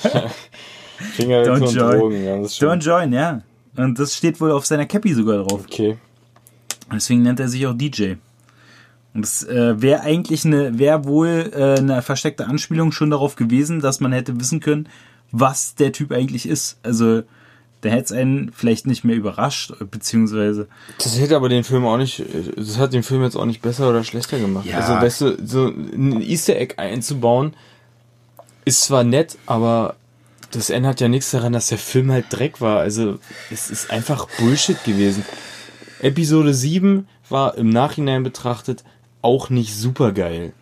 Finger 0.99 1.43
Don't 1.43 1.63
und 1.63 1.75
join. 1.75 1.99
Drogen. 1.99 2.25
Ja, 2.25 2.35
Don't 2.37 2.83
join, 2.83 3.13
ja. 3.13 3.43
Und 3.77 3.99
das 3.99 4.17
steht 4.17 4.41
wohl 4.41 4.53
auf 4.53 4.67
seiner 4.67 4.87
Cappy 4.87 5.15
sogar 5.15 5.39
drauf. 5.45 5.65
Okay. 5.67 5.97
Deswegen 6.93 7.23
nennt 7.23 7.41
er 7.41 7.49
sich 7.49 7.67
auch 7.67 7.75
DJ. 7.75 8.15
Und 9.15 9.23
das 9.23 9.43
äh, 9.45 9.81
wäre 9.81 10.03
eigentlich 10.03 10.45
eine, 10.45 10.79
wäre 10.79 11.05
wohl 11.05 11.51
äh, 11.55 11.79
eine 11.79 12.03
versteckte 12.03 12.47
Anspielung 12.47 12.93
schon 12.93 13.11
darauf 13.11 13.37
gewesen, 13.37 13.81
dass 13.81 14.01
man 14.01 14.13
hätte 14.13 14.39
wissen 14.39 14.61
können, 14.61 14.89
was 15.33 15.75
der 15.75 15.93
Typ 15.93 16.13
eigentlich 16.13 16.49
ist. 16.49 16.79
Also, 16.83 17.23
der 17.83 17.93
hätte 17.93 18.05
es 18.05 18.13
einen 18.13 18.53
vielleicht 18.53 18.87
nicht 18.87 19.05
mehr 19.05 19.17
überrascht, 19.17 19.73
beziehungsweise, 19.91 20.69
Das 20.99 21.19
hätte 21.19 21.35
aber 21.35 21.49
den 21.49 21.65
Film 21.65 21.87
auch 21.87 21.97
nicht, 21.97 22.23
das 22.57 22.79
hat 22.79 22.93
den 22.93 23.03
Film 23.03 23.23
jetzt 23.23 23.37
auch 23.37 23.47
nicht 23.47 23.63
besser 23.63 23.89
oder 23.89 24.05
schlechter 24.05 24.39
gemacht. 24.39 24.67
Ja. 24.67 24.79
Also, 24.79 24.93
weißt 24.95 25.21
du, 25.23 25.47
so 25.47 25.69
ein 25.69 26.21
Easter 26.21 26.57
Egg 26.57 26.75
einzubauen, 26.77 27.55
ist 28.65 28.83
zwar 28.83 29.03
nett, 29.03 29.39
aber 29.47 29.97
das 30.51 30.71
ändert 30.71 31.01
ja 31.01 31.09
nichts 31.09 31.31
daran, 31.31 31.53
dass 31.53 31.69
der 31.69 31.79
Film 31.79 32.11
halt 32.11 32.27
Dreck 32.31 32.61
war. 32.61 32.81
Also, 32.81 33.19
es 33.51 33.71
ist 33.71 33.91
einfach 33.91 34.29
Bullshit 34.39 34.83
gewesen. 34.85 35.25
Episode 36.01 36.55
7 36.55 37.07
war 37.29 37.57
im 37.57 37.71
Nachhinein 37.71 38.23
betrachtet 38.23 38.85
auch 39.23 39.51
nicht 39.51 39.75
super 39.75 40.13
geil. 40.13 40.53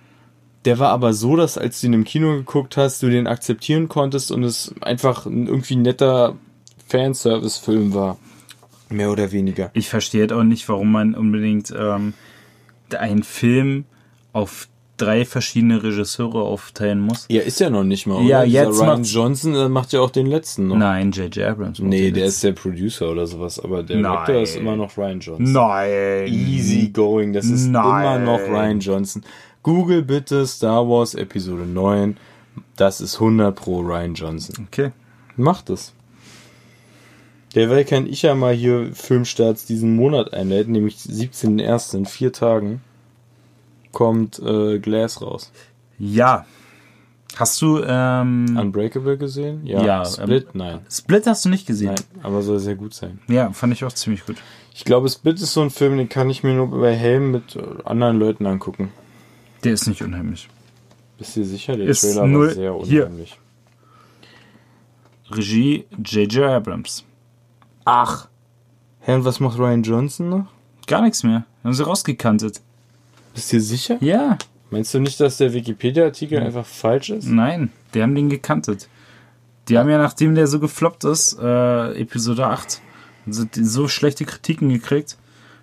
Der 0.65 0.79
war 0.79 0.91
aber 0.91 1.13
so, 1.13 1.37
dass 1.37 1.57
als 1.57 1.81
du 1.81 1.87
ihn 1.87 1.93
im 1.93 2.05
Kino 2.05 2.37
geguckt 2.37 2.77
hast, 2.77 3.03
du 3.03 3.09
den 3.09 3.27
akzeptieren 3.27 3.89
konntest 3.89 4.33
und 4.33 4.43
es 4.43 4.75
einfach 4.81 5.27
ein 5.27 5.47
irgendwie 5.47 5.77
netter 5.77 6.37
Fanservice-Film 6.89 7.95
war. 7.95 8.19
Mehr 8.91 9.11
oder 9.11 9.33
weniger. 9.33 9.71
ich 9.75 9.89
verstehe 9.89 10.35
auch 10.35 10.43
nicht, 10.43 10.69
warum 10.69 10.91
man 10.91 11.15
unbedingt 11.15 11.73
ähm, 11.79 12.15
einen 12.97 13.23
Film 13.23 13.85
auf 14.33 14.69
drei 14.99 15.25
verschiedene 15.25 15.83
Regisseure 15.83 16.43
aufteilen 16.43 17.01
muss. 17.01 17.27
Ja, 17.31 17.41
ist 17.43 17.61
ja 17.61 17.71
noch 17.71 17.85
nicht 17.85 18.07
mal. 18.07 18.23
Ja, 18.25 18.39
oder? 18.41 18.47
Dieser 18.47 18.65
jetzt 18.65 18.81
Ryan 18.81 18.87
macht's- 18.99 19.13
Johnson 19.15 19.73
macht 19.73 19.93
ja 19.93 20.01
auch 20.01 20.11
den 20.11 20.27
letzten 20.27 20.67
noch. 20.69 20.77
Nein, 20.77 21.11
J.J. 21.13 21.39
Abrams. 21.47 21.79
Nee, 21.79 22.11
der 22.11 22.25
jetzt. 22.25 22.35
ist 22.35 22.45
der 22.45 22.53
Producer 22.53 23.11
oder 23.11 23.27
sowas, 23.27 23.59
aber 23.59 23.83
der 23.83 23.97
Nein. 23.97 24.13
Director 24.13 24.43
ist 24.43 24.57
immer 24.57 24.77
noch 24.77 24.97
Ryan 24.99 25.21
Johnson. 25.21 25.53
Nein. 25.53 26.27
Easy 26.29 26.91
going, 26.91 27.33
das 27.33 27.47
ist 27.47 27.69
Nein. 27.69 28.23
immer 28.23 28.33
noch 28.33 28.41
Ryan 28.41 28.81
Johnson. 28.81 29.23
Google 29.63 30.03
bitte 30.03 30.47
Star 30.47 30.89
Wars 30.89 31.15
Episode 31.15 31.65
9. 31.67 32.17
Das 32.77 33.01
ist 33.01 33.15
100 33.21 33.55
pro 33.55 33.81
Ryan 33.81 34.15
Johnson. 34.15 34.67
Okay. 34.69 34.91
Macht 35.37 35.71
es. 35.71 35.93
Derweil 37.55 37.85
kann 37.85 38.07
ich 38.07 38.23
ja 38.23 38.35
mal 38.35 38.53
hier 38.55 38.91
Filmstarts 38.93 39.65
diesen 39.65 39.97
Monat 39.97 40.35
einleiten, 40.35 40.73
nämlich 40.73 40.97
17.01. 40.97 41.97
in 41.97 42.07
vier 42.07 42.33
Tagen 42.33 42.83
kommt 43.93 44.39
äh, 44.39 44.79
Glass 44.79 45.21
raus. 45.23 45.53
Ja. 45.99 46.47
Hast 47.37 47.61
du 47.63 47.83
ähm, 47.85 48.57
Unbreakable 48.59 49.17
gesehen? 49.17 49.65
Ja. 49.65 49.85
Ja, 49.85 50.05
Split? 50.05 50.55
Nein. 50.55 50.81
Split 50.91 51.27
hast 51.27 51.45
du 51.45 51.49
nicht 51.51 51.67
gesehen? 51.67 51.95
Nein, 51.95 52.25
aber 52.25 52.43
soll 52.43 52.59
sehr 52.59 52.75
gut 52.75 52.95
sein. 52.95 53.21
Ja, 53.29 53.53
fand 53.53 53.73
ich 53.73 53.85
auch 53.85 53.93
ziemlich 53.93 54.25
gut. 54.27 54.37
Ich 54.75 54.85
glaube, 54.85 55.09
Split 55.09 55.41
ist 55.41 55.53
so 55.53 55.61
ein 55.61 55.71
Film, 55.71 55.99
den 55.99 56.09
kann 56.09 56.31
ich 56.31 56.43
mir 56.43 56.55
nur 56.55 56.71
bei 56.71 56.95
Helm 56.95 57.31
mit 57.31 57.55
äh, 57.57 57.63
anderen 57.85 58.19
Leuten 58.19 58.47
angucken. 58.47 58.91
Der 59.65 59.73
ist 59.73 59.87
nicht 59.87 60.03
unheimlich. 60.03 60.49
Bist 61.19 61.37
du 61.37 61.45
sicher? 61.45 61.77
Der 61.77 61.87
Ist 61.87 62.01
Trailer 62.01 62.33
war 62.33 62.51
sehr 62.51 62.75
hier. 62.85 63.07
unheimlich. 63.07 63.39
Regie 65.31 65.85
J.J. 66.05 66.45
Abrams. 66.45 67.05
Ach. 67.85 68.29
Hä, 69.01 69.15
und 69.15 69.25
was 69.25 69.41
macht 69.41 69.59
Ryan 69.59 69.83
Johnson 69.83 70.29
noch? 70.29 70.47
Gar 70.87 71.03
nichts 71.03 71.23
mehr. 71.23 71.45
Haben 71.65 71.75
sie 71.75 71.85
rausgekantet. 71.85 72.63
Bist 73.39 73.53
du 73.53 73.61
sicher? 73.61 73.99
Ja. 74.01 74.37
Meinst 74.71 74.93
du 74.93 74.99
nicht, 74.99 75.21
dass 75.21 75.37
der 75.37 75.53
Wikipedia-Artikel 75.53 76.41
einfach 76.41 76.67
falsch 76.67 77.11
ist? 77.11 77.29
Nein, 77.29 77.71
die 77.95 78.03
haben 78.03 78.17
den 78.17 78.29
gekantet. 78.29 78.89
Die 79.69 79.79
haben 79.79 79.89
ja, 79.89 79.97
nachdem 79.97 80.35
der 80.35 80.49
so 80.49 80.59
gefloppt 80.59 81.05
ist, 81.05 81.39
äh, 81.41 82.01
Episode 82.01 82.49
8, 82.49 82.81
so, 83.29 83.87
schlechte 83.87 84.25
Kritiken 84.25 84.71
gekriegt, 84.71 85.17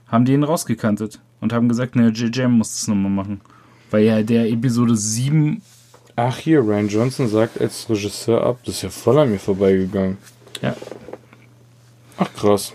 haben 0.08 0.24
die 0.24 0.32
ihn 0.32 0.46
rausgekantet 0.46 1.20
und 1.42 1.52
haben 1.52 1.68
gesagt, 1.68 1.98
ne, 1.98 2.12
JJ 2.12 2.48
muss 2.48 2.72
das 2.72 2.88
nochmal 2.88 3.12
machen. 3.12 3.42
Weil 3.92 4.06
ja 4.06 4.24
der 4.24 4.50
Episode 4.50 4.96
7, 4.96 5.62
Ach, 6.16 6.38
hier, 6.38 6.62
Ryan 6.62 6.88
Johnson 6.88 7.28
sagt 7.28 7.60
als 7.60 7.90
Regisseur 7.90 8.42
ab. 8.42 8.60
Das 8.64 8.76
ist 8.76 8.84
ja 8.84 8.90
voll 8.90 9.20
an 9.20 9.32
mir 9.32 9.40
vorbeigegangen. 9.40 10.18
ja, 10.62 10.78
Ach, 12.16 12.34
krass. 12.34 12.72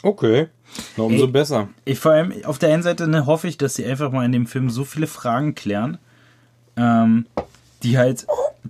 Okay. 0.00 0.46
Na, 0.96 1.04
umso 1.04 1.24
Ey. 1.24 1.30
besser. 1.30 1.68
ich, 1.84 1.98
vor 1.98 2.12
allem 2.12 2.32
auf 2.44 2.58
der 2.58 2.72
einen 2.72 2.82
Seite 2.82 3.06
ne, 3.06 3.26
hoffe 3.26 3.48
ich, 3.48 3.58
dass 3.58 3.74
sie 3.74 3.84
einfach 3.84 4.10
mal 4.10 4.24
in 4.24 4.32
dem 4.32 4.46
Film 4.46 4.70
so 4.70 4.84
viele 4.84 5.06
Fragen 5.06 5.54
klären, 5.54 5.98
ähm, 6.76 7.26
die 7.82 7.98
halt 7.98 8.26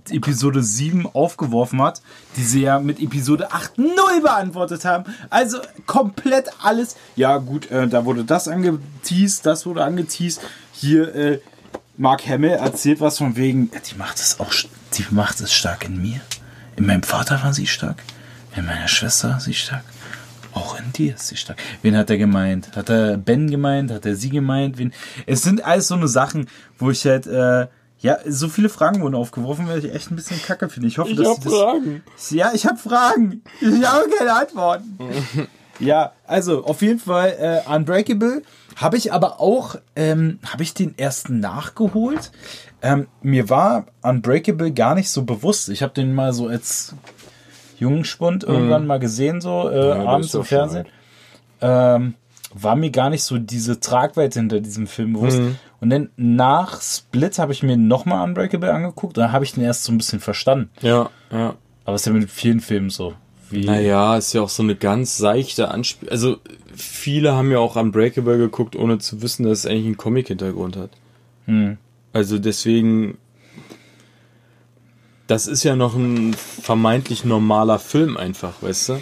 Episode 0.09 0.61
7 0.61 1.07
aufgeworfen 1.13 1.81
hat, 1.81 2.01
die 2.35 2.43
sie 2.43 2.61
ja 2.61 2.79
mit 2.79 2.99
Episode 2.99 3.51
8 3.51 3.77
null 3.77 4.21
beantwortet 4.21 4.85
haben. 4.85 5.05
Also 5.29 5.59
komplett 5.85 6.49
alles. 6.61 6.95
Ja, 7.15 7.37
gut, 7.37 7.71
äh, 7.71 7.87
da 7.87 8.05
wurde 8.05 8.25
das 8.25 8.47
angeteased, 8.47 9.45
das 9.45 9.65
wurde 9.65 9.83
angeteased. 9.83 10.41
Hier, 10.73 11.15
äh, 11.15 11.39
Mark 11.97 12.27
Hamill 12.27 12.51
erzählt 12.51 12.99
was 12.99 13.17
von 13.17 13.37
wegen, 13.37 13.71
die 13.71 13.95
macht 13.95 14.19
es 14.19 14.39
auch, 14.39 14.51
die 14.93 15.05
macht 15.11 15.39
es 15.39 15.53
stark 15.53 15.85
in 15.85 16.01
mir. 16.01 16.19
In 16.75 16.85
meinem 16.85 17.03
Vater 17.03 17.41
war 17.41 17.53
sie 17.53 17.67
stark. 17.67 18.03
In 18.55 18.65
meiner 18.65 18.87
Schwester 18.89 19.29
war 19.29 19.39
sie 19.39 19.53
stark. 19.53 19.83
Auch 20.55 20.79
in 20.79 20.91
dir 20.93 21.13
ist 21.15 21.27
sie 21.27 21.35
stark. 21.35 21.57
Wen 21.83 21.95
hat 21.95 22.09
er 22.09 22.17
gemeint? 22.17 22.75
Hat 22.75 22.89
er 22.89 23.17
Ben 23.17 23.49
gemeint? 23.51 23.91
Hat 23.91 24.05
er 24.05 24.15
sie 24.15 24.29
gemeint? 24.29 24.77
Wen? 24.79 24.93
Es 25.27 25.43
sind 25.43 25.63
alles 25.63 25.87
so 25.89 25.95
eine 25.95 26.07
Sachen, 26.07 26.47
wo 26.79 26.89
ich 26.89 27.05
halt, 27.05 27.27
äh, 27.27 27.67
ja, 27.99 28.17
so 28.25 28.47
viele 28.49 28.69
Fragen 28.69 29.01
wurden 29.01 29.15
aufgeworfen, 29.15 29.67
weil 29.67 29.83
ich 29.83 29.93
echt 29.93 30.11
ein 30.11 30.15
bisschen 30.15 30.41
kacke 30.41 30.69
finde. 30.69 30.87
Ich 30.87 30.97
hoffe, 30.97 31.11
Ich 31.11 31.17
dass 31.17 31.27
hab 31.27 31.37
sie 31.43 31.49
das, 31.49 31.53
Fragen. 31.59 32.03
ja, 32.31 32.51
ich 32.53 32.65
habe 32.65 32.77
Fragen. 32.77 33.43
Ich 33.61 33.85
habe 33.85 34.05
keine 34.17 34.33
Antworten. 34.33 34.97
ja, 35.79 36.13
also 36.25 36.63
auf 36.65 36.81
jeden 36.81 36.99
Fall 36.99 37.63
äh, 37.67 37.69
Unbreakable. 37.73 38.41
Habe 38.77 38.97
ich 38.97 39.11
aber 39.13 39.39
auch, 39.39 39.75
ähm, 39.95 40.39
habe 40.45 40.63
ich 40.63 40.73
den 40.73 40.97
ersten 40.97 41.39
nachgeholt? 41.39 42.31
Ähm, 42.81 43.07
mir 43.21 43.49
war 43.49 43.87
Unbreakable 44.01 44.71
gar 44.71 44.95
nicht 44.95 45.09
so 45.09 45.23
bewusst. 45.23 45.69
Ich 45.69 45.81
habe 45.81 45.93
den 45.93 46.13
mal 46.13 46.33
so 46.33 46.47
als 46.47 46.93
Jungspund 47.79 48.43
irgendwann 48.43 48.87
mal 48.87 48.99
gesehen, 48.99 49.41
so 49.41 49.69
äh, 49.69 49.73
der 49.73 50.07
abends 50.07 50.33
im 50.33 50.43
Fernsehen. 50.43 50.85
Ähm, 51.61 52.15
war 52.53 52.75
mir 52.75 52.89
gar 52.89 53.09
nicht 53.09 53.23
so 53.23 53.37
diese 53.37 53.79
Tragweite 53.79 54.39
hinter 54.39 54.61
diesem 54.61 54.87
Film 54.87 55.13
bewusst. 55.13 55.41
Und 55.81 55.89
dann 55.89 56.09
nach 56.15 56.81
Split 56.81 57.37
habe 57.37 57.51
ich 57.51 57.63
mir 57.63 57.77
nochmal 57.77 58.23
Unbreakable 58.23 58.73
angeguckt. 58.73 59.17
Da 59.17 59.31
habe 59.31 59.43
ich 59.43 59.53
den 59.53 59.63
erst 59.63 59.83
so 59.83 59.91
ein 59.91 59.97
bisschen 59.97 60.19
verstanden. 60.19 60.69
Ja, 60.81 61.09
ja. 61.31 61.55
Aber 61.83 61.95
es 61.95 62.01
ist 62.01 62.07
ja 62.07 62.13
mit 62.13 62.29
vielen 62.29 62.61
Filmen 62.61 62.89
so. 62.89 63.13
Wie, 63.49 63.65
Naja, 63.65 64.17
ist 64.17 64.33
ja 64.33 64.41
auch 64.41 64.49
so 64.49 64.63
eine 64.63 64.75
ganz 64.75 65.17
seichte 65.17 65.69
Anspielung. 65.69 66.11
Also, 66.11 66.37
viele 66.73 67.33
haben 67.33 67.51
ja 67.51 67.59
auch 67.59 67.75
Unbreakable 67.75 68.37
geguckt, 68.37 68.75
ohne 68.75 68.97
zu 68.97 69.21
wissen, 69.21 69.43
dass 69.43 69.59
es 69.59 69.65
eigentlich 69.65 69.85
einen 69.85 69.97
Comic-Hintergrund 69.97 70.77
hat. 70.77 70.89
Hm. 71.45 71.77
Also 72.11 72.39
deswegen, 72.39 73.17
das 75.27 75.47
ist 75.47 75.63
ja 75.63 75.75
noch 75.75 75.95
ein 75.95 76.33
vermeintlich 76.33 77.25
normaler 77.25 77.79
Film 77.79 78.17
einfach, 78.17 78.61
weißt 78.61 78.89
du? 78.89 79.01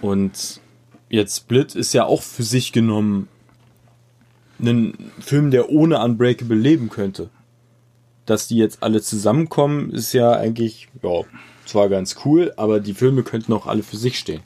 Und 0.00 0.60
jetzt 1.08 1.36
Split 1.36 1.74
ist 1.74 1.92
ja 1.92 2.04
auch 2.04 2.22
für 2.22 2.42
sich 2.42 2.72
genommen 2.72 3.28
ein 4.60 5.12
Film, 5.20 5.50
der 5.50 5.70
ohne 5.70 6.02
Unbreakable 6.02 6.56
leben 6.56 6.88
könnte. 6.88 7.30
Dass 8.26 8.48
die 8.48 8.56
jetzt 8.56 8.82
alle 8.82 9.00
zusammenkommen, 9.00 9.90
ist 9.90 10.12
ja 10.12 10.32
eigentlich, 10.32 10.88
ja, 11.02 11.22
zwar 11.64 11.88
ganz 11.88 12.16
cool, 12.24 12.52
aber 12.56 12.80
die 12.80 12.94
Filme 12.94 13.22
könnten 13.22 13.52
auch 13.52 13.66
alle 13.66 13.82
für 13.82 13.96
sich 13.96 14.18
stehen. 14.18 14.42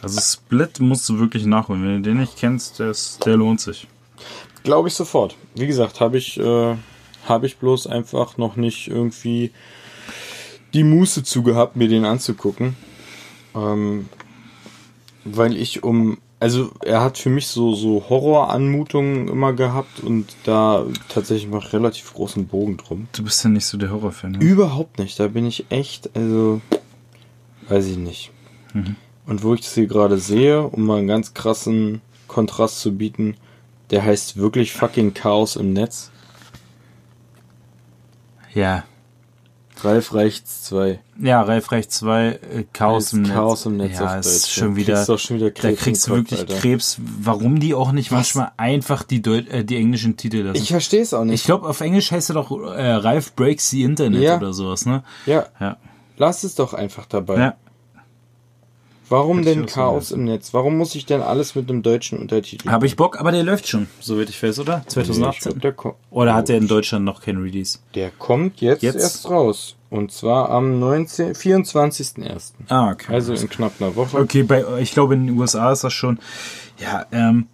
Also 0.00 0.20
Split 0.20 0.80
musst 0.80 1.08
du 1.08 1.18
wirklich 1.18 1.44
nachholen. 1.44 1.82
Wenn 1.82 2.02
du 2.02 2.10
den 2.10 2.18
nicht 2.18 2.36
kennst, 2.36 2.78
der, 2.78 2.90
ist, 2.90 3.24
der 3.26 3.36
lohnt 3.36 3.60
sich. 3.60 3.86
Glaube 4.62 4.88
ich 4.88 4.94
sofort. 4.94 5.36
Wie 5.54 5.66
gesagt, 5.66 6.00
habe 6.00 6.18
ich, 6.18 6.38
äh, 6.38 6.76
habe 7.28 7.46
ich 7.46 7.58
bloß 7.58 7.86
einfach 7.86 8.36
noch 8.38 8.56
nicht 8.56 8.88
irgendwie 8.88 9.52
die 10.74 10.84
Muße 10.84 11.22
zu 11.22 11.42
gehabt, 11.42 11.76
mir 11.76 11.88
den 11.88 12.04
anzugucken. 12.04 12.76
Ähm, 13.54 14.08
weil 15.24 15.56
ich 15.56 15.82
um, 15.82 16.18
also 16.40 16.70
er 16.84 17.02
hat 17.02 17.18
für 17.18 17.30
mich 17.30 17.48
so, 17.48 17.74
so 17.74 18.04
Horroranmutungen 18.08 19.28
immer 19.28 19.52
gehabt 19.52 20.00
und 20.00 20.34
da 20.44 20.86
tatsächlich 21.08 21.50
noch 21.50 21.72
relativ 21.72 22.12
großen 22.14 22.46
Bogen 22.46 22.76
drum. 22.76 23.08
Du 23.12 23.24
bist 23.24 23.42
ja 23.44 23.50
nicht 23.50 23.66
so 23.66 23.78
der 23.78 23.90
Horrorfan. 23.90 24.32
Ne? 24.32 24.38
Überhaupt 24.38 24.98
nicht. 24.98 25.18
Da 25.18 25.28
bin 25.28 25.46
ich 25.46 25.66
echt, 25.70 26.10
also, 26.14 26.60
weiß 27.68 27.86
ich 27.86 27.96
nicht. 27.96 28.30
Und 29.26 29.42
wo 29.42 29.54
ich 29.54 29.60
das 29.60 29.74
hier 29.74 29.86
gerade 29.86 30.18
sehe, 30.18 30.62
um 30.62 30.86
mal 30.86 30.98
einen 30.98 31.08
ganz 31.08 31.34
krassen 31.34 32.00
Kontrast 32.28 32.80
zu 32.80 32.96
bieten, 32.96 33.36
der 33.90 34.04
heißt 34.04 34.36
wirklich 34.36 34.72
fucking 34.72 35.14
Chaos 35.14 35.56
im 35.56 35.72
Netz. 35.72 36.10
Ja. 38.54 38.84
Ralf 39.84 40.12
Reichts 40.12 40.64
2. 40.64 40.98
Ja, 41.22 41.40
Ralf 41.42 41.70
Recht 41.70 41.92
2, 41.92 42.26
äh, 42.28 42.64
Chaos 42.72 43.12
im 43.12 43.22
Netz. 43.22 43.32
Chaos 43.32 43.66
im 43.66 43.76
Netz 43.76 43.98
ja, 44.00 44.16
ist 44.18 44.50
schon 44.50 44.70
Da 44.70 44.76
wieder, 44.76 45.18
schon 45.18 45.36
wieder 45.36 45.50
da 45.50 45.60
Krebs 45.60 45.80
kriegst 45.82 46.06
du 46.08 46.10
wirklich 46.16 46.40
Alter. 46.40 46.56
Krebs. 46.56 46.98
Warum 47.20 47.60
die 47.60 47.74
auch 47.74 47.92
nicht 47.92 48.10
manchmal 48.10 48.50
einfach 48.56 49.04
die, 49.04 49.22
Deut 49.22 49.48
äh, 49.48 49.64
die 49.64 49.76
englischen 49.76 50.16
Titel 50.16 50.38
lassen. 50.38 50.60
Ich 50.60 50.70
verstehe 50.70 51.02
es 51.02 51.14
auch 51.14 51.22
Ich 51.24 51.30
nicht. 51.30 51.44
glaube, 51.44 51.68
auf 51.68 51.80
Englisch 51.80 52.10
heißt 52.10 52.30
er 52.30 52.34
doch 52.34 52.50
äh, 52.50 52.90
Ralf 52.92 53.34
Breaks 53.36 53.70
the 53.70 53.84
Internet 53.84 54.20
Ja. 54.22 54.36
oder 54.36 54.52
sowas, 54.52 54.84
ne? 54.84 55.04
ja, 55.26 55.46
Ja. 55.60 55.76
lass 56.16 56.42
es 56.42 56.56
doch 56.56 56.74
einfach 56.74 57.06
dabei. 57.06 57.38
Ja. 57.38 57.54
Warum 59.08 59.42
denn 59.44 59.66
Chaos 59.66 60.10
im 60.10 60.24
Netz? 60.24 60.52
Warum 60.52 60.76
muss 60.76 60.94
ich 60.94 61.06
denn 61.06 61.22
alles 61.22 61.54
mit 61.54 61.68
einem 61.70 61.82
deutschen 61.82 62.18
Untertitel? 62.18 62.68
Habe 62.68 62.86
ich 62.86 62.96
Bock, 62.96 63.18
aber 63.18 63.32
der 63.32 63.42
läuft 63.42 63.66
schon, 63.68 63.88
soweit 64.00 64.28
ich 64.28 64.42
weiß, 64.42 64.58
oder? 64.58 64.82
Ich 64.86 64.92
2018? 64.92 65.52
glaub, 65.52 65.62
der, 65.62 65.72
ko- 65.72 65.96
Oder 66.10 66.34
hat 66.34 66.48
der 66.48 66.58
in 66.58 66.68
Deutschland 66.68 67.04
noch 67.04 67.22
kein 67.22 67.38
Release? 67.38 67.78
der 67.94 68.10
kommt 68.10 68.60
jetzt, 68.60 68.82
Jetzt? 68.82 68.96
erst 68.96 69.30
raus. 69.30 69.76
Und 69.90 70.12
zwar 70.12 70.50
am 70.50 70.78
19, 70.78 71.32
24.01. 71.34 72.52
Ah, 72.68 72.90
okay. 72.90 73.12
Also 73.14 73.32
in 73.32 73.48
knapp 73.48 73.72
einer 73.80 73.96
Woche. 73.96 74.18
okay, 74.18 74.42
bei, 74.42 74.62
ich 74.80 74.92
glaube, 74.92 75.14
in 75.14 75.26
den 75.28 75.38
USA 75.38 75.72
ist 75.72 75.82
das 75.84 75.94
schon. 75.94 76.18
Ja, 76.78 77.06
ähm, 77.10 77.46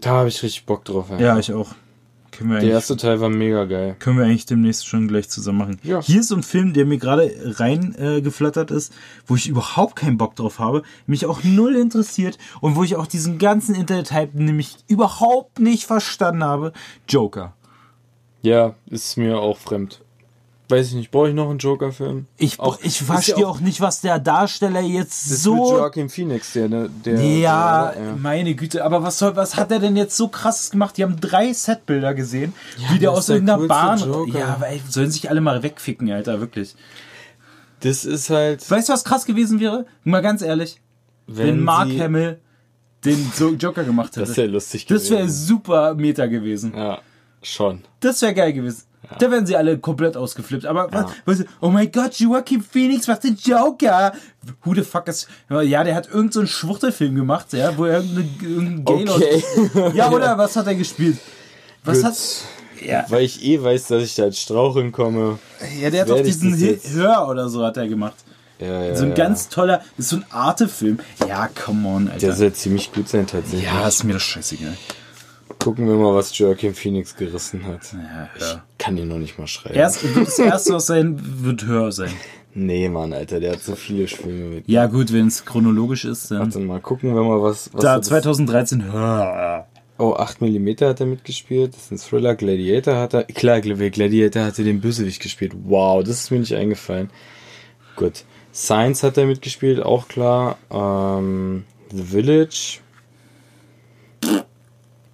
Da 0.00 0.10
habe 0.10 0.28
ich 0.28 0.42
richtig 0.42 0.64
Bock 0.64 0.84
drauf. 0.86 1.06
ey. 1.10 1.22
ja, 1.22 1.38
ich 1.38 1.52
auch. 1.52 1.68
Können 2.36 2.50
wir 2.50 2.60
Der 2.60 2.70
erste 2.70 2.96
Teil 2.96 3.20
war 3.20 3.28
mega 3.28 3.64
geil. 3.64 3.96
Können 3.98 4.18
wir 4.18 4.24
eigentlich 4.24 4.46
demnächst 4.46 4.86
schon 4.86 5.08
gleich 5.08 5.28
zusammen 5.28 5.58
machen. 5.58 5.80
Ja. 5.82 6.00
Hier 6.02 6.20
ist 6.20 6.28
so 6.28 6.36
ein 6.36 6.42
Film, 6.42 6.72
der 6.72 6.84
mir 6.84 6.98
gerade 6.98 7.32
rein 7.58 7.94
äh, 7.94 8.20
ist, 8.74 8.92
wo 9.26 9.36
ich 9.36 9.48
überhaupt 9.48 9.96
keinen 9.96 10.18
Bock 10.18 10.34
drauf 10.34 10.58
habe, 10.58 10.82
mich 11.06 11.26
auch 11.26 11.44
null 11.44 11.76
interessiert 11.76 12.38
und 12.60 12.76
wo 12.76 12.82
ich 12.82 12.96
auch 12.96 13.06
diesen 13.06 13.38
ganzen 13.38 13.74
Internet-Hype 13.74 14.34
nämlich 14.34 14.76
überhaupt 14.88 15.60
nicht 15.60 15.84
verstanden 15.84 16.44
habe. 16.44 16.72
Joker. 17.08 17.54
Ja, 18.42 18.74
ist 18.90 19.16
mir 19.16 19.38
auch 19.38 19.56
fremd. 19.56 20.03
Weiß 20.68 20.88
ich 20.88 20.94
nicht, 20.94 21.10
brauche 21.10 21.28
ich 21.28 21.34
noch 21.34 21.50
einen 21.50 21.58
Joker-Film? 21.58 22.24
Ich, 22.38 22.58
Auch- 22.58 22.78
ich 22.80 22.86
ist 23.00 23.02
verstehe 23.02 23.40
ja 23.40 23.46
auch 23.46 23.60
nicht, 23.60 23.82
was 23.82 24.00
der 24.00 24.18
Darsteller 24.18 24.80
jetzt 24.80 25.24
Das 25.26 25.30
mit 25.32 25.38
so. 25.40 25.56
Joaquin 25.76 26.08
Phoenix, 26.08 26.54
der, 26.54 26.68
ne- 26.70 26.88
der, 27.04 27.20
Ja, 27.22 27.92
der, 27.92 28.02
ja. 28.02 28.16
meine 28.16 28.54
Güte, 28.54 28.82
aber 28.82 29.02
was 29.02 29.18
soll, 29.18 29.36
was 29.36 29.56
hat 29.56 29.70
er 29.70 29.78
denn 29.78 29.94
jetzt 29.94 30.16
so 30.16 30.28
krasses 30.28 30.70
gemacht? 30.70 30.96
Die 30.96 31.02
haben 31.02 31.20
drei 31.20 31.52
Setbilder 31.52 32.14
gesehen, 32.14 32.54
wie 32.90 32.98
der 32.98 33.10
aus 33.12 33.20
ist 33.20 33.28
der 33.28 33.36
irgendeiner 33.36 33.66
Bahn. 33.68 33.98
Joker. 33.98 34.38
Ja, 34.38 34.46
aber 34.54 34.68
ey, 34.68 34.80
sollen 34.88 35.10
sich 35.10 35.28
alle 35.28 35.42
mal 35.42 35.62
wegficken, 35.62 36.10
Alter, 36.10 36.40
wirklich. 36.40 36.74
Das 37.80 38.06
ist 38.06 38.30
halt. 38.30 38.68
Weißt 38.70 38.88
du, 38.88 38.94
was 38.94 39.04
krass 39.04 39.26
gewesen 39.26 39.60
wäre? 39.60 39.84
Mal 40.04 40.22
ganz 40.22 40.40
ehrlich. 40.40 40.80
wenn 41.26 41.60
Mark 41.62 41.88
sie- 41.90 42.00
Hamill 42.02 42.38
den 43.04 43.30
Joker 43.58 43.84
gemacht 43.84 44.16
hätte. 44.16 44.26
Das 44.26 44.36
wäre 44.38 44.48
lustig 44.48 44.86
Das 44.86 45.10
wäre 45.10 45.20
gewesen. 45.22 45.46
super 45.46 45.94
Meta 45.94 46.24
gewesen. 46.24 46.72
Ja, 46.74 47.00
schon. 47.42 47.82
Das 48.00 48.22
wäre 48.22 48.32
geil 48.32 48.54
gewesen. 48.54 48.84
Da 49.18 49.30
wären 49.30 49.46
sie 49.46 49.56
alle 49.56 49.78
komplett 49.78 50.16
ausgeflippt. 50.16 50.66
Aber 50.66 50.88
was, 50.92 51.06
was, 51.24 51.44
oh 51.60 51.68
mein 51.68 51.90
Gott, 51.90 52.14
Joaquin 52.14 52.62
Phoenix 52.62 53.06
macht 53.06 53.24
den 53.24 53.36
Joker. 53.36 54.12
Who 54.64 54.74
the 54.74 54.82
fuck 54.82 55.08
is. 55.08 55.26
Ja, 55.48 55.84
der 55.84 55.94
hat 55.94 56.06
irgendeinen 56.06 56.46
so 56.46 56.46
Schwuchtelfilm 56.46 57.14
gemacht, 57.14 57.52
ja, 57.52 57.76
wo 57.76 57.84
er 57.84 57.98
irgendeine, 58.00 58.28
irgendein 58.42 58.84
Gay 58.84 59.08
Okay. 59.08 59.44
Ja, 59.94 60.10
oder 60.10 60.36
was 60.38 60.56
hat 60.56 60.66
er 60.66 60.74
gespielt? 60.74 61.18
Was 61.84 61.98
Gut. 61.98 62.06
hat. 62.06 62.16
Ja, 62.84 63.06
Weil 63.08 63.24
ich 63.24 63.42
eh 63.44 63.62
weiß, 63.62 63.88
dass 63.88 64.02
ich 64.02 64.14
da 64.14 64.24
als 64.24 64.38
Straucheln 64.38 64.92
komme. 64.92 65.38
ja 65.80 65.90
der 65.90 66.02
hat 66.02 66.10
doch 66.10 66.20
diesen 66.22 66.58
Hör 66.92 67.28
oder 67.28 67.48
so 67.48 67.64
hat 67.64 67.76
er 67.76 67.88
gemacht. 67.88 68.16
Ja, 68.58 68.84
ja, 68.84 68.96
So 68.96 69.04
ein 69.04 69.10
ja. 69.10 69.14
ganz 69.14 69.48
toller, 69.48 69.82
ist 69.96 70.10
so 70.10 70.16
ein 70.16 70.24
Arte-Film. 70.30 70.98
Ja, 71.26 71.48
come 71.48 71.88
on, 71.88 72.08
Alter. 72.08 72.26
Der 72.26 72.36
soll 72.36 72.52
ziemlich 72.52 72.92
gut 72.92 73.08
sein, 73.08 73.26
tatsächlich. 73.26 73.64
ja, 73.64 73.88
ist 73.88 74.04
mir 74.04 74.14
das 74.14 74.22
scheißegal. 74.22 74.76
Gucken 75.64 75.88
wir 75.88 75.94
mal, 75.94 76.14
was 76.14 76.36
Joaquin 76.36 76.74
Phoenix 76.74 77.16
gerissen 77.16 77.66
hat. 77.66 77.80
Ja, 77.94 78.28
ja. 78.38 78.64
Kann 78.78 78.98
ihn 78.98 79.08
noch 79.08 79.16
nicht 79.18 79.38
mal 79.38 79.46
schreiben. 79.46 79.74
Erst, 79.76 80.04
das 80.14 80.38
erste, 80.38 80.74
was 80.74 80.86
sein, 80.86 81.18
wird 81.42 81.64
höher 81.64 81.90
sein. 81.90 82.12
Nee, 82.52 82.88
Mann, 82.90 83.12
Alter, 83.14 83.40
der 83.40 83.52
hat 83.54 83.62
so 83.62 83.74
viele 83.74 84.06
Filme 84.06 84.56
mit. 84.56 84.68
Ja, 84.68 84.86
gut, 84.86 85.10
wenn 85.12 85.26
es 85.28 85.44
chronologisch 85.44 86.04
ist, 86.04 86.30
dann. 86.30 86.40
Warte 86.40 86.58
mal, 86.60 86.80
gucken 86.80 87.14
wir 87.14 87.22
mal, 87.22 87.40
was. 87.42 87.70
was 87.72 87.82
Da, 87.82 87.94
so 87.94 87.98
das- 88.00 88.08
2013, 88.08 88.92
höher. 88.92 89.66
Oh, 89.96 90.12
8 90.14 90.40
mm 90.42 90.68
hat 90.82 91.00
er 91.00 91.06
mitgespielt. 91.06 91.72
Das 91.74 91.84
ist 91.84 91.92
ein 91.92 91.98
Thriller. 91.98 92.34
Gladiator 92.34 92.96
hat 92.96 93.14
er. 93.14 93.24
Klar, 93.24 93.58
Gla- 93.60 93.90
Gladiator 93.90 94.44
hatte 94.44 94.64
den 94.64 94.80
Bösewicht 94.80 95.22
gespielt. 95.22 95.52
Wow, 95.64 96.02
das 96.04 96.20
ist 96.24 96.30
mir 96.30 96.40
nicht 96.40 96.54
eingefallen. 96.54 97.10
Gut. 97.96 98.24
Science 98.52 99.02
hat 99.02 99.16
er 99.16 99.26
mitgespielt, 99.26 99.80
auch 99.82 100.08
klar. 100.08 100.58
Ähm, 100.70 101.64
The 101.90 102.02
Village. 102.02 102.78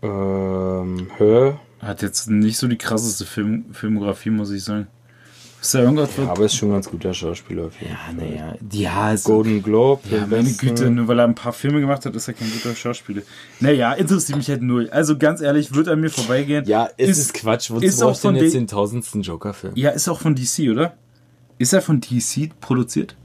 Ähm, 0.03 1.09
Her. 1.19 1.59
Hat 1.81 2.03
jetzt 2.03 2.29
nicht 2.29 2.59
so 2.59 2.69
die 2.69 2.77
krasseste 2.79 3.25
Film, 3.25 3.67
Filmografie, 3.73 4.31
muss 4.31 4.51
ich 4.51 4.63
sagen. 4.65 4.87
Ist 5.63 5.75
da 5.75 5.81
irgendwas? 5.81 6.11
Ja, 6.17 6.31
aber 6.31 6.47
ist 6.47 6.55
schon 6.57 6.71
ein 6.71 6.73
ganz 6.73 6.89
guter 6.89 7.13
Schauspieler 7.13 7.67
auf 7.67 7.79
jeden 7.81 7.93
ja, 7.93 7.99
Fall. 7.99 8.15
naja. 8.15 8.55
Ja, 8.73 9.13
ist, 9.13 9.25
Golden 9.25 9.63
Globe. 9.63 10.01
ja, 10.11 10.21
meine 10.27 10.45
besten. 10.45 10.69
Güte, 10.69 10.91
nur 10.91 11.07
weil 11.07 11.19
er 11.19 11.27
ein 11.27 11.35
paar 11.35 11.53
Filme 11.53 11.81
gemacht 11.81 12.07
hat, 12.07 12.17
ist 12.17 12.29
er 12.29 12.35
kein 12.35 12.51
guter 12.51 12.75
Schauspieler. 12.75 13.21
Naja, 13.61 13.93
interessiert 13.93 14.39
mich 14.39 14.49
halt 14.49 14.63
null. 14.63 14.89
Also 14.91 15.19
ganz 15.19 15.43
ehrlich, 15.43 15.75
wird 15.75 15.89
an 15.89 16.01
mir 16.01 16.09
vorbeigehen. 16.09 16.65
Ja, 16.65 16.89
es 16.97 17.19
ist, 17.19 17.35
Quatsch. 17.35 17.71
Wozu 17.71 17.85
ist 17.85 18.03
auch 18.03 18.13
denn 18.13 18.21
von 18.21 18.37
jetzt 18.37 18.55
den- 18.55 18.63
den 18.63 18.67
tausendsten 18.69 19.21
Joker-Film? 19.21 19.75
Ja, 19.77 19.91
ist 19.91 20.09
auch 20.09 20.21
von 20.21 20.35
DC, 20.35 20.71
oder? 20.71 20.95
Ist 21.59 21.75
er 21.75 21.83
von 21.83 22.01
DC 22.01 22.51
produziert? 22.61 23.17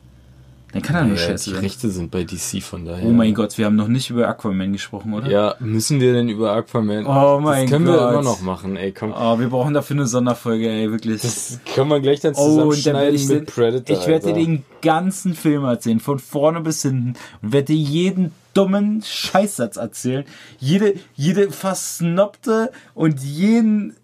Dann 0.76 0.82
kann 0.84 0.96
er 0.98 1.04
nur 1.06 1.16
Ja, 1.16 1.24
scheiße 1.28 1.52
die. 1.52 1.56
Rechte 1.56 1.90
sind 1.90 2.12
bei 2.12 2.26
DC, 2.26 2.62
von 2.62 2.84
daher. 2.84 3.06
Oh 3.06 3.12
mein 3.12 3.34
Gott, 3.34 3.58
wir 3.58 3.66
haben 3.66 3.78
noch 3.78 3.88
nicht 3.88 4.10
über 4.10 4.28
Aquaman 4.28 4.74
gesprochen, 4.74 5.14
oder? 5.14 5.30
Ja, 5.30 5.56
müssen 5.60 6.02
wir 6.02 6.12
denn 6.12 6.28
über 6.28 6.52
Aquaman? 6.52 7.06
Oh 7.06 7.40
mein 7.40 7.62
Das 7.62 7.72
können 7.72 7.86
wir 7.86 7.94
Gott. 7.94 8.12
immer 8.12 8.22
noch 8.24 8.42
machen, 8.42 8.76
ey, 8.76 8.92
komm. 8.92 9.14
Oh, 9.18 9.40
wir 9.40 9.48
brauchen 9.48 9.74
dafür 9.74 9.96
eine 9.96 10.06
Sonderfolge, 10.06 10.70
ey, 10.70 10.92
wirklich. 10.92 11.22
Das 11.22 11.60
können 11.74 11.90
wir 11.90 12.02
gleich 12.02 12.20
dann 12.20 12.34
Oh, 12.34 12.36
dann 12.36 12.50
zusammenschneiden 12.74 13.16
ich, 13.16 13.28
mit 13.30 13.38
den, 13.40 13.46
Predator. 13.46 13.98
ich 13.98 14.06
werde 14.06 14.28
dir 14.28 14.34
den 14.34 14.66
ganzen 14.82 15.34
Film 15.34 15.64
erzählen, 15.64 16.02
von 16.02 16.20
vorne 16.20 16.60
bis 16.60 16.82
hinten 16.82 17.14
und 17.42 17.54
werde 17.54 17.68
dir 17.68 17.78
jeden 17.78 18.32
dummen 18.54 19.02
Scheißsatz 19.02 19.78
erzählen. 19.78 20.26
Jede, 20.60 20.96
jede 21.16 21.52
versnobte 21.52 22.70
und 22.94 23.22
jeden, 23.24 23.96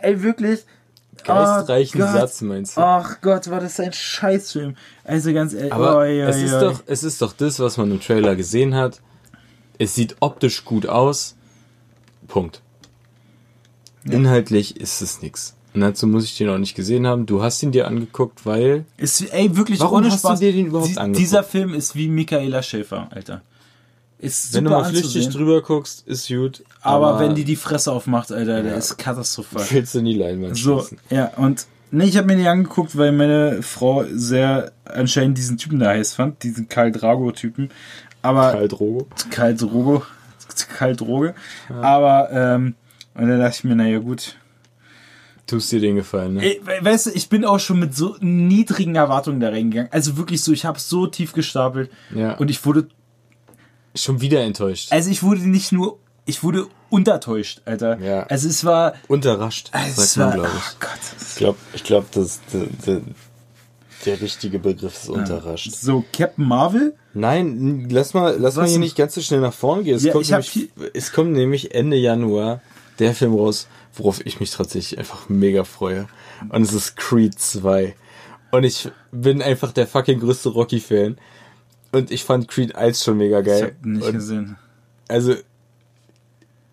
ey, 0.00 0.22
wirklich. 0.22 0.60
Geistreichen 1.24 2.02
Oh. 2.02 2.06
Satz, 2.12 2.40
meinst 2.42 2.76
du? 2.76 2.80
Ach 2.80 3.20
Gott, 3.20 3.50
war 3.50 3.60
das 3.60 3.80
ein 3.80 3.92
Scheißfilm. 3.92 4.76
Also 5.04 5.32
ganz 5.32 5.52
ehrlich. 5.54 5.72
Aber 5.72 5.96
oi, 5.98 6.22
oi, 6.24 6.28
es, 6.28 6.36
ist 6.36 6.52
oi. 6.54 6.60
doch, 6.60 6.82
es 6.86 7.02
ist 7.02 7.20
doch 7.22 7.32
das, 7.32 7.58
was 7.60 7.76
man 7.76 7.90
im 7.90 8.00
Trailer 8.00 8.36
gesehen 8.36 8.74
hat. 8.74 9.00
Es 9.78 9.94
sieht 9.94 10.16
optisch 10.20 10.64
gut 10.64 10.86
aus. 10.86 11.34
Punkt. 12.28 12.60
Inhaltlich 14.04 14.76
ist 14.80 15.00
es 15.00 15.22
nix. 15.22 15.56
Und 15.74 15.80
dazu 15.80 16.06
muss 16.06 16.24
ich 16.24 16.36
den 16.36 16.48
auch 16.50 16.58
nicht 16.58 16.74
gesehen 16.76 17.06
haben. 17.06 17.26
Du 17.26 17.42
hast 17.42 17.62
ihn 17.62 17.72
dir 17.72 17.88
angeguckt, 17.88 18.46
weil. 18.46 18.84
Ist, 18.96 19.22
ey, 19.32 19.56
wirklich 19.56 19.80
Warum 19.80 19.98
ohne 19.98 20.06
hast 20.10 20.22
du 20.22 20.28
Spaß. 20.28 20.38
dir 20.40 20.52
den 20.52 20.66
überhaupt 20.66 20.90
Die- 20.90 20.98
angeguckt? 20.98 21.18
Dieser 21.20 21.42
Film 21.42 21.74
ist 21.74 21.96
wie 21.96 22.08
Michaela 22.08 22.62
Schäfer, 22.62 23.08
Alter. 23.10 23.42
Ist 24.24 24.52
super 24.52 24.56
wenn 24.56 24.64
du 24.64 24.70
mal 24.70 24.84
flüchtig 24.84 25.28
drüber 25.28 25.62
guckst, 25.62 26.06
ist 26.06 26.28
gut. 26.28 26.64
aber, 26.80 27.18
wenn 27.20 27.34
die 27.34 27.44
die 27.44 27.56
Fresse 27.56 27.92
aufmacht, 27.92 28.32
Alter, 28.32 28.62
der 28.62 28.76
ist 28.76 28.96
katastrophal. 28.96 29.64
willst 29.70 29.94
du 29.94 29.98
in 30.00 30.04
die 30.06 30.14
Leinwand 30.14 30.56
So, 30.56 30.80
schießen. 30.80 30.98
ja, 31.10 31.26
und 31.36 31.66
nee, 31.90 32.04
ich 32.04 32.16
habe 32.16 32.26
mir 32.26 32.36
die 32.36 32.46
angeguckt, 32.48 32.96
weil 32.96 33.12
meine 33.12 33.62
Frau 33.62 34.04
sehr 34.12 34.72
anscheinend 34.84 35.36
diesen 35.38 35.58
Typen 35.58 35.78
da 35.78 35.88
heiß 35.90 36.14
fand, 36.14 36.42
diesen 36.42 36.68
Karl 36.68 36.90
Drago-Typen. 36.92 37.70
Aber 38.22 38.52
Karl 38.52 38.68
Drogo. 38.68 39.06
Karl 39.30 39.54
Drogo, 39.54 40.02
Karl 40.78 40.96
Droge. 40.96 41.34
Aber, 41.68 42.30
ähm, 42.32 42.74
und 43.14 43.28
dann 43.28 43.38
dachte 43.38 43.56
ich 43.58 43.64
mir, 43.64 43.76
naja, 43.76 43.98
gut. 43.98 44.36
Tust 45.46 45.70
dir 45.72 45.80
den 45.80 45.96
Gefallen, 45.96 46.34
ne? 46.34 46.56
Weißt 46.80 47.04
du, 47.06 47.10
ich 47.10 47.28
bin 47.28 47.44
auch 47.44 47.60
schon 47.60 47.78
mit 47.78 47.94
so 47.94 48.16
niedrigen 48.20 48.94
Erwartungen 48.94 49.40
da 49.40 49.50
reingegangen. 49.50 49.92
Also 49.92 50.16
wirklich 50.16 50.42
so, 50.42 50.52
ich 50.52 50.64
habe 50.64 50.80
so 50.80 51.06
tief 51.06 51.34
gestapelt. 51.34 51.90
Ja. 52.14 52.32
Und 52.38 52.50
ich 52.50 52.64
wurde, 52.64 52.88
Schon 53.94 54.20
wieder 54.20 54.42
enttäuscht. 54.42 54.92
also 54.92 55.10
ich 55.10 55.22
wurde 55.22 55.48
nicht 55.48 55.72
nur, 55.72 55.98
ich 56.26 56.42
wurde 56.42 56.66
untertäuscht, 56.90 57.62
Alter. 57.64 57.98
Ja. 58.00 58.24
Also 58.24 58.48
es 58.48 58.64
war, 58.64 58.94
Unterrascht, 59.08 59.70
es 59.72 60.14
sagt 60.14 60.16
war, 60.18 60.26
man, 60.28 60.36
glaube 60.38 60.50
oh 60.54 60.58
ich. 60.72 60.80
Gott. 60.80 60.90
Ich 61.28 61.34
glaube, 61.36 61.58
ich 61.74 61.84
glaub, 61.84 62.10
das, 62.12 62.40
der, 62.52 62.66
der, 62.86 63.00
der 64.06 64.20
richtige 64.20 64.58
Begriff 64.58 64.94
ist 64.94 65.08
unterrascht. 65.08 65.70
So, 65.72 66.04
Captain 66.12 66.46
Marvel? 66.46 66.94
Nein, 67.14 67.88
lass 67.90 68.14
mal, 68.14 68.36
lass 68.38 68.56
mal 68.56 68.66
hier 68.66 68.78
nicht 68.78 68.96
ganz 68.96 69.14
so 69.14 69.20
schnell 69.20 69.40
nach 69.40 69.54
vorne 69.54 69.84
gehen. 69.84 69.96
Es, 69.96 70.02
Ja, 70.04 70.12
kommt 70.12 70.24
ich 70.24 70.32
hab 70.32 70.42
nämlich, 70.42 70.70
es 70.92 71.12
kommt 71.12 71.32
nämlich 71.32 71.74
Ende 71.74 71.96
Januar 71.96 72.60
der 72.98 73.14
Film 73.14 73.34
raus, 73.34 73.68
worauf 73.94 74.24
ich 74.26 74.40
mich 74.40 74.50
tatsächlich 74.50 74.98
einfach 74.98 75.28
mega 75.28 75.64
freue. 75.64 76.08
Und 76.48 76.62
es 76.62 76.72
ist 76.72 76.96
Creed 76.96 77.38
2. 77.38 77.94
Und 78.50 78.64
ich 78.64 78.90
bin 79.10 79.42
einfach 79.42 79.72
der 79.72 79.86
fucking 79.86 80.20
größte 80.20 80.48
Rocky-Fan. 80.50 81.16
Und 81.94 82.10
ich 82.10 82.24
fand 82.24 82.48
Creed 82.48 82.74
1 82.74 83.02
schon 83.04 83.18
mega 83.18 83.40
Ich 83.40 83.46
geil. 83.46 83.62
hab 83.80 83.86
nicht 83.86 84.06
Und 84.06 84.12
gesehen. 84.14 84.56
also, 85.08 85.34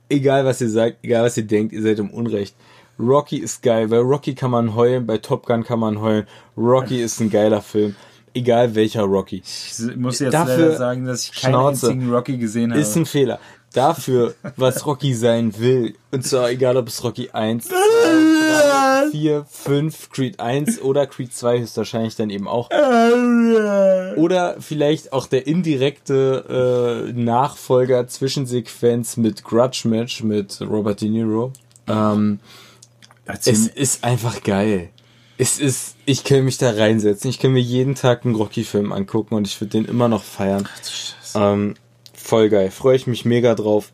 egal 0.10 0.46
was 0.46 0.62
ihr 0.62 0.70
sagt, 0.70 0.98
egal 1.04 1.24
was 1.26 1.38
ihr 1.38 1.44
denkt, 1.44 1.74
ihr 1.74 1.82
seid 1.82 2.00
im 2.00 2.10
Unrecht. 2.10 2.56
Rocky 3.00 3.38
ist 3.38 3.64
geil. 3.64 3.88
Bei 3.88 3.98
Rocky 4.00 4.36
kann 4.36 4.52
man 4.52 4.76
heulen, 4.76 5.06
bei 5.08 5.18
Top 5.18 5.46
Gun 5.46 5.64
kann 5.64 5.80
man 5.80 6.02
heulen. 6.02 6.28
Rocky 6.58 7.02
ist 7.02 7.20
ein 7.20 7.30
geiler 7.30 7.62
Film. 7.62 7.96
Egal 8.34 8.76
welcher 8.76 9.04
Rocky. 9.04 9.42
Ich 9.46 9.96
muss 9.98 10.20
jetzt 10.20 10.34
Dafür 10.34 10.58
leider 10.58 10.78
sagen, 10.78 11.06
dass 11.06 11.24
ich 11.26 11.32
keinen 11.34 11.52
Schnauze. 11.52 11.88
einzigen 11.88 12.12
Rocky 12.14 12.38
gesehen 12.38 12.72
habe. 12.72 12.80
Ist 12.82 12.96
ein 12.96 13.06
Fehler. 13.06 13.40
dafür, 13.74 14.36
was 14.56 14.86
Rocky 14.86 15.14
sein 15.14 15.58
will, 15.58 15.96
und 16.12 16.26
zwar 16.26 16.50
egal 16.50 16.78
ob 16.78 16.88
es 16.90 17.04
Rocky 17.04 17.30
1, 17.32 17.68
2, 17.68 17.76
3, 18.72 19.12
4, 19.12 19.46
5, 19.50 20.10
Creed 20.10 20.40
1 20.40 20.82
oder 20.82 21.08
Creed 21.08 21.34
2 21.34 21.60
höchstwahrscheinlich 21.60 22.16
dann 22.16 22.30
eben 22.30 22.48
auch. 22.48 22.70
Oder 24.18 24.56
vielleicht 24.60 25.14
auch 25.14 25.28
der 25.28 25.48
indirekte 25.48 27.08
äh, 27.10 27.14
Nachfolger 27.14 28.08
Zwischensequenz 28.08 29.18
mit 29.18 29.44
Grudge 29.44 29.88
Match 29.88 30.24
mit 30.24 30.62
Robert 30.62 31.02
De 31.02 31.10
Niro. 31.10 31.52
Ähm, 31.88 32.40
es 33.26 33.48
ist 33.48 34.04
einfach 34.04 34.44
geil. 34.44 34.90
Es 35.38 35.60
ist, 35.60 35.96
ich 36.06 36.24
kann 36.24 36.46
mich 36.46 36.58
da 36.58 36.72
reinsetzen. 36.72 37.30
Ich 37.30 37.40
kann 37.40 37.52
mir 37.52 37.62
jeden 37.62 37.96
Tag 37.96 38.26
einen 38.26 38.36
Rocky-Film 38.36 38.92
angucken 38.92 39.36
und 39.36 39.48
ich 39.48 39.60
würde 39.60 39.72
den 39.72 39.86
immer 39.86 40.08
noch 40.08 40.24
feiern. 40.24 40.68
Ähm, 41.34 41.76
voll 42.14 42.50
geil. 42.50 42.70
Freue 42.70 42.96
ich 42.96 43.08
mich 43.08 43.26
mega 43.26 43.56
drauf. 43.56 43.92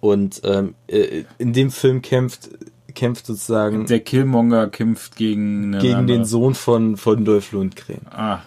Und 0.00 0.40
ähm, 0.44 0.74
äh, 0.88 1.24
in 1.38 1.52
dem 1.52 1.70
Film 1.70 2.02
kämpft, 2.02 2.50
kämpft 2.90 3.26
sozusagen 3.26 3.86
Der 3.86 4.00
Killmonger 4.00 4.68
kämpft 4.68 5.16
gegen, 5.16 5.78
gegen 5.78 6.06
den 6.06 6.24
Sohn 6.24 6.54
von, 6.54 6.96
von 6.96 7.24
Dolph 7.24 7.52
Lundgren. 7.52 8.00
Ah, 8.10 8.40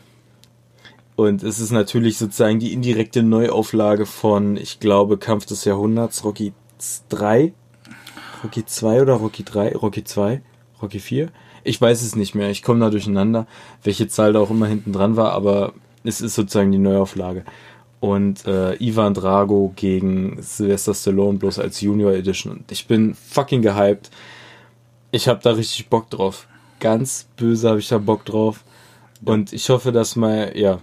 Und 1.16 1.44
es 1.44 1.60
ist 1.60 1.72
natürlich 1.72 2.18
sozusagen 2.18 2.60
die 2.60 2.74
indirekte 2.74 3.24
Neuauflage 3.24 4.06
von, 4.06 4.58
ich 4.58 4.80
glaube, 4.80 5.18
Kampf 5.18 5.46
des 5.46 5.66
Jahrhunderts, 5.66 6.24
Rocky 6.24 6.54
3, 7.10 7.54
Rocky 8.44 8.66
2 8.66 9.02
oder 9.02 9.14
Rocky 9.14 9.44
3, 9.44 9.76
Rocky 9.76 10.04
2, 10.04 10.42
Rocky 10.82 11.00
4. 11.00 11.30
Ich 11.64 11.80
weiß 11.80 12.02
es 12.02 12.16
nicht 12.16 12.36
mehr, 12.36 12.50
ich 12.50 12.62
komme 12.62 12.82
da 12.82 12.90
durcheinander, 12.90 13.48
welche 13.84 14.08
Zahl 14.08 14.34
da 14.34 14.40
auch 14.40 14.50
immer 14.50 14.68
hinten 14.68 14.92
dran 14.92 15.16
war, 15.16 15.32
aber 15.32 15.74
es 16.04 16.20
ist 16.20 16.36
sozusagen 16.36 16.72
die 16.72 16.78
Neuauflage. 16.78 17.46
Und 18.04 18.46
äh, 18.46 18.74
Ivan 18.84 19.14
Drago 19.14 19.72
gegen 19.78 20.38
Sylvester 20.42 20.94
Stallone 20.94 21.38
bloß 21.38 21.60
als 21.60 21.80
Junior 21.80 22.12
Edition. 22.12 22.52
Und 22.52 22.70
ich 22.70 22.86
bin 22.86 23.16
fucking 23.16 23.62
gehypt. 23.62 24.10
Ich 25.12 25.30
habe 25.30 25.40
da 25.42 25.52
richtig 25.52 25.88
Bock 25.88 26.10
drauf. 26.10 26.46
Ganz 26.82 27.28
böse 27.38 27.70
habe 27.70 27.80
ich 27.80 27.88
da 27.88 28.00
Bock 28.00 28.26
drauf. 28.26 28.66
Und 29.24 29.54
ich 29.54 29.70
hoffe, 29.70 29.94
dass 29.94 30.18
mal, 30.18 30.52
ja, 30.58 30.80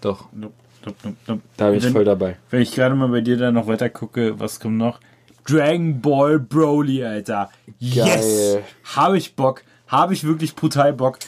doch, 0.00 0.28
Nope, 0.32 0.54
nope, 0.86 1.14
nope, 1.26 1.42
da 1.58 1.68
bin 1.68 1.76
ich 1.78 1.84
Wenn- 1.84 1.92
voll 1.92 2.04
dabei. 2.06 2.38
Wenn 2.48 2.62
ich 2.62 2.72
gerade 2.74 2.94
mal 2.94 3.08
bei 3.08 3.20
dir 3.20 3.36
da 3.36 3.52
noch 3.52 3.66
weiter 3.66 3.90
gucke, 3.90 4.40
was 4.40 4.58
kommt 4.58 4.78
noch? 4.78 4.98
Dragon 5.46 6.00
Ball 6.00 6.38
Broly, 6.38 7.04
Alter. 7.04 7.50
Yes! 7.80 8.54
Geil. 8.54 8.64
Habe 8.96 9.18
ich 9.18 9.36
Bock. 9.36 9.62
Habe 9.88 10.14
ich 10.14 10.24
wirklich 10.24 10.54
brutal 10.56 10.94
Bock. 10.94 11.18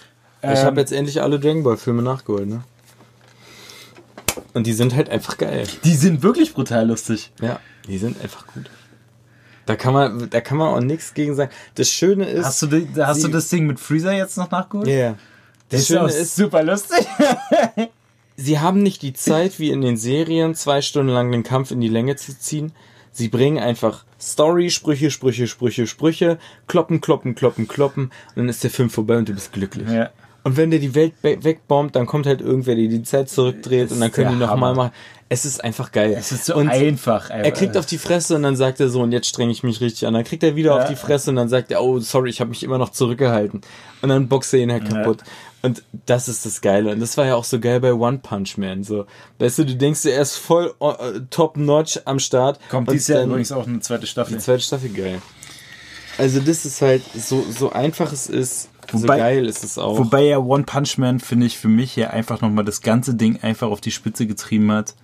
Ich 0.42 0.48
Ähm, 0.48 0.56
habe 0.64 0.80
jetzt 0.80 0.92
endlich 0.92 1.20
alle 1.20 1.38
Dragon 1.38 1.62
Ball 1.64 1.76
Filme 1.76 2.00
nachgeholt, 2.00 2.48
ne? 2.48 2.62
Und 4.54 4.66
die 4.66 4.72
sind 4.72 4.94
halt 4.94 5.10
einfach 5.10 5.36
geil. 5.36 5.66
die 5.84 5.94
sind 5.94 6.22
wirklich 6.22 6.54
brutal 6.54 6.86
lustig. 6.86 7.32
Ja, 7.42 7.60
die 7.86 7.98
sind 7.98 8.20
einfach 8.22 8.46
gut. 8.46 8.70
Da 9.66 9.76
kann 9.76 9.94
man, 9.94 10.30
da 10.30 10.40
kann 10.40 10.58
man 10.58 10.68
auch 10.74 10.80
nichts 10.80 11.14
gegen 11.14 11.34
sagen. 11.34 11.50
Das 11.74 11.88
Schöne 11.90 12.26
ist, 12.28 12.44
Hast 12.46 12.62
du, 12.62 12.66
die, 12.66 12.88
hast 13.02 13.22
du 13.22 13.26
sie- 13.26 13.32
das 13.32 13.48
Ding 13.48 13.66
mit 13.66 13.80
Freezer 13.80 14.12
jetzt 14.12 14.36
noch 14.36 14.50
nachgeholt? 14.50 14.86
ja, 14.86 14.94
ja. 14.94 15.14
Das 15.70 15.80
ist 15.80 15.86
Schöne 15.88 16.02
auch 16.02 16.08
ist, 16.08 16.36
super 16.36 16.62
lustig. 16.62 17.06
sie 18.36 18.58
haben 18.60 18.82
nicht 18.82 19.02
die 19.02 19.12
Zeit, 19.14 19.58
wie 19.58 19.70
in 19.70 19.80
den 19.80 19.96
Serien, 19.96 20.54
zwei 20.54 20.82
Stunden 20.82 21.12
lang 21.12 21.32
den 21.32 21.42
Kampf 21.42 21.70
in 21.70 21.80
die 21.80 21.88
Länge 21.88 22.16
zu 22.16 22.38
ziehen. 22.38 22.72
Sie 23.12 23.28
bringen 23.28 23.58
einfach 23.58 24.04
Story, 24.20 24.70
Sprüche, 24.70 25.10
Sprüche, 25.10 25.46
Sprüche, 25.46 25.86
Sprüche, 25.86 26.38
kloppen, 26.66 27.00
kloppen, 27.00 27.34
kloppen, 27.34 27.66
kloppen, 27.68 28.04
und 28.04 28.36
dann 28.36 28.48
ist 28.48 28.62
der 28.64 28.70
Film 28.70 28.90
vorbei 28.90 29.16
und 29.18 29.28
du 29.28 29.32
bist 29.34 29.52
glücklich. 29.52 29.88
ja. 29.88 30.10
Und 30.44 30.58
wenn 30.58 30.70
der 30.70 30.78
die 30.78 30.94
Welt 30.94 31.14
wegbombt, 31.22 31.96
dann 31.96 32.06
kommt 32.06 32.26
halt 32.26 32.42
irgendwer, 32.42 32.74
der 32.74 32.86
die 32.86 33.02
Zeit 33.02 33.30
zurückdreht 33.30 33.90
und 33.90 33.98
dann 34.00 34.12
können 34.12 34.32
die 34.32 34.36
nochmal 34.36 34.74
machen. 34.74 34.92
Es 35.30 35.46
ist 35.46 35.64
einfach 35.64 35.90
geil. 35.90 36.14
Es 36.16 36.32
ist 36.32 36.44
so 36.44 36.54
und 36.54 36.68
einfach. 36.68 37.30
er 37.30 37.50
kriegt 37.50 37.78
auf 37.78 37.86
die 37.86 37.96
Fresse 37.96 38.36
und 38.36 38.42
dann 38.42 38.54
sagt 38.54 38.78
er 38.78 38.90
so, 38.90 39.00
und 39.00 39.10
jetzt 39.12 39.26
strenge 39.26 39.50
ich 39.50 39.62
mich 39.62 39.80
richtig 39.80 40.06
an. 40.06 40.12
Dann 40.12 40.22
kriegt 40.22 40.42
er 40.42 40.54
wieder 40.54 40.76
Ja. 40.76 40.82
auf 40.82 40.88
die 40.88 40.96
Fresse 40.96 41.30
und 41.30 41.36
dann 41.36 41.48
sagt 41.48 41.70
er, 41.70 41.82
oh, 41.82 41.98
sorry, 41.98 42.28
ich 42.28 42.40
habe 42.40 42.50
mich 42.50 42.62
immer 42.62 42.76
noch 42.76 42.90
zurückgehalten. 42.90 43.62
Und 44.02 44.08
dann 44.10 44.28
boxt 44.28 44.52
er 44.52 44.60
ihn 44.60 44.70
halt 44.70 44.86
Ja. 44.86 44.96
kaputt. 44.98 45.22
Und 45.62 45.82
das 46.04 46.28
ist 46.28 46.44
das 46.44 46.60
Geile. 46.60 46.92
Und 46.92 47.00
das 47.00 47.16
war 47.16 47.24
ja 47.24 47.36
auch 47.36 47.44
so 47.44 47.58
geil 47.58 47.80
bei 47.80 47.94
One 47.94 48.18
Punch 48.18 48.58
Man. 48.58 48.84
So, 48.84 49.06
weißt 49.38 49.60
du, 49.60 49.64
du 49.64 49.76
denkst, 49.76 50.02
dir, 50.02 50.12
er 50.12 50.20
ist 50.22 50.36
voll 50.36 50.74
äh, 50.78 51.20
top-notch 51.30 52.00
am 52.04 52.18
Start. 52.18 52.60
Kommt 52.68 52.92
dieses 52.92 53.08
Jahr 53.08 53.24
übrigens 53.24 53.50
auch 53.50 53.66
eine 53.66 53.80
zweite 53.80 54.06
Staffel. 54.06 54.34
Die 54.34 54.40
zweite 54.40 54.60
Staffel 54.62 54.90
geil. 54.90 55.22
Also 56.18 56.40
das 56.40 56.66
ist 56.66 56.82
halt, 56.82 57.02
so, 57.16 57.44
so 57.50 57.72
einfach 57.72 58.12
es 58.12 58.28
ist, 58.28 58.68
so 58.96 59.02
Wobei- 59.04 59.18
geil 59.18 59.46
ist 59.46 59.64
es 59.64 59.78
auch. 59.78 59.98
Wobei 59.98 60.22
ja 60.24 60.38
One 60.38 60.64
Punch 60.64 60.98
Man, 60.98 61.20
finde 61.20 61.46
ich, 61.46 61.58
für 61.58 61.68
mich 61.68 61.96
ja 61.96 62.10
einfach 62.10 62.40
nochmal 62.40 62.64
das 62.64 62.80
ganze 62.80 63.14
Ding 63.14 63.38
einfach 63.42 63.68
auf 63.68 63.80
die 63.80 63.90
Spitze 63.90 64.26
getrieben 64.26 64.70
hat 64.72 64.94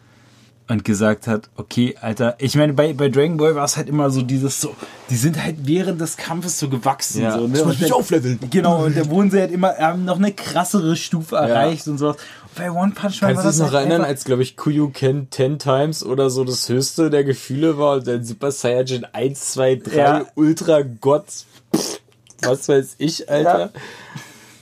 und 0.68 0.84
gesagt 0.84 1.26
hat, 1.26 1.50
okay, 1.56 1.96
Alter, 2.00 2.36
ich 2.38 2.54
meine, 2.54 2.72
bei, 2.74 2.92
bei 2.92 3.08
Dragon 3.08 3.36
Ball 3.38 3.56
war 3.56 3.64
es 3.64 3.76
halt 3.76 3.88
immer 3.88 4.08
so 4.10 4.22
dieses 4.22 4.60
so, 4.60 4.72
die 5.10 5.16
sind 5.16 5.42
halt 5.42 5.56
während 5.66 6.00
des 6.00 6.16
Kampfes 6.16 6.60
so 6.60 6.68
gewachsen. 6.68 7.22
Ja. 7.22 7.36
so, 7.36 7.48
ne? 7.48 7.58
Ich 7.58 7.64
muss 7.64 7.80
mich 7.80 7.92
aufleveln. 7.92 8.38
Genau, 8.50 8.84
und 8.84 8.96
da 8.96 9.08
wurden 9.10 9.32
sie 9.32 9.40
halt 9.40 9.50
immer, 9.50 9.76
haben 9.78 10.04
noch 10.04 10.18
eine 10.18 10.32
krassere 10.32 10.94
Stufe 10.94 11.34
erreicht 11.36 11.88
und 11.88 11.98
sowas. 11.98 12.16
Bei 12.56 12.70
One 12.70 12.92
Punch 12.92 13.20
Man 13.20 13.34
Kannst 13.34 13.42
du 13.44 13.48
das 13.48 13.56
dich 13.56 13.66
noch 13.66 13.72
halt 13.72 13.88
erinnern, 13.88 14.04
als, 14.04 14.24
glaube 14.24 14.42
ich, 14.42 14.56
Kuyu 14.56 14.90
Ken 14.90 15.26
10 15.30 15.58
Times 15.58 16.04
oder 16.04 16.30
so 16.30 16.44
das 16.44 16.68
höchste 16.68 17.10
der 17.10 17.24
Gefühle 17.24 17.76
war 17.78 17.96
und 17.96 18.06
dann 18.06 18.22
Super 18.24 18.52
Saiyajin 18.52 19.04
1, 19.12 19.52
2, 19.52 19.74
3, 19.76 19.96
Ja. 19.96 20.24
Ultra 20.36 20.82
Gott, 20.82 21.26
pff, 21.74 21.99
was 22.42 22.68
weiß 22.68 22.96
ich, 22.98 23.28
Alter. 23.30 23.70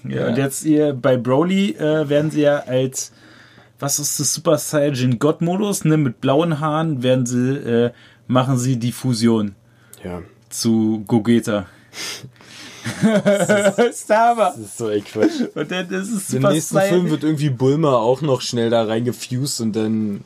Ja, 0.09 0.29
und 0.29 0.37
jetzt 0.39 0.63
hier 0.63 0.93
bei 0.95 1.17
Broly 1.17 1.71
äh, 1.73 2.09
werden 2.09 2.31
sie 2.31 2.43
ja 2.43 2.61
als, 2.61 3.13
was 3.79 3.99
ist 3.99 4.19
das 4.21 4.33
Super 4.35 4.57
Saiyan 4.59 5.19
God 5.19 5.41
Modus, 5.41 5.85
ne, 5.85 5.97
mit 5.97 6.21
blauen 6.21 6.61
Haaren 6.61 7.03
werden 7.03 7.27
sie, 7.27 7.57
äh, 7.57 7.91
machen 8.27 8.59
sie 8.59 8.77
die 8.79 8.93
Fusion 8.93 9.55
Ja. 10.05 10.23
zu 10.51 11.03
Gogeta. 11.07 11.67
das 13.03 13.79
ist. 13.79 14.09
Das 14.09 14.57
ist 14.57 14.79
so 14.79 14.87
ein 14.87 15.05
Quatsch. 15.05 15.41
Und 15.55 15.71
dann 15.71 15.89
ist 15.91 16.11
es 16.13 16.33
Im 16.33 16.43
nächsten 16.43 16.75
Saiyan. 16.77 16.89
Film 16.91 17.11
wird 17.11 17.25
irgendwie 17.25 17.51
Bulma 17.51 17.95
auch 17.97 18.23
noch 18.23 18.41
schnell 18.41 18.71
da 18.71 18.85
reingefused 18.85 19.61
und 19.61 19.75
dann, 19.75 20.25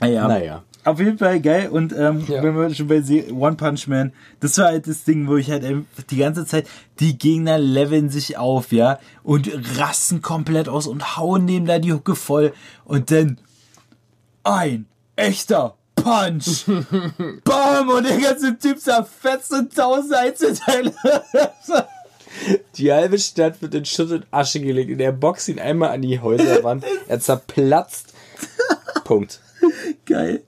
Ah, 0.00 0.06
ja. 0.06 0.28
naja. 0.28 0.62
Auf 0.88 0.98
jeden 1.00 1.18
Fall 1.18 1.40
geil 1.40 1.68
und 1.68 1.92
ähm, 1.92 2.24
Ja. 2.28 2.42
wenn 2.42 2.56
wir 2.56 2.74
schon 2.74 2.88
bei 2.88 3.02
One 3.32 3.56
Punch 3.56 3.86
Man, 3.88 4.12
das 4.40 4.56
war 4.58 4.66
halt 4.66 4.86
das 4.86 5.04
Ding, 5.04 5.26
wo 5.28 5.36
ich 5.36 5.50
halt 5.50 5.64
die 6.10 6.16
ganze 6.16 6.46
Zeit, 6.46 6.66
die 6.98 7.18
Gegner 7.18 7.58
leveln 7.58 8.08
sich 8.08 8.38
auf, 8.38 8.72
ja, 8.72 8.98
und 9.22 9.50
rasten 9.78 10.22
komplett 10.22 10.68
aus 10.68 10.86
und 10.86 11.16
hauen 11.18 11.46
dem 11.46 11.66
da 11.66 11.78
die 11.78 11.92
Hucke 11.92 12.14
voll 12.14 12.52
und 12.84 13.10
dann 13.10 13.38
ein 14.44 14.86
echter 15.16 15.74
Punch. 15.94 16.64
Bam! 17.44 17.88
Und 17.90 18.08
der 18.08 18.18
ganze 18.18 18.56
Typ 18.58 18.80
zerfetzt 18.80 19.52
in 19.52 19.68
tausend 19.68 20.14
Einzelteile. 20.14 20.94
Die 22.76 22.92
halbe 22.92 23.18
Stadt 23.18 23.60
wird 23.62 23.74
in 23.74 23.84
Schutt 23.84 24.10
und 24.12 24.26
Asche 24.30 24.60
gelegt 24.60 24.92
und 24.92 25.00
er 25.00 25.12
boxt 25.12 25.48
ihn 25.48 25.58
einmal 25.58 25.90
an 25.90 26.02
die 26.02 26.20
Häuserwand, 26.20 26.84
er 27.08 27.18
zerplatzt. 27.20 28.14
Punkt. 29.04 29.40
geil. 30.06 30.42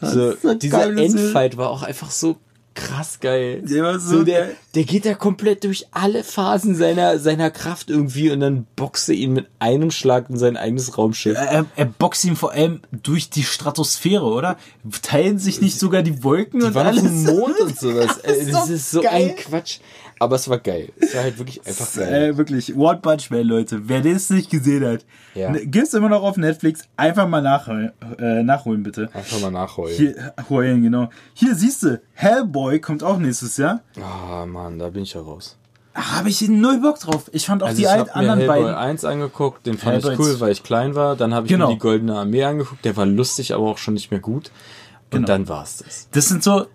So, 0.00 0.34
so 0.36 0.54
dieser 0.54 0.78
geil, 0.78 0.98
Endfight 0.98 1.56
war 1.56 1.70
auch 1.70 1.82
einfach 1.82 2.10
so 2.10 2.36
krass 2.74 3.18
geil. 3.20 3.62
Der 3.62 3.82
war 3.82 3.98
so 3.98 4.18
so 4.18 4.24
der, 4.24 4.40
geil. 4.46 4.56
der 4.76 4.84
geht 4.84 5.04
da 5.04 5.14
komplett 5.14 5.64
durch 5.64 5.86
alle 5.90 6.22
Phasen 6.22 6.76
seiner, 6.76 7.18
seiner 7.18 7.50
Kraft 7.50 7.90
irgendwie 7.90 8.30
und 8.30 8.40
dann 8.40 8.66
boxt 8.76 9.08
er 9.08 9.16
ihn 9.16 9.32
mit 9.32 9.46
einem 9.58 9.90
Schlag 9.90 10.30
in 10.30 10.38
sein 10.38 10.56
eigenes 10.56 10.96
Raumschiff. 10.96 11.36
Er, 11.36 11.66
er 11.76 11.84
boxt 11.84 12.24
ihn 12.24 12.36
vor 12.36 12.52
allem 12.52 12.80
durch 13.02 13.28
die 13.28 13.42
Stratosphäre, 13.42 14.24
oder? 14.24 14.56
Teilen 15.02 15.38
sich 15.38 15.60
nicht 15.60 15.78
sogar 15.78 16.02
die 16.02 16.22
Wolken 16.22 16.60
Die 16.60 16.66
und 16.66 16.74
waren 16.74 16.86
auf 16.86 16.92
alles? 16.92 17.02
dem 17.02 17.24
Mond 17.24 17.60
und 17.60 17.78
sowas. 17.78 18.20
Das 18.24 18.36
ist 18.36 18.52
Das 18.54 18.66
so 18.68 18.72
ist 18.72 18.90
so 18.92 19.00
geil. 19.02 19.12
ein 19.30 19.36
Quatsch. 19.36 19.78
Aber 20.22 20.36
es 20.36 20.48
war 20.50 20.58
geil. 20.58 20.90
Es 21.00 21.14
war 21.14 21.22
halt 21.22 21.38
wirklich 21.38 21.66
einfach 21.66 21.92
geil. 21.94 22.30
Äh, 22.32 22.36
wirklich, 22.36 22.76
One 22.76 22.98
Punch 23.00 23.30
Man, 23.30 23.42
Leute. 23.42 23.88
Wer 23.88 24.02
das 24.02 24.28
nicht 24.28 24.50
gesehen 24.50 24.84
hat, 24.86 25.04
Ja. 25.34 25.50
ne, 25.50 25.66
gibt's 25.66 25.94
immer 25.94 26.10
noch 26.10 26.22
auf 26.22 26.36
Netflix. 26.36 26.82
Einfach 26.96 27.26
mal 27.26 27.40
nachholen, 27.40 27.90
äh, 28.18 28.42
nachholen 28.42 28.82
bitte. 28.82 29.08
Einfach 29.14 29.40
mal 29.40 29.50
nachholen. 29.50 29.94
Hier, 29.96 30.34
holen, 30.50 30.82
genau. 30.82 31.08
Hier 31.32 31.54
siehst 31.54 31.82
du, 31.84 32.00
Hellboy 32.12 32.80
kommt 32.80 33.02
auch 33.02 33.18
nächstes 33.18 33.56
Jahr. 33.56 33.80
Ah, 33.98 34.44
Mann, 34.44 34.78
da 34.78 34.90
bin 34.90 35.04
ich 35.04 35.14
ja 35.14 35.22
raus. 35.22 35.56
Habe 35.94 36.28
ich 36.28 36.46
null 36.48 36.80
Bock 36.80 37.00
drauf. 37.00 37.30
Ich 37.32 37.46
fand 37.46 37.62
auch 37.62 37.68
Also 37.68 37.78
die 37.78 37.84
ich 37.84 37.88
alt, 37.90 38.10
habe 38.10 38.10
mir 38.24 38.30
anderen 38.30 38.38
Hellboy 38.40 38.62
beiden. 38.72 38.74
1 38.78 39.04
angeguckt, 39.06 39.66
den 39.66 39.78
fand 39.78 39.94
Hellboy 40.04 40.12
ich 40.12 40.18
cool, 40.20 40.40
weil 40.40 40.52
ich 40.52 40.62
klein 40.62 40.94
war. 40.94 41.16
Dann 41.16 41.32
habe 41.34 41.46
ich 41.46 41.52
Genau. 41.52 41.68
mir 41.68 41.74
die 41.74 41.78
Goldene 41.80 42.14
Armee 42.16 42.44
angeguckt, 42.44 42.84
der 42.84 42.94
war 42.96 43.06
lustig, 43.06 43.54
aber 43.54 43.64
auch 43.64 43.78
schon 43.78 43.94
nicht 43.94 44.10
mehr 44.10 44.20
gut. 44.20 44.50
Und 45.12 45.12
Genau. 45.12 45.26
dann 45.26 45.48
war's 45.48 45.78
das. 45.78 46.08
Das 46.12 46.28
sind 46.28 46.44
so. 46.44 46.66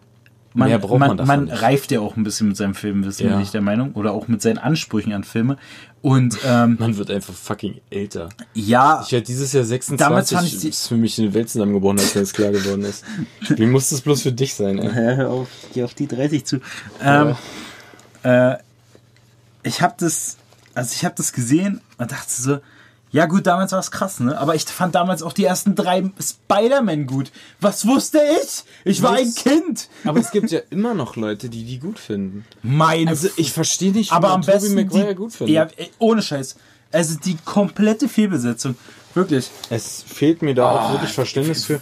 Man, 0.58 0.70
Mehr 0.70 0.80
braucht 0.80 0.99
man, 0.99 1.18
man 1.18 1.28
man 1.28 1.49
reift 1.49 1.91
ja 1.91 1.99
auch 1.99 2.16
ein 2.16 2.24
bisschen 2.24 2.47
mit 2.47 2.56
seinem 2.58 2.76
Filmwissen, 2.76 3.26
Ja. 3.28 3.34
bin 3.34 3.41
ich 3.43 3.51
der 3.51 3.60
Meinung. 3.62 3.91
Oder 3.93 4.14
auch 4.14 4.30
mit 4.30 4.41
seinen 4.41 4.58
Ansprüchen 4.58 5.12
an 5.12 5.26
Filme. 5.26 5.58
Und 6.01 6.38
ähm, 6.45 6.78
Man 6.80 6.95
wird 6.97 7.12
einfach 7.12 7.34
fucking 7.34 7.82
älter. 7.89 8.30
ja, 8.53 9.01
Ich 9.06 9.12
werde 9.12 9.26
dieses 9.26 9.51
Jahr 9.51 9.64
Damals 9.66 10.30
26, 10.30 10.38
fand 10.38 10.47
ich 10.47 10.60
die- 10.60 10.70
ist 10.70 10.88
für 10.88 10.95
mich 10.95 11.20
eine 11.20 11.34
Welt 11.34 11.49
zusammengebrochen, 11.49 11.99
als 11.99 12.16
mir 12.16 12.22
das 12.22 12.32
klar 12.34 12.51
geworden 12.51 12.84
ist. 12.84 13.03
Wie 13.49 13.66
muss 13.66 13.89
das 13.89 13.99
bloß 14.01 14.22
für 14.22 14.32
dich 14.32 14.53
sein, 14.56 14.80
ey? 14.80 14.89
Hör 14.93 15.30
auf, 15.30 15.49
geh 15.74 15.84
auf 15.84 15.93
die 15.93 16.08
30 16.08 16.45
zu. 16.45 16.62
Ähm, 17.03 17.36
äh, 18.24 18.56
ich 19.64 19.82
habe 19.82 19.95
das, 19.99 20.38
also 20.74 20.93
ich 20.95 21.03
habe 21.03 21.16
das 21.18 21.34
gesehen 21.34 21.82
und 21.97 22.12
dachte 22.12 22.32
so, 22.32 22.60
Ja, 23.16 23.28
gut, 23.28 23.47
damals 23.47 23.72
war 23.72 23.80
es 23.80 23.91
krass, 23.91 24.20
ne? 24.20 24.38
Aber 24.38 24.55
ich 24.55 24.66
fand 24.66 24.93
damals 24.93 25.24
auch 25.24 25.32
die 25.32 25.45
ersten 25.45 25.74
drei 25.74 26.03
Spider-Man 26.20 27.07
gut. 27.07 27.32
Was 27.61 27.88
wusste 27.88 28.20
ich? 28.43 28.66
Ich 28.84 29.01
war 29.01 29.13
ein? 29.13 29.34
Kind. 29.34 29.88
Aber 30.03 30.20
es 30.20 30.32
gibt 30.32 30.51
ja 30.51 30.59
immer 30.70 30.93
noch 30.93 31.16
Leute, 31.16 31.47
die 31.47 31.63
die 31.63 31.80
gut 31.80 31.97
finden. 31.97 32.43
Meine 32.61 33.11
Also 33.11 33.30
ich 33.38 33.53
verstehe 33.53 33.93
nicht, 33.93 34.11
aber 34.11 34.32
am 34.32 34.41
Tobey 34.41 34.59
besten 34.59 34.89
die, 34.89 35.16
gut 35.16 35.32
findet. 35.32 35.55
Ja, 35.55 35.68
ey, 35.78 35.91
ohne 35.97 36.22
Scheiß. 36.22 36.57
Also 36.91 37.18
die 37.24 37.38
komplette 37.45 38.09
Fehlbesetzung. 38.09 38.76
Wirklich. 39.13 39.49
Es 39.70 40.03
fehlt 40.05 40.41
mir 40.41 40.53
da 40.53 40.72
auch 40.72 40.91
wirklich 40.91 41.13
Verständnis 41.13 41.63
für. 41.63 41.80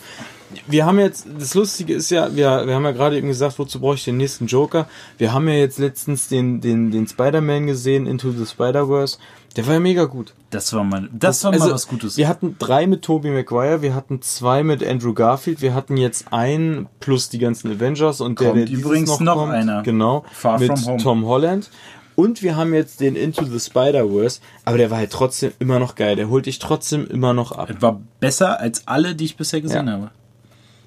Wir 0.67 0.85
haben 0.85 0.99
jetzt, 0.99 1.25
das 1.39 1.55
Lustige 1.55 1.95
ist 1.95 2.11
ja, 2.11 2.35
wir, 2.35 2.67
wir 2.67 2.75
haben 2.75 2.83
ja 2.83 2.91
gerade 2.91 3.17
eben 3.17 3.27
gesagt, 3.27 3.57
wozu 3.57 3.79
brauche 3.79 3.95
ich 3.95 4.03
den 4.03 4.17
nächsten 4.17 4.45
Joker? 4.45 4.87
Wir 5.17 5.33
haben 5.33 5.47
ja 5.47 5.55
jetzt 5.55 5.79
letztens 5.79 6.27
den, 6.27 6.61
den, 6.61 6.91
den 6.91 7.07
Spider-Man 7.07 7.65
gesehen, 7.65 8.05
Into 8.05 8.31
the 8.31 8.45
Spider-Verse. 8.45 9.17
Der 9.55 9.67
war 9.67 9.75
ja 9.75 9.79
mega 9.79 10.05
gut. 10.05 10.33
Das 10.49 10.73
war 10.73 10.83
mal, 10.83 11.07
das 11.13 11.43
war 11.43 11.51
mal 11.51 11.71
was 11.71 11.87
Gutes. 11.87 12.11
Also, 12.13 12.17
Wir 12.17 12.27
hatten 12.27 12.55
drei 12.57 12.87
mit 12.87 13.03
Tobey 13.03 13.29
Maguire, 13.29 13.81
wir 13.83 13.93
hatten 13.93 14.21
zwei 14.21 14.63
mit 14.63 14.83
Andrew 14.85 15.13
Garfield, 15.13 15.61
wir 15.61 15.73
hatten 15.75 15.95
jetzt 15.97 16.33
einen 16.33 16.87
plus 16.99 17.29
die 17.29 17.37
ganzen 17.39 17.71
Avengers 17.71 18.19
und 18.21 18.39
der, 18.39 18.47
Kommt 18.47 18.59
der 18.59 18.65
dieses 18.65 18.83
übrigens 18.83 19.19
noch 19.19 19.35
kommt, 19.35 19.51
einer. 19.53 19.83
Genau, 19.83 20.25
Far 20.31 20.59
mit 20.59 20.67
From 20.79 20.85
Home. 20.85 20.97
Tom 21.03 21.25
Holland. 21.25 21.69
Und 22.15 22.43
wir 22.43 22.55
haben 22.55 22.73
jetzt 22.75 22.99
den 22.99 23.15
Into 23.15 23.43
the 23.45 23.59
Spider-Verse, 23.59 24.39
aber 24.65 24.77
der 24.77 24.91
war 24.91 24.99
halt 24.99 25.11
trotzdem 25.11 25.51
immer 25.59 25.79
noch 25.79 25.95
geil. 25.95 26.15
Der 26.15 26.29
holt 26.29 26.45
dich 26.45 26.59
trotzdem 26.59 27.07
immer 27.07 27.33
noch 27.33 27.51
ab. 27.51 27.69
war 27.79 28.01
besser 28.19 28.59
als 28.59 28.87
alle, 28.87 29.15
die 29.15 29.25
ich 29.25 29.35
bisher 29.37 29.61
gesehen 29.61 29.87
Ja. 29.87 29.93
habe. 29.93 30.11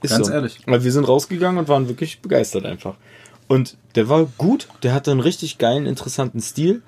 Ist 0.03 0.11
Ganz 0.11 0.27
so. 0.29 0.33
ehrlich. 0.33 0.59
Weil 0.67 0.85
wir 0.85 0.93
sind 0.93 1.09
rausgegangen 1.09 1.59
und 1.59 1.69
waren 1.69 1.89
wirklich 1.89 2.21
begeistert 2.21 2.65
einfach. 2.65 2.95
Und 3.49 3.77
der 3.97 4.09
war 4.09 4.27
gut, 4.39 4.69
der 4.85 4.93
hatte 4.95 5.11
einen 5.11 5.21
richtig 5.21 5.59
geilen, 5.59 5.87
interessanten 5.87 6.41
Stil, 6.41 6.83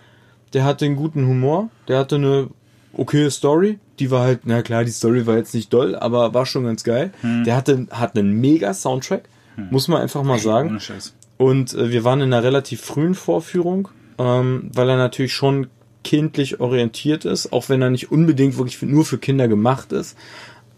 der 0.53 0.65
hatte 0.65 0.85
einen 0.85 0.97
guten 0.97 1.27
Humor, 1.27 1.71
der 1.89 1.99
hatte 1.99 2.17
eine 2.17 2.49
okay 2.93 3.31
Story, 3.31 3.79
die 3.99 4.11
war 4.11 4.23
halt, 4.23 4.41
na 4.45 4.63
klar, 4.63 4.85
die 4.85 4.91
Story 4.91 5.27
war 5.27 5.37
jetzt 5.37 5.55
nicht 5.55 5.73
doll, 5.73 5.97
aber 5.97 6.35
war 6.35 6.47
schon 6.47 6.65
ganz 6.65 6.85
geil. 6.85 7.13
Hm. 7.21 7.45
Der 7.45 7.57
hatte, 7.57 7.87
hat 7.91 8.17
einen 8.17 8.41
mega 8.41 8.73
Soundtrack, 8.73 9.29
muss 9.71 9.89
man 9.89 10.01
einfach 10.01 10.23
mal 10.23 10.39
sagen. 10.39 10.71
Ohne 10.71 10.81
Scheiß. 10.81 11.15
Und 11.37 11.75
äh, 11.75 11.91
wir 11.91 12.05
waren 12.05 12.21
in 12.21 12.33
einer 12.33 12.43
relativ 12.43 12.81
frühen 12.83 13.15
Vorführung, 13.15 13.89
ähm, 14.19 14.71
weil 14.73 14.89
er 14.89 14.97
natürlich 14.97 15.33
schon 15.33 15.69
kindlich 16.05 16.61
orientiert 16.61 17.25
ist, 17.25 17.53
auch 17.53 17.69
wenn 17.69 17.83
er 17.83 17.91
nicht 17.91 18.11
unbedingt 18.11 18.57
wirklich 18.57 18.79
für, 18.79 18.87
nur 18.87 19.05
für 19.05 19.19
Kinder 19.19 19.49
gemacht 19.49 19.93
ist. 19.93 20.17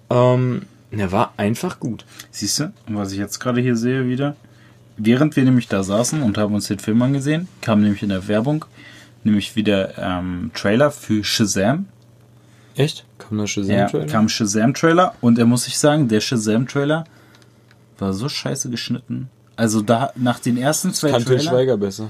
Ähm, 0.09 0.63
er 0.91 1.13
war 1.13 1.35
einfach 1.37 1.79
gut. 1.79 2.05
Siehst 2.31 2.61
du, 2.61 2.73
und 2.87 2.97
was 2.97 3.13
ich 3.13 3.19
jetzt 3.19 3.39
gerade 3.39 3.61
hier 3.61 3.77
sehe 3.77 4.09
wieder, 4.09 4.35
während 4.97 5.37
wir 5.37 5.45
nämlich 5.45 5.69
da 5.69 5.83
saßen 5.83 6.23
und 6.23 6.37
haben 6.37 6.55
uns 6.55 6.67
den 6.67 6.79
Film 6.79 7.01
angesehen, 7.03 7.49
kam 7.61 7.81
nämlich 7.81 8.03
in 8.03 8.09
der 8.09 8.29
Werbung 8.29 8.65
nämlich 9.25 9.57
wieder 9.57 9.97
ähm, 9.99 10.51
Trailer 10.55 10.91
für 10.91 11.23
Shazam. 11.25 11.87
Echt? 12.77 13.05
Kam 13.19 13.39
da 13.39 13.47
Shazam 13.47 13.71
Ja, 13.77 13.87
Trailer? 13.89 14.07
kam 14.07 14.29
Shazam-Trailer 14.29 15.15
und 15.21 15.39
er 15.39 15.45
muss 15.47 15.67
ich 15.67 15.77
sagen, 15.79 16.09
der 16.09 16.21
Shazam-Trailer 16.21 17.05
war 17.99 18.13
so 18.13 18.29
scheiße 18.29 18.71
geschnitten. 18.71 19.29
Also 19.57 19.83
da 19.83 20.13
nach 20.17 20.39
den 20.41 20.57
ersten 20.57 20.95
zwei 20.95 21.11
Kann 21.11 21.25
Trailern. 21.25 21.43
Schweiger 21.45 21.77
besser. 21.77 22.09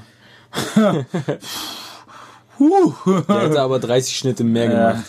Huh. 2.58 2.92
Der 3.28 3.40
hätte 3.40 3.60
aber 3.60 3.78
30 3.78 4.16
Schnitte 4.16 4.44
mehr 4.44 4.70
Ja. 4.70 4.90
gemacht. 4.92 5.04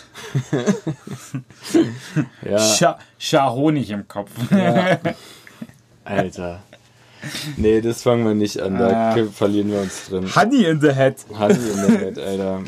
ja, 2.50 2.58
Scha 2.58 2.98
Scha 3.18 3.50
Honig 3.50 3.90
im 3.90 4.08
Kopf. 4.08 4.30
Alter. 6.04 6.62
Nee, 7.56 7.80
das 7.80 8.02
fangen 8.02 8.24
wir 8.26 8.34
nicht 8.34 8.60
an. 8.60 8.78
Da 8.78 9.14
Ah. 9.14 9.16
verlieren 9.32 9.70
wir 9.70 9.80
uns 9.80 10.08
drin. 10.08 10.26
Honey 10.34 10.64
in 10.64 10.80
the 10.80 10.92
Head. 10.92 11.16
Honey 11.38 11.54
in 11.54 11.86
the 11.86 11.98
Head, 11.98 12.18
Alter. 12.26 12.60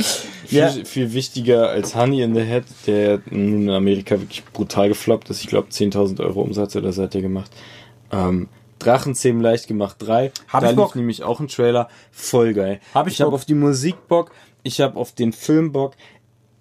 Viel, 0.47 0.59
Ja. 0.59 0.69
viel 0.71 1.13
wichtiger 1.13 1.69
als 1.69 1.95
Honey 1.95 2.23
in 2.23 2.35
the 2.35 2.43
Head, 2.43 2.65
der 2.87 3.21
nun 3.31 3.63
in 3.63 3.71
Amerika 3.71 4.21
wirklich 4.21 4.45
brutal 4.53 4.89
gefloppt 4.89 5.31
ist. 5.31 5.41
Ich 5.41 5.49
glaube, 5.49 5.69
10.000 5.71 6.21
Euro 6.21 6.43
Umsatz 6.43 6.77
oder 6.77 6.95
hat 6.95 7.15
er 7.15 7.23
gemacht. 7.23 7.51
Ähm, 8.13 8.49
Drachenzähmen 8.79 9.41
leicht 9.43 9.67
gemacht 9.67 9.97
3. 10.01 10.31
Hab 10.49 10.61
da 10.63 10.71
ich 10.71 10.77
Bock. 10.77 10.89
lief 10.91 10.97
nämlich 10.97 11.23
auch 11.23 11.41
ein 11.41 11.49
Trailer. 11.49 11.89
Voll 12.13 12.53
geil. 12.55 12.81
Hab 12.95 13.07
ich 13.07 13.15
ich 13.15 13.21
habe 13.23 13.33
auf 13.33 13.45
die 13.45 13.55
Musik 13.55 14.09
Bock. 14.09 14.31
Ich 14.63 14.81
habe 14.81 14.99
auf 14.99 15.13
den 15.13 15.33
Film 15.33 15.73
Bock. 15.73 15.95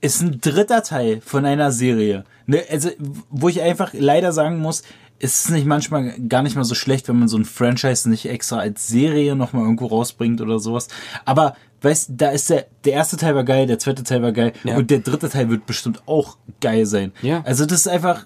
ist 0.02 0.22
ein 0.22 0.40
dritter 0.42 0.84
Teil 0.84 1.22
von 1.22 1.46
einer 1.46 1.72
Serie. 1.72 2.26
Ne, 2.46 2.62
also, 2.70 2.90
wo 3.30 3.48
ich 3.48 3.62
einfach 3.62 3.92
leider 3.94 4.32
sagen 4.34 4.60
muss, 4.60 4.84
ist 5.24 5.46
es 5.46 5.50
nicht 5.52 5.66
manchmal 5.66 6.14
gar 6.28 6.44
nicht 6.44 6.56
mal 6.58 6.66
so 6.66 6.76
schlecht, 6.76 7.08
wenn 7.08 7.18
man 7.18 7.30
so 7.30 7.38
ein 7.38 7.46
Franchise 7.46 8.10
nicht 8.10 8.26
extra 8.26 8.60
als 8.60 8.88
Serie 8.90 9.36
nochmal 9.38 9.64
irgendwo 9.64 9.86
rausbringt 9.88 10.42
oder 10.42 10.60
sowas. 10.60 10.90
Aber, 11.24 11.56
weißt 11.82 12.12
da 12.18 12.30
ist 12.32 12.50
der, 12.50 12.68
der 12.84 12.94
erste 12.94 13.16
Teil 13.16 13.34
war 13.34 13.46
geil, 13.46 13.66
der 13.66 13.80
zweite 13.80 14.04
Teil 14.04 14.22
war 14.22 14.34
geil 14.34 14.52
Ja. 14.66 14.76
und 14.76 14.92
der 14.92 15.00
dritte 15.00 15.30
Teil 15.30 15.50
wird 15.50 15.66
bestimmt 15.66 16.04
auch 16.08 16.38
geil 16.60 16.86
sein. 16.86 17.14
Ja. 17.22 17.42
Also, 17.46 17.66
das 17.66 17.80
ist 17.82 17.88
einfach, 17.88 18.26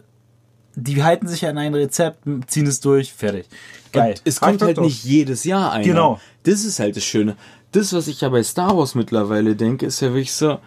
die 0.76 1.04
halten 1.04 1.28
sich 1.28 1.46
an 1.46 1.60
ein 1.60 1.76
Rezept, 1.76 2.24
ziehen 2.48 2.66
es 2.66 2.80
durch, 2.80 3.14
fertig. 3.14 3.48
Geil. 3.92 4.12
Und 4.14 4.22
es 4.26 4.40
kommt 4.40 4.62
halt 4.64 4.80
nicht 4.80 5.04
jedes 5.04 5.44
Jahr 5.44 5.72
einer. 5.72 5.86
Genau. 5.86 6.20
Das 6.44 6.66
ist 6.66 6.80
halt 6.80 6.96
das 6.96 7.04
Schöne. 7.04 7.36
Das, 7.74 7.94
was 7.94 8.08
ich 8.08 8.22
ja 8.22 8.30
bei 8.30 8.42
Star 8.42 8.76
Wars 8.76 8.96
mittlerweile 8.96 9.56
denke, 9.56 9.86
ist 9.86 10.00
ja 10.02 10.10
wirklich 10.10 10.34
so, 10.34 10.58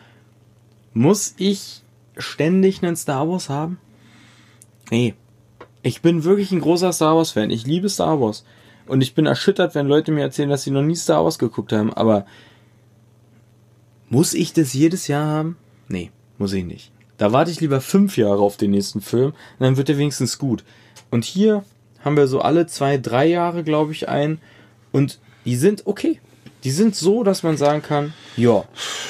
muss 0.95 1.35
ich 1.39 1.83
ständig 2.17 2.85
einen 2.85 2.95
Star 2.95 3.29
Wars 3.29 3.49
haben? 3.49 3.79
Nee. 4.91 5.15
Ich 5.83 6.03
bin 6.03 6.25
wirklich 6.25 6.53
ein 6.53 6.61
großer 6.61 6.93
Star 6.93 7.17
Wars 7.17 7.31
Fan. 7.33 7.51
Ich 7.51 7.67
liebe 7.67 7.89
Star 7.89 8.21
Wars. 8.21 8.45
Und 8.87 9.03
ich 9.03 9.15
bin 9.15 9.27
erschüttert, 9.27 9.75
wenn 9.75 9.87
Leute 9.87 10.13
mir 10.13 10.23
erzählen, 10.23 10.51
dass 10.51 10.65
sie 10.65 10.71
noch 10.71 10.83
nie 10.83 10.97
Star 10.97 11.25
Wars 11.25 11.39
geguckt 11.39 11.73
haben. 11.73 11.93
Aber 11.93 12.27
muss 14.09 14.35
ich 14.35 14.53
das 14.53 14.75
jedes 14.75 15.07
Jahr 15.07 15.27
haben? 15.27 15.57
Nee, 15.89 16.11
muss 16.39 16.53
ich 16.53 16.65
nicht. 16.65 16.91
Da 17.17 17.33
warte 17.33 17.51
ich 17.51 17.61
lieber 17.61 17.81
fünf 17.81 18.17
Jahre 18.17 18.41
auf 18.41 18.57
den 18.57 18.71
nächsten 18.71 19.01
Film, 19.01 19.35
dann 19.59 19.77
wird 19.77 19.89
er 19.89 19.99
wenigstens 19.99 20.39
gut. 20.39 20.65
Und 21.11 21.25
hier 21.25 21.65
haben 22.03 22.17
wir 22.17 22.27
so 22.27 22.41
alle 22.41 22.67
zwei, 22.67 22.97
drei 22.99 23.27
Jahre, 23.27 23.63
glaube 23.63 23.93
ich, 23.93 24.09
ein. 24.09 24.39
Und 24.91 25.19
die 25.45 25.57
sind 25.57 25.87
okay. 25.87 26.19
Die 26.65 26.71
sind 26.71 26.97
so, 26.97 27.23
dass 27.23 27.43
man 27.43 27.57
sagen 27.57 27.83
kann, 27.83 28.13
ja. 28.37 28.65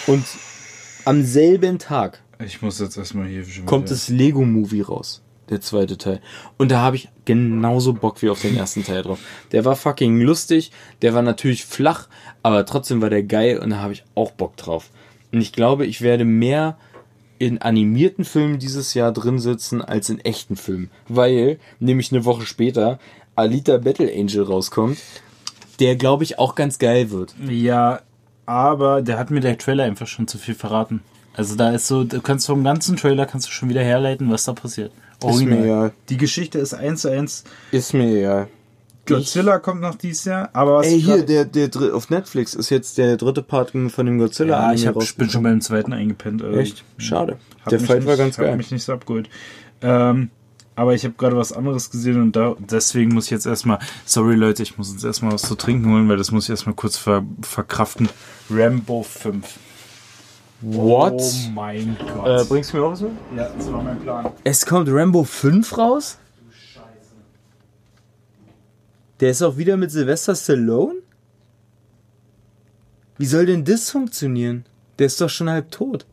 Und 0.07 0.25
am 1.05 1.25
selben 1.25 1.79
Tag 1.79 2.21
Ich 2.45 2.62
muss 2.62 2.79
jetzt 2.79 2.97
erstmal 2.97 3.27
hier 3.27 3.45
kommt 3.64 3.91
das 3.91 4.09
Lego 4.09 4.45
Movie 4.45 4.83
raus. 4.83 5.23
Der 5.51 5.61
zweite 5.61 5.99
Teil. 5.99 6.21
Und 6.59 6.71
da 6.71 6.81
habe 6.81 6.97
ich 6.97 7.09
genauso 7.25 7.93
Bock 7.93 8.23
wie 8.23 8.31
auf 8.31 8.41
den 8.41 8.57
ersten 8.57 8.85
Teil 8.85 9.03
drauf. 9.03 9.19
Der 9.51 9.65
war 9.65 9.77
fucking 9.77 10.21
lustig, 10.21 10.71
der 11.03 11.13
war 11.13 11.23
natürlich 11.23 11.65
flach, 11.65 12.09
aber 12.43 12.65
trotzdem 12.65 13.03
war 13.03 13.11
der 13.11 13.25
geil 13.25 13.59
und 13.59 13.71
da 13.71 13.79
habe 13.79 13.93
ich 13.93 14.05
auch 14.15 14.31
Bock 14.31 14.57
drauf. 14.57 14.91
Und 15.33 15.41
ich 15.41 15.53
glaube, 15.53 15.87
ich 15.87 16.03
werde 16.03 16.25
mehr 16.25 16.77
in 17.39 17.59
animierten 17.59 18.25
Filmen 18.25 18.59
dieses 18.59 18.95
Jahr 18.95 19.13
drin 19.13 19.39
sitzen 19.39 19.83
als 19.83 20.11
in 20.11 20.21
echten 20.21 20.57
Filmen. 20.57 20.91
Weil, 21.09 21.59
nämlich 21.81 22.13
eine 22.13 22.25
Woche 22.25 22.47
später, 22.47 22.99
Alita 23.35 23.79
Battle 23.79 24.13
Angel 24.13 24.43
rauskommt, 24.43 24.99
der 25.81 25.97
glaube 25.97 26.25
ich 26.25 26.39
auch 26.39 26.55
ganz 26.55 26.79
geil 26.79 27.11
wird. 27.11 27.35
Ja, 27.49 28.03
aber 28.45 29.03
der 29.03 29.19
hat 29.19 29.31
mir 29.31 29.41
der 29.41 29.57
Trailer 29.57 29.85
einfach 29.85 30.07
schon 30.07 30.29
zu 30.29 30.37
viel 30.37 30.55
verraten. 30.55 31.01
Also 31.35 31.57
da 31.57 31.71
ist 31.71 31.87
so, 31.87 32.05
du 32.05 32.21
kannst 32.21 32.47
vom 32.47 32.65
ganzen 32.65 32.97
Trailer 32.97 33.25
kannst 33.25 33.47
du 33.47 33.53
schon 33.53 33.69
wieder 33.69 33.83
herleiten, 33.83 34.31
was 34.31 34.45
da 34.45 34.53
passiert. 34.53 34.93
Ist 35.25 35.43
mir 35.43 35.64
egal. 35.64 35.93
Die 36.09 36.16
Geschichte 36.16 36.59
ist 36.59 36.75
eins 36.75 37.03
zu 37.03 37.11
eins. 37.11 37.45
Ist 37.71 37.95
mir 37.95 38.18
egal. 38.18 38.49
Godzilla 39.07 39.59
kommt 39.59 39.81
noch 39.81 39.95
dieses 39.97 40.25
Jahr, 40.25 40.51
aber 40.53 40.77
was 40.79 40.87
Ey, 40.87 40.97
ich 40.97 41.05
hier, 41.05 41.25
der, 41.25 41.45
der 41.45 41.95
auf 41.95 42.11
Netflix 42.11 42.55
ist 42.55 42.71
jetzt 42.71 42.99
der 42.99 43.16
dritte 43.16 43.43
Part 43.43 43.71
von 43.71 44.07
dem 44.07 44.18
Godzilla. 44.18 44.68
ja, 44.68 44.73
ich 44.73 44.87
hab, 44.87 44.95
bin 45.16 45.31
schon 45.31 45.43
beim 45.43 45.61
zweiten 45.61 45.93
eingepennt. 45.93 46.43
Also 46.43 46.59
Echt? 46.59 46.85
Schade. 46.99 47.39
Hat 47.62 47.73
Der 47.73 47.81
Fight 47.81 47.99
nicht, 48.01 48.09
war 48.09 48.16
ganz 48.16 48.39
hat 48.39 48.45
geil. 48.45 48.57
mich 48.57 48.71
nicht 48.71 48.85
so 48.85 48.93
abgeholt. 48.93 49.29
Ähm, 49.83 50.31
aber 50.77 50.95
ich 50.95 51.05
habe 51.05 51.14
gerade 51.18 51.37
was 51.37 51.53
anderes 51.53 51.91
gesehen 51.91 52.23
und 52.23 52.37
da, 52.37 52.55
deswegen 52.59 53.12
muss 53.12 53.27
ich 53.27 53.31
jetzt 53.33 53.47
erstmal, 53.47 53.81
sorry 54.05 54.35
Leute, 54.35 54.62
ich 54.62 54.79
muss 54.79 54.91
uns 54.91 55.03
erstmal 55.05 55.33
was 55.33 55.43
zu 55.43 55.55
trinken 55.55 55.93
holen, 55.93 56.09
weil 56.09 56.16
das 56.16 56.31
muss 56.31 56.45
ich 56.45 56.51
erstmal 56.51 56.75
kurz 56.75 56.97
ver, 56.97 57.25
verkraften. 57.43 58.09
Rambo 58.49 59.03
5. 59.03 59.45
What? 60.61 61.15
Oh 61.15 61.51
mein 61.53 61.97
äh, 61.97 62.13
Gott. 62.15 62.49
bringst 62.49 62.73
du 62.73 62.77
mir 62.77 62.85
auch 62.85 62.93
was 62.93 63.01
mit? 63.01 63.13
ja, 63.37 63.49
das 63.49 63.73
war 63.73 63.83
mein 63.83 63.99
Plan. 64.01 64.33
Es 64.45 64.67
kommt 64.67 64.89
Rambo 64.91 65.25
5 65.25 65.79
raus? 65.79 66.19
Der 69.21 69.31
ist 69.31 69.43
auch 69.43 69.57
wieder 69.57 69.77
mit 69.77 69.91
Sylvester 69.91 70.35
Stallone? 70.35 71.01
Wie 73.19 73.27
soll 73.27 73.47
denn 73.47 73.65
das 73.65 73.91
funktionieren? 73.91 74.65
Der 74.99 75.07
ist 75.07 75.21
doch 75.21 75.29
schon 75.29 75.51
halb 75.51 75.71
tot. 75.71 76.07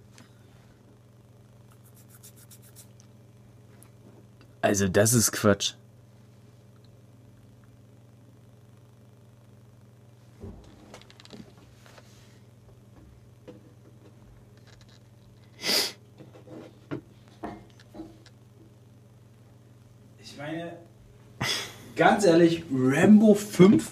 Also, 4.61 4.89
das 4.89 5.13
ist 5.13 5.31
Quatsch. 5.31 5.75
Ich 20.19 20.37
meine, 20.37 20.77
ganz 21.97 22.23
ehrlich, 22.23 22.63
Rambo 22.71 23.33
5, 23.33 23.89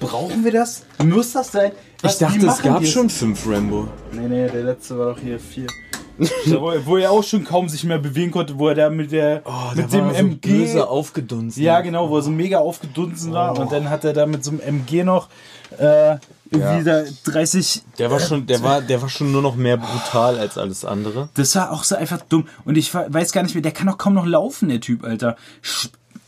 brauchen 0.00 0.44
wir 0.44 0.52
das? 0.52 0.84
Muss 1.02 1.32
das 1.32 1.52
sein? 1.52 1.72
Was, 2.02 2.14
ich 2.14 2.18
dachte, 2.18 2.46
es 2.46 2.60
gab 2.60 2.84
schon 2.84 3.08
fünf 3.08 3.46
Rambo. 3.48 3.88
Nee, 4.12 4.28
nee, 4.28 4.48
der 4.48 4.64
letzte 4.64 4.98
war 4.98 5.14
doch 5.14 5.20
hier 5.20 5.38
4. 5.38 5.66
Da, 6.46 6.58
wo, 6.86 6.96
er 6.96 7.10
auch 7.10 7.22
schon 7.22 7.44
kaum 7.44 7.68
sich 7.68 7.84
mehr 7.84 7.98
bewegen 7.98 8.30
konnte, 8.30 8.58
wo 8.58 8.68
er 8.68 8.74
da 8.74 8.88
mit 8.88 9.12
der 9.12 9.42
mit 9.74 9.92
dem 9.92 10.08
MG 10.08 10.80
aufgedunsen. 10.80 11.62
Ja, 11.62 11.82
genau, 11.82 12.08
wo 12.08 12.16
er 12.16 12.22
so 12.22 12.30
mega 12.30 12.58
aufgedunsen 12.58 13.34
war 13.34 13.58
und 13.58 13.70
dann 13.70 13.90
hat 13.90 14.02
er 14.04 14.14
da 14.14 14.24
mit 14.24 14.42
so 14.42 14.52
einem 14.52 14.60
MG 14.60 15.04
noch 15.04 15.28
äh, 15.76 16.16
irgendwie 16.50 16.84
da 16.84 17.02
30 17.24 17.82
Der 17.98 18.10
war 18.10 18.18
schon, 18.18 18.46
der 18.46 18.62
war, 18.62 18.80
der 18.80 19.02
war 19.02 19.10
schon 19.10 19.30
nur 19.30 19.42
noch 19.42 19.56
mehr 19.56 19.76
brutal 19.76 20.38
als 20.38 20.56
alles 20.56 20.86
andere. 20.86 21.28
Das 21.34 21.54
war 21.54 21.70
auch 21.70 21.84
so 21.84 21.96
einfach 21.96 22.22
dumm. 22.22 22.48
Und 22.64 22.78
ich 22.78 22.94
weiß 22.94 23.32
gar 23.32 23.42
nicht 23.42 23.54
mehr, 23.54 23.62
der 23.62 23.72
kann 23.72 23.86
doch 23.86 23.98
kaum 23.98 24.14
noch 24.14 24.24
laufen, 24.24 24.70
der 24.70 24.80
Typ, 24.80 25.04
Alter. 25.04 25.36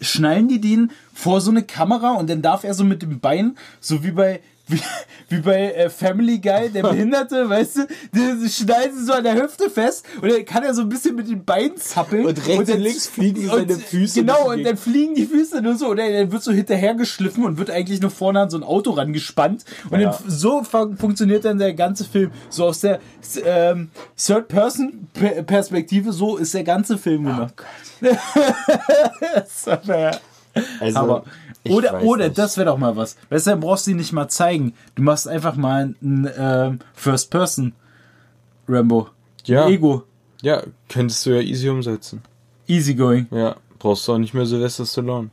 Sch 0.01 0.19
schnallen 0.19 0.49
die 0.49 0.61
den 0.61 0.91
vor 1.15 1.41
so 1.41 1.51
eine 1.51 1.63
Kamera 1.63 2.13
und 2.13 2.29
dann 2.29 2.43
darf 2.43 2.65
er 2.65 2.75
so 2.75 2.85
mit 2.85 3.03
dem 3.03 3.21
Bein, 3.21 3.57
so 3.81 4.03
wie 4.05 4.11
bei 4.11 4.41
wie, 4.69 4.81
wie 5.29 5.41
bei 5.41 5.73
äh, 5.73 5.91
Family 5.91 6.39
Guy, 6.39 6.71
der 6.71 6.83
Behinderte, 6.89 7.49
weißt 7.49 7.77
du, 7.79 7.87
die, 8.15 8.49
schnallen 8.49 8.95
sie 8.97 9.05
so 9.05 9.13
an 9.15 9.25
der 9.25 9.35
Hüfte 9.43 9.69
fest 9.71 10.05
und 10.23 10.31
dann 10.31 10.45
kann 10.45 10.63
er 10.63 10.75
so 10.75 10.83
ein 10.83 10.89
bisschen 10.89 11.15
mit 11.17 11.29
den 11.29 11.45
Beinen 11.45 11.77
zappeln. 11.77 12.27
Und 12.27 12.39
rechts 12.47 12.59
und 12.59 12.69
dann, 12.69 12.81
links 12.81 13.07
fliegen 13.09 13.47
seine 13.49 13.75
Füße 13.77 14.21
Genau, 14.21 14.51
und 14.51 14.65
dann 14.65 14.77
fliegen 14.77 15.15
die 15.15 15.27
Füße 15.27 15.61
nur 15.63 15.77
so 15.77 15.89
und 15.91 15.97
dann, 15.99 16.31
wird 16.33 16.43
so 16.43 16.53
hinterhergeschliffen 16.53 17.45
und 17.45 17.59
wird 17.59 17.71
eigentlich 17.71 18.01
nur 18.01 18.11
vorne 18.11 18.41
an 18.41 18.51
so 18.51 18.57
ein 18.57 18.63
Auto 18.63 18.91
rangespannt. 18.93 19.65
Und 19.91 20.01
Ja. 20.01 20.11
dann, 20.11 20.31
so 20.31 20.63
fun 20.65 20.97
funktioniert 20.97 21.45
dann 21.45 21.59
der 21.59 21.75
ganze 21.75 22.05
Film. 22.05 22.31
So 22.51 22.67
aus 22.67 22.81
der 22.81 23.01
ähm, 23.45 23.91
Third-Person-Perspektive, 24.17 26.13
so 26.13 26.37
ist 26.37 26.55
der 26.55 26.65
ganze 26.65 26.99
Film 26.99 27.25
gemacht. 27.25 27.55
Das 28.01 29.67
war- 29.87 30.21
Also, 30.81 30.99
aber 30.99 31.25
oder 31.69 32.03
oder 32.03 32.27
nicht. 32.27 32.39
das 32.39 32.57
wäre 32.57 32.67
doch 32.67 32.79
mal 32.79 32.97
was. 32.97 33.17
Dann 33.29 33.61
brauchst 33.61 33.87
du 33.87 33.91
ihn 33.93 33.97
nicht 33.99 34.13
mal 34.13 34.29
zeigen. 34.29 34.75
Du 34.95 35.03
machst 35.03 35.29
einfach 35.29 35.57
mal 35.57 35.95
ein 36.03 36.31
ähm, 36.39 36.79
First 36.95 37.31
Person 37.31 37.73
Rambo. 38.69 39.09
Ja. 39.45 39.69
Ego. 39.69 40.05
Ja, 40.43 40.63
könntest 40.89 41.25
du 41.27 41.31
ja 41.31 41.41
easy 41.41 41.69
umsetzen. 41.69 42.23
Easygoing. 42.69 43.27
Ja, 43.31 43.57
brauchst 43.79 44.07
du 44.07 44.13
auch 44.13 44.19
nicht 44.19 44.35
mehr 44.35 44.47
Sylvester 44.47 44.87
Stallone. 44.87 45.31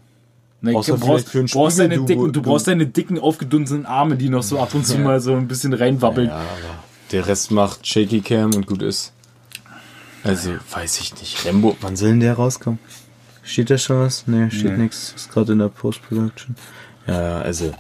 Ne, 0.62 0.76
Außer 0.76 0.94
du 0.94 1.00
brauchst, 1.06 1.30
für 1.30 1.40
einen 1.40 1.48
brauchst 1.48 1.78
Spiegel, 1.78 1.90
deine 1.90 2.02
du- 2.02 2.06
dicken, 2.08 2.24
du 2.26 2.32
du- 2.32 2.42
brauchst 2.42 2.68
deine 2.68 2.88
dicken 2.88 3.20
aufgedunsenen 3.20 3.86
Arme, 3.86 4.16
die 4.16 4.30
noch 4.30 4.42
so 4.42 4.58
ab 4.60 4.74
und 4.74 4.86
zu 4.88 4.98
mal 4.98 5.20
so 5.20 5.36
ein 5.36 5.48
bisschen 5.48 5.74
reinwabbeln. 5.74 6.30
Ja, 6.30 6.38
aber 6.38 6.46
der 7.12 7.28
Rest 7.28 7.52
macht 7.52 7.86
Shaky 7.86 8.22
Cam 8.22 8.54
und 8.56 8.66
gut 8.66 8.82
ist. 8.82 9.12
Also, 10.24 10.52
weiß 10.72 11.02
ich 11.02 11.14
nicht. 11.20 11.46
Rambo, 11.46 11.78
wann 11.82 11.96
soll 11.96 12.10
denn 12.10 12.20
der 12.22 12.34
rauskommen? 12.34 12.80
Steht 13.46 13.70
da 13.70 13.78
schon 13.78 14.00
was? 14.02 14.24
Nee, 14.28 14.50
steht 14.50 14.72
Nee. 14.78 14.84
nichts. 14.84 15.14
Ist 15.16 15.32
gerade 15.32 15.54
in 15.54 15.60
der 15.60 15.70
Post-Production. 15.70 16.56
Ja, 17.08 17.38
also, 17.40 17.74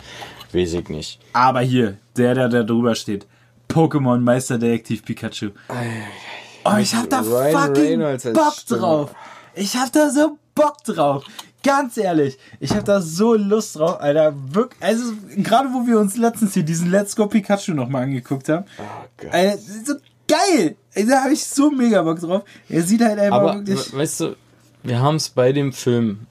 weiß 0.54 0.74
ich 0.74 0.90
nicht. 0.90 1.20
Aber 1.34 1.62
hier, 1.62 1.98
der, 2.16 2.36
der 2.36 2.50
da 2.50 2.64
drüber 2.64 2.96
steht. 2.96 3.26
Pokémon 3.70 4.20
Meisterdetektiv 4.20 5.04
Pikachu. 5.04 5.50
Oh, 6.64 6.78
ich 6.80 6.94
hab 6.96 7.10
da 7.10 7.20
Ryan 7.22 7.76
fucking 7.76 8.34
Bock 8.34 8.56
drauf. 8.68 9.16
Ich 9.56 9.76
hab 9.76 9.92
da 9.92 10.10
so 10.10 10.38
Bock 10.54 10.84
drauf. 10.84 11.24
Ganz 11.64 11.98
ehrlich, 11.98 12.38
ich 12.60 12.72
hab 12.76 12.86
da 12.86 13.02
so 13.02 13.34
Lust 13.34 13.76
drauf, 13.78 14.00
Alter. 14.00 14.36
Wirklich, 14.54 14.82
also 14.84 15.14
gerade 15.36 15.70
wo 15.74 15.88
wir 15.88 15.98
uns 16.00 16.16
letztens 16.16 16.54
hier 16.54 16.62
diesen 16.64 16.92
Let's 16.92 17.16
Go 17.16 17.26
Pikachu 17.26 17.74
nochmal 17.74 18.04
angeguckt 18.04 18.48
haben. 18.50 18.66
Gott. 19.18 19.34
Alter, 19.34 19.52
das 19.56 19.68
ist 19.68 19.88
so 19.88 19.94
geil. 20.28 20.76
Da 21.08 21.24
habe 21.24 21.34
ich 21.34 21.44
so 21.44 21.72
mega 21.72 22.04
Bock 22.04 22.20
drauf. 22.20 22.44
Er 22.70 22.84
sieht 22.84 23.02
halt 23.02 23.18
einfach 23.20 23.40
Aber, 23.40 23.56
wirklich. 23.56 23.92
we- 23.94 23.98
weißt 23.98 24.20
du, 24.22 24.36
wir 24.86 25.00
haben 25.02 25.16
es 25.16 25.30
bei 25.30 25.52
dem 25.52 25.74
Film. 25.74 26.28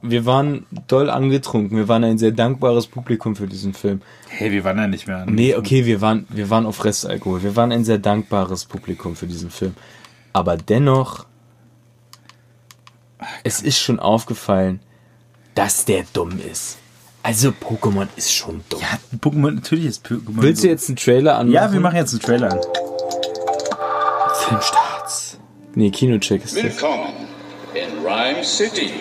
Wir 0.00 0.26
waren 0.26 0.66
doll 0.86 1.08
angetrunken. 1.08 1.76
Wir 1.76 1.88
waren 1.88 2.04
ein 2.04 2.18
sehr 2.18 2.30
dankbares 2.30 2.86
Publikum 2.86 3.36
für 3.36 3.46
diesen 3.46 3.72
Film. 3.74 4.02
Hey, 4.28 4.52
wir 4.52 4.62
waren 4.64 4.76
da 4.76 4.86
nicht 4.86 5.06
mehr 5.06 5.18
an. 5.18 5.34
Nee, 5.34 5.54
okay, 5.54 5.86
wir 5.86 6.00
waren, 6.00 6.26
wir 6.28 6.50
waren 6.50 6.66
auf 6.66 6.84
Restalkohol. 6.84 7.42
Wir 7.42 7.56
waren 7.56 7.72
ein 7.72 7.84
sehr 7.84 7.98
dankbares 7.98 8.66
Publikum 8.66 9.16
für 9.16 9.26
diesen 9.26 9.50
Film. 9.50 9.74
Aber 10.32 10.56
dennoch, 10.56 11.26
es 13.44 13.62
ist 13.62 13.78
schon 13.78 13.98
aufgefallen, 13.98 14.80
dass 15.54 15.84
der 15.84 16.04
dumm 16.12 16.38
ist. 16.38 16.78
Also 17.22 17.48
Pokémon 17.48 18.08
ist 18.16 18.34
schon 18.34 18.62
dumm. 18.68 18.80
Ja, 18.82 18.98
Pokémon, 19.18 19.52
natürlich 19.52 19.86
ist 19.86 20.06
Pokémon. 20.06 20.42
Willst 20.42 20.62
du 20.62 20.68
jetzt 20.68 20.90
einen 20.90 20.96
Trailer 20.96 21.38
anmachen? 21.38 21.54
Ja, 21.54 21.72
wir 21.72 21.80
machen 21.80 21.96
jetzt 21.96 22.12
einen 22.12 22.20
Trailer 22.20 22.52
an. 22.52 22.60
Filmstarts. 24.34 25.38
Nee, 25.74 25.90
Kinocheck 25.90 26.44
ist 26.44 26.62
das. 26.62 26.84
In 27.74 28.04
Rhyme 28.06 28.44
City. 28.44 28.92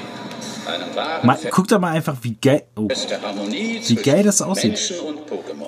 Mal, 1.24 1.38
guck 1.52 1.68
doch 1.68 1.80
mal 1.80 1.92
einfach, 1.92 2.16
wie 2.22 2.36
geil. 2.42 2.64
Oh, 2.78 2.88
Wie 2.88 3.96
geil 3.96 4.24
das 4.24 4.42
aussieht. 4.42 4.94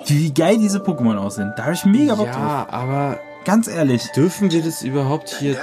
Wie 0.06 0.32
geil 0.32 0.58
diese 0.58 0.78
Pokémon 0.78 1.16
aussehen. 1.18 1.52
Da 1.56 1.64
habe 1.64 1.74
ich 1.74 1.84
mega 1.84 2.14
Bock 2.14 2.26
drauf. 2.32 2.36
Ja, 2.36 2.66
aber 2.70 3.20
Ganz 3.44 3.68
ehrlich. 3.68 4.02
dürfen 4.16 4.50
wir 4.50 4.62
das 4.62 4.82
überhaupt 4.82 5.28
hier... 5.38 5.56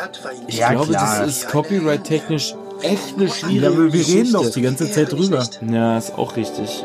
Ich 0.47 0.57
Ja, 0.57 0.71
glaube, 0.71 0.89
klar. 0.93 1.19
das 1.19 1.27
ist 1.37 1.47
copyright-technisch 1.49 2.55
echt 2.81 3.15
eine 3.17 3.29
schwierige 3.29 3.61
Ja, 3.61 3.69
aber 3.71 3.91
wir 3.93 4.07
reden 4.07 4.31
doch 4.33 4.49
die 4.49 4.61
ganze 4.61 4.89
Zeit 4.91 5.11
drüber. 5.11 5.45
Ja, 5.67 5.97
ist 5.97 6.15
auch 6.17 6.35
richtig. 6.35 6.83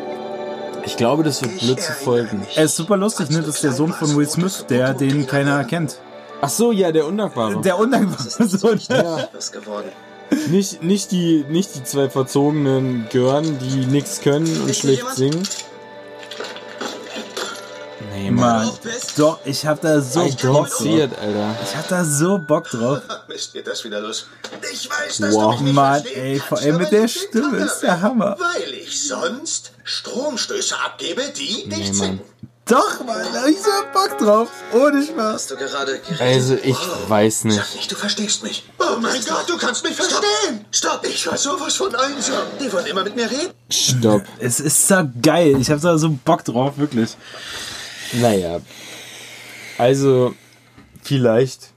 Ich 0.85 0.97
glaube, 0.97 1.23
das 1.25 1.43
wird 1.43 1.59
blöd 1.59 1.81
zu 1.81 1.93
folgen. 1.93 2.47
Er 2.57 2.65
ist 2.65 2.77
super 2.77 2.97
lustig, 2.97 3.29
ne? 3.31 3.41
Das 3.41 3.57
ist 3.57 3.65
der 3.65 3.73
Sohn 3.73 3.93
von 3.93 4.17
Will 4.17 4.29
Smith, 4.29 4.65
der 4.71 4.95
den 4.95 5.27
keiner 5.27 5.63
kennt. 5.65 5.99
Ach 6.41 6.49
so, 6.49 6.73
ja, 6.73 6.91
der 6.93 7.07
Undankbare. 7.07 7.61
Der 7.61 7.79
undankbare 7.79 8.23
Sohn. 8.49 8.79
geworden. 8.79 9.89
Nicht, 10.49 10.83
nicht, 10.83 11.11
die, 11.11 11.45
nicht 11.49 11.75
die 11.75 11.85
zwei 11.85 12.09
verzogenen 12.11 13.07
Görn, 13.11 13.59
die 13.59 13.87
nichts 13.87 14.21
können 14.21 14.63
und 14.63 14.75
schlecht 14.75 15.05
singen. 15.15 15.43
Nee, 18.15 18.31
Mann. 18.31 18.67
Mann, 18.67 18.79
doch, 19.17 19.39
ich 19.45 19.65
hab 19.67 19.81
da 19.81 20.01
so 20.01 20.23
I 20.25 20.31
Bock 20.31 20.39
drauf. 20.69 20.81
Alter. 20.81 21.57
Ich 21.63 21.77
hab 21.77 21.89
da 21.89 22.05
so 22.05 22.39
Bock 22.39 22.69
drauf. 22.71 23.01
Mist, 23.29 23.53
geht 23.53 23.67
das 23.67 23.85
wieder 23.85 24.01
los. 24.01 24.27
Ich 24.73 24.89
weiß, 24.89 25.19
dass 25.19 25.35
Wow. 25.35 25.45
du 25.45 25.51
mich 25.51 25.61
nicht 25.63 25.75
Mann, 25.75 26.03
ey, 26.15 26.39
vor 26.41 26.59
allem 26.59 26.77
mit 26.79 26.93
der 26.93 27.09
Stimme 27.09 27.59
ist 27.59 27.81
der. 27.81 28.01
Hammer. 28.01 28.37
Weil 28.39 28.75
ich 28.75 29.09
sonst 29.09 29.73
Stromstöße 29.85 30.75
abgebe, 30.85 31.23
die 31.37 31.65
Nee, 31.67 31.77
nicht 31.77 31.95
Mann. 31.95 32.21
Doch, 32.69 33.05
Mann, 33.05 33.27
da 33.33 33.43
hab 33.43 33.49
ich 33.49 33.59
so 33.59 33.71
Bock 33.95 34.19
drauf. 34.19 34.49
Ohne 34.75 35.03
Spaß. 35.03 35.35
Hast 35.35 35.51
du 35.51 35.57
gerade 35.57 35.99
geredet? 36.01 36.21
Also, 36.21 36.55
ich 36.63 36.77
weiß 37.09 37.41
Sag 37.41 37.45
nicht. 37.47 37.77
nicht, 37.77 37.91
du 37.93 37.97
verstehst 37.97 38.43
mich. 38.43 38.65
Oh 38.79 38.99
mein 39.01 39.21
Gott, 39.25 39.45
du 39.49 39.57
kannst 39.57 39.83
mich 39.85 39.95
verstehen. 39.95 40.67
Stopp, 40.71 41.07
ich 41.09 41.27
war 41.27 41.39
sowas 41.39 41.77
von 41.77 41.95
einsam. 41.95 42.47
Die 42.61 42.71
wollen 42.71 42.87
immer 42.87 43.05
mit 43.05 43.17
mir 43.17 43.31
reden. 43.31 43.53
Stopp. 43.71 44.23
Es 44.39 44.61
ist 44.61 44.87
so 44.87 45.09
geil. 45.23 45.57
Ich 45.61 45.71
hab 45.71 45.81
da 45.81 45.97
so 45.97 46.11
Bock 46.11 46.45
drauf, 46.45 46.77
wirklich. 46.77 47.17
Naja. 48.13 48.61
Also, 49.79 50.35
vielleicht, 51.03 51.71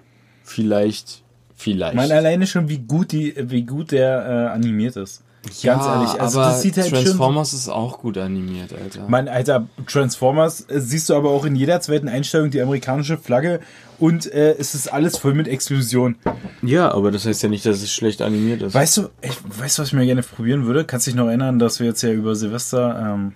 vielleicht, 0.44 1.22
vielleicht. 1.56 1.96
Man 1.96 2.12
alleine 2.12 2.48
schon, 2.48 2.68
wie 2.68 2.80
gut 2.80 3.14
die, 3.14 3.34
wie 3.38 3.64
gut 3.64 3.92
der 3.92 4.26
äh, 4.26 4.54
animiert 4.54 4.98
ist. 4.98 5.22
Ganz 5.44 5.64
ja, 5.64 5.96
ehrlich. 5.96 6.22
Also 6.22 6.40
aber 6.40 6.52
das 6.52 6.62
sieht 6.62 6.78
halt 6.78 6.90
schon. 6.90 7.04
Transformers 7.04 7.54
ist 7.54 7.68
auch 7.68 8.00
gut 8.00 8.18
animiert, 8.20 8.74
Alter. 8.74 9.06
Mein 9.08 9.28
alter 9.28 9.68
Transformers 9.88 10.62
äh, 10.70 10.80
siehst 10.80 11.10
du 11.10 11.16
aber 11.16 11.32
auch 11.32 11.46
in 11.46 11.56
jeder 11.56 11.82
zweiten 11.82 12.08
Einstellung 12.08 12.52
die 12.52 12.62
amerikanische 12.62 13.18
Flagge 13.18 13.60
und 13.98 14.32
äh, 14.32 14.56
es 14.60 14.76
ist 14.76 14.94
alles 14.94 15.18
voll 15.18 15.34
mit 15.34 15.48
Explosion. 15.48 16.16
ja, 16.62 16.94
aber 16.94 17.12
das 17.12 17.26
heißt 17.26 17.42
ja 17.42 17.50
nicht, 17.50 17.66
dass 17.66 17.82
es 17.82 17.92
schlecht 17.92 18.22
animiert 18.22 18.62
ist. 18.62 18.76
Weißt 18.76 18.98
du, 18.98 19.10
ich, 19.22 19.36
weißt 19.60 19.80
du, 19.80 19.82
was 19.82 19.90
ich 19.90 19.94
mir 19.94 20.06
gerne 20.06 20.22
probieren 20.22 20.66
würde? 20.66 20.86
Kannst 20.86 21.08
dich 21.08 21.16
noch 21.16 21.28
erinnern, 21.28 21.58
dass 21.58 21.80
wir 21.80 21.88
jetzt 21.88 22.04
ja 22.04 22.12
über 22.12 22.36
Silvester 22.36 23.16
ähm, 23.16 23.34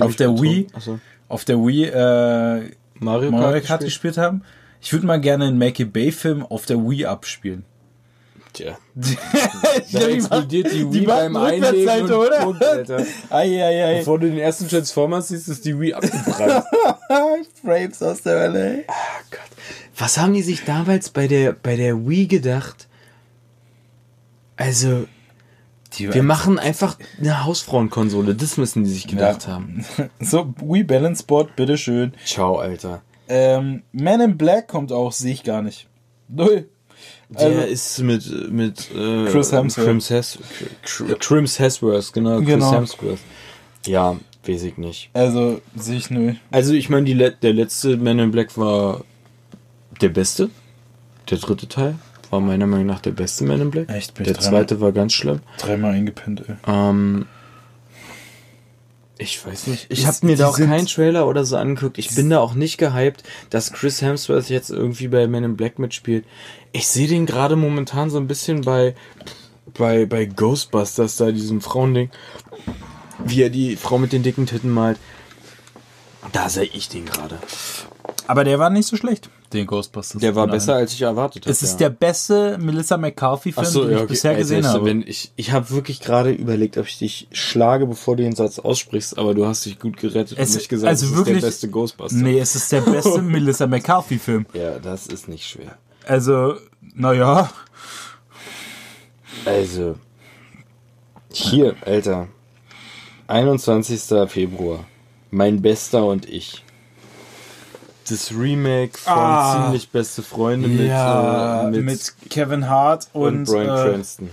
auf 0.00 0.14
der 0.14 0.30
Wii, 0.40 0.68
Achso. 0.74 1.00
auf 1.28 1.44
der 1.44 1.58
Wii 1.58 1.86
äh, 1.86 2.70
Mario 3.00 3.30
Kart, 3.30 3.42
Mario 3.42 3.62
Kart 3.62 3.80
gespielt? 3.80 4.14
gespielt 4.14 4.18
haben? 4.18 4.42
Ich 4.80 4.92
würde 4.92 5.06
mal 5.06 5.20
gerne 5.20 5.46
einen 5.46 5.58
Make 5.58 5.82
a 5.82 5.86
Bay 5.86 6.12
Film 6.12 6.46
auf 6.46 6.66
der 6.66 6.78
Wii 6.78 7.06
abspielen. 7.06 7.64
Tja. 8.56 8.78
da 9.92 10.00
explodiert 10.08 10.72
die 10.72 10.90
Wii 10.90 11.04
beim 11.04 11.36
Einlegen 11.36 12.04
und 12.04 12.10
oder? 12.10 12.38
Punkt, 12.40 12.64
Alter. 12.64 13.04
Ei, 13.28 13.62
ei, 13.62 13.84
ei. 13.84 13.98
Bevor 13.98 14.18
du 14.18 14.30
den 14.30 14.38
ersten 14.38 14.66
Transformers 14.66 15.28
siehst, 15.28 15.48
ist 15.48 15.62
die 15.66 15.78
Wii 15.78 15.92
abgebrannt. 15.92 16.64
Frames 17.62 18.02
aus 18.02 18.22
der 18.22 18.48
LA. 18.48 18.82
Was 19.98 20.16
haben 20.16 20.32
die 20.32 20.40
sich 20.40 20.64
damals 20.64 21.10
bei 21.10 21.28
der, 21.28 21.52
bei 21.52 21.76
der 21.76 22.08
Wii 22.08 22.28
gedacht? 22.28 22.88
Also, 24.56 25.06
wir 25.98 26.22
machen 26.22 26.58
einfach 26.58 26.98
eine 27.20 27.44
Hausfrauenkonsole. 27.44 28.34
Das 28.34 28.56
müssen 28.56 28.84
die 28.84 28.90
sich 28.90 29.06
gedacht 29.06 29.46
Ja. 29.46 29.52
haben. 29.52 29.84
So, 30.18 30.54
Wii 30.62 30.84
Balance 30.84 31.24
Board, 31.24 31.56
bitteschön. 31.56 32.14
Ciao, 32.24 32.56
Alter. 32.56 33.02
Ähm, 33.28 33.82
Man 33.92 34.22
in 34.22 34.38
Black 34.38 34.68
kommt 34.68 34.92
auch, 34.92 35.12
sehe 35.12 35.34
ich 35.34 35.44
gar 35.44 35.60
nicht. 35.60 35.88
Null. 36.28 36.70
Der 37.28 37.46
Also- 37.46 37.60
ist 37.62 37.98
mit, 38.00 38.52
mit 38.52 38.90
äh, 38.94 39.26
Chris 39.30 39.52
Hemsworth. 39.52 39.86
Crims, 39.86 40.10
Hes 40.10 40.38
Cr- 40.84 41.16
Crims 41.18 41.58
Hemsworth, 41.58 42.12
genau, 42.12 42.38
Chris 42.38 42.46
Genau. 42.48 42.72
Hemsworth. 42.72 43.18
Ja, 43.86 44.16
weiß 44.46 44.62
ich 44.62 44.76
nicht. 44.78 45.10
Also, 45.12 45.60
sehe 45.74 45.96
ich 45.96 46.10
null. 46.10 46.36
Also 46.50 46.72
ich 46.72 46.88
meine, 46.88 47.04
die 47.06 47.14
Le 47.14 47.32
der 47.32 47.52
letzte 47.52 47.96
Man 47.96 48.18
in 48.20 48.30
Black 48.30 48.56
war 48.56 49.04
der 50.00 50.08
beste. 50.10 50.50
Der 51.30 51.38
dritte 51.38 51.66
Teil 51.68 51.96
war 52.30 52.40
meiner 52.40 52.66
Meinung 52.66 52.86
nach 52.86 53.00
der 53.00 53.10
beste 53.12 53.44
Man 53.44 53.60
in 53.60 53.70
Black. 53.70 53.88
Echt? 53.90 54.14
Bin 54.14 54.24
Der 54.24 54.38
zweite 54.38 54.80
war 54.80 54.92
ganz 54.92 55.12
schlimm. 55.12 55.40
Dreimal 55.58 55.94
eingepennt, 55.94 56.42
ey. 56.48 56.54
Ähm, 56.66 57.26
Ich 59.18 59.44
weiß 59.44 59.68
nicht. 59.68 59.86
Ich 59.88 60.06
habe 60.06 60.26
mir 60.26 60.36
da 60.36 60.48
auch 60.48 60.58
keinen 60.58 60.86
Trailer 60.86 61.26
oder 61.26 61.44
so 61.44 61.56
angeguckt. 61.56 61.96
Ich 61.96 62.14
bin 62.14 62.28
da 62.28 62.40
auch 62.40 62.52
nicht 62.52 62.76
gehypt, 62.76 63.22
dass 63.48 63.72
Chris 63.72 64.02
Hemsworth 64.02 64.50
jetzt 64.50 64.70
irgendwie 64.70 65.08
bei 65.08 65.26
Men 65.26 65.44
in 65.44 65.56
Black 65.56 65.78
mitspielt. 65.78 66.26
Ich 66.72 66.86
sehe 66.86 67.08
den 67.08 67.24
gerade 67.24 67.56
momentan 67.56 68.10
so 68.10 68.18
ein 68.18 68.26
bisschen 68.26 68.60
bei, 68.60 68.94
bei, 69.72 70.04
bei 70.04 70.26
Ghostbusters, 70.26 71.16
da 71.16 71.32
diesem 71.32 71.62
Frauending, 71.62 72.10
wie 73.24 73.42
er 73.42 73.50
die 73.50 73.76
Frau 73.76 73.96
mit 73.96 74.12
den 74.12 74.22
dicken 74.22 74.44
Titten 74.44 74.70
malt. 74.70 74.98
Da 76.32 76.50
sehe 76.50 76.64
ich 76.64 76.90
den 76.90 77.06
gerade. 77.06 77.38
Aber 78.26 78.44
der 78.44 78.58
war 78.58 78.68
nicht 78.68 78.86
so 78.86 78.96
schlecht, 78.96 79.30
den 79.52 79.66
Ghostbusters. 79.66 80.20
Der 80.20 80.34
war 80.34 80.46
besser, 80.46 80.74
als 80.74 80.92
ich 80.92 81.02
erwartet 81.02 81.44
habe. 81.44 81.52
Es 81.52 81.62
ist 81.62 81.78
der 81.78 81.90
beste 81.90 82.58
Melissa 82.58 82.96
McCarthy-Film, 82.96 83.66
so, 83.66 83.82
den 83.82 83.90
ja, 83.90 83.96
ich 83.96 84.02
okay. 84.02 84.12
bisher 84.12 84.30
Alter, 84.32 84.40
gesehen 84.42 84.66
habe. 84.66 84.84
Wenn 84.84 85.02
ich 85.02 85.32
ich 85.36 85.52
habe 85.52 85.70
wirklich 85.70 86.00
gerade 86.00 86.32
überlegt, 86.32 86.76
ob 86.78 86.86
ich 86.86 86.98
dich 86.98 87.28
schlage, 87.32 87.86
bevor 87.86 88.16
du 88.16 88.22
den 88.22 88.34
Satz 88.34 88.58
aussprichst, 88.58 89.18
aber 89.18 89.34
du 89.34 89.46
hast 89.46 89.64
dich 89.66 89.78
gut 89.78 89.96
gerettet 89.96 90.38
Es- 90.38 90.50
und 90.50 90.56
nicht 90.56 90.68
gesagt, 90.68 90.88
also 90.88 91.06
es 91.06 91.14
wirklich- 91.16 91.36
ist 91.36 91.42
der 91.42 91.48
beste 91.48 91.68
Ghostbuster. 91.70 92.16
Nee, 92.18 92.38
es 92.38 92.54
ist 92.54 92.70
der 92.72 92.80
beste 92.80 93.22
Melissa 93.22 93.66
McCarthy-Film. 93.66 94.46
Ja, 94.52 94.78
das 94.78 95.06
ist 95.06 95.28
nicht 95.28 95.46
schwer. 95.48 95.76
Also, 96.06 96.54
naja. 96.94 97.50
Also, 99.44 99.96
hier, 101.32 101.76
Alter. 101.84 102.28
21. 103.28 104.00
Februar. 104.28 104.84
Mein 105.30 105.60
Bester 105.62 106.04
und 106.06 106.28
ich. 106.28 106.62
Das 108.08 108.30
Remake 108.32 108.96
von 108.98 109.12
Ah. 109.12 109.64
Ziemlich 109.64 109.90
Beste 109.90 110.22
Freunde 110.22 110.68
mit, 110.68 110.86
ja, 110.88 111.66
äh, 111.68 111.70
mit, 111.70 111.84
mit, 111.84 112.14
Kevin 112.30 112.68
Hart 112.68 113.08
und, 113.12 113.38
und, 113.38 113.44
Bryan 113.46 113.64
äh, 113.64 113.90
Cranston. 113.92 114.30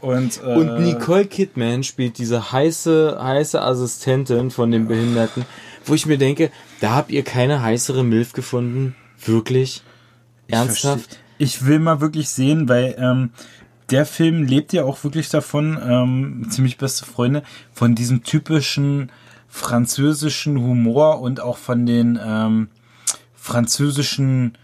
und, 0.00 0.40
äh, 0.42 0.54
Und 0.54 0.80
Nicole 0.82 1.26
Kidman 1.26 1.82
spielt 1.82 2.18
diese 2.18 2.52
heiße, 2.52 3.18
heiße 3.20 3.60
Assistentin 3.60 4.50
von 4.50 4.70
dem 4.70 4.86
Behinderten, 4.86 5.44
wo 5.84 5.94
ich 5.94 6.06
mir 6.06 6.18
denke, 6.18 6.50
da 6.80 6.94
habt 6.94 7.10
ihr 7.10 7.24
keine 7.24 7.62
heißere 7.62 8.04
Milf 8.04 8.32
gefunden? 8.32 8.94
Wirklich? 9.24 9.82
Ich 10.46 10.54
Ernsthaft? 10.54 11.10
versteh- 11.10 11.16
Ich 11.38 11.66
will 11.66 11.78
mal 11.80 12.00
wirklich 12.00 12.28
sehen, 12.28 12.68
weil 12.68 12.94
ähm, 12.98 13.30
der 13.90 14.06
Film 14.06 14.44
lebt 14.44 14.72
ja 14.72 14.84
auch 14.84 15.02
wirklich 15.02 15.30
davon, 15.30 15.76
ähm, 15.84 16.46
ziemlich 16.48 16.78
beste 16.78 17.04
Freunde, 17.04 17.42
von 17.72 17.94
diesem 17.96 18.22
typischen 18.22 19.10
französischen 19.48 20.60
Humor 20.60 21.20
und 21.20 21.40
auch 21.40 21.56
von 21.58 21.84
den 21.86 22.18
ähm, 22.24 22.68
französischen, 23.40 24.56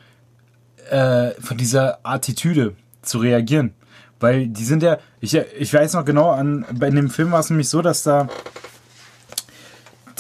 äh, 0.91 1.31
von 1.41 1.57
dieser 1.57 1.99
Attitüde 2.03 2.74
zu 3.03 3.18
reagieren. 3.18 3.72
Weil 4.20 4.49
die 4.49 4.64
sind 4.64 4.83
ja, 4.83 4.99
ich, 5.20 5.35
ich 5.35 5.72
weiß 5.72 5.95
noch 5.95 6.05
genau, 6.05 6.31
an, 6.31 6.64
bei 6.74 6.91
dem 6.91 7.11
Film 7.11 7.33
war 7.33 7.41
es 7.41 7.51
nämlich 7.51 7.68
so, 7.68 7.83
dass 7.83 8.03
da 8.03 8.29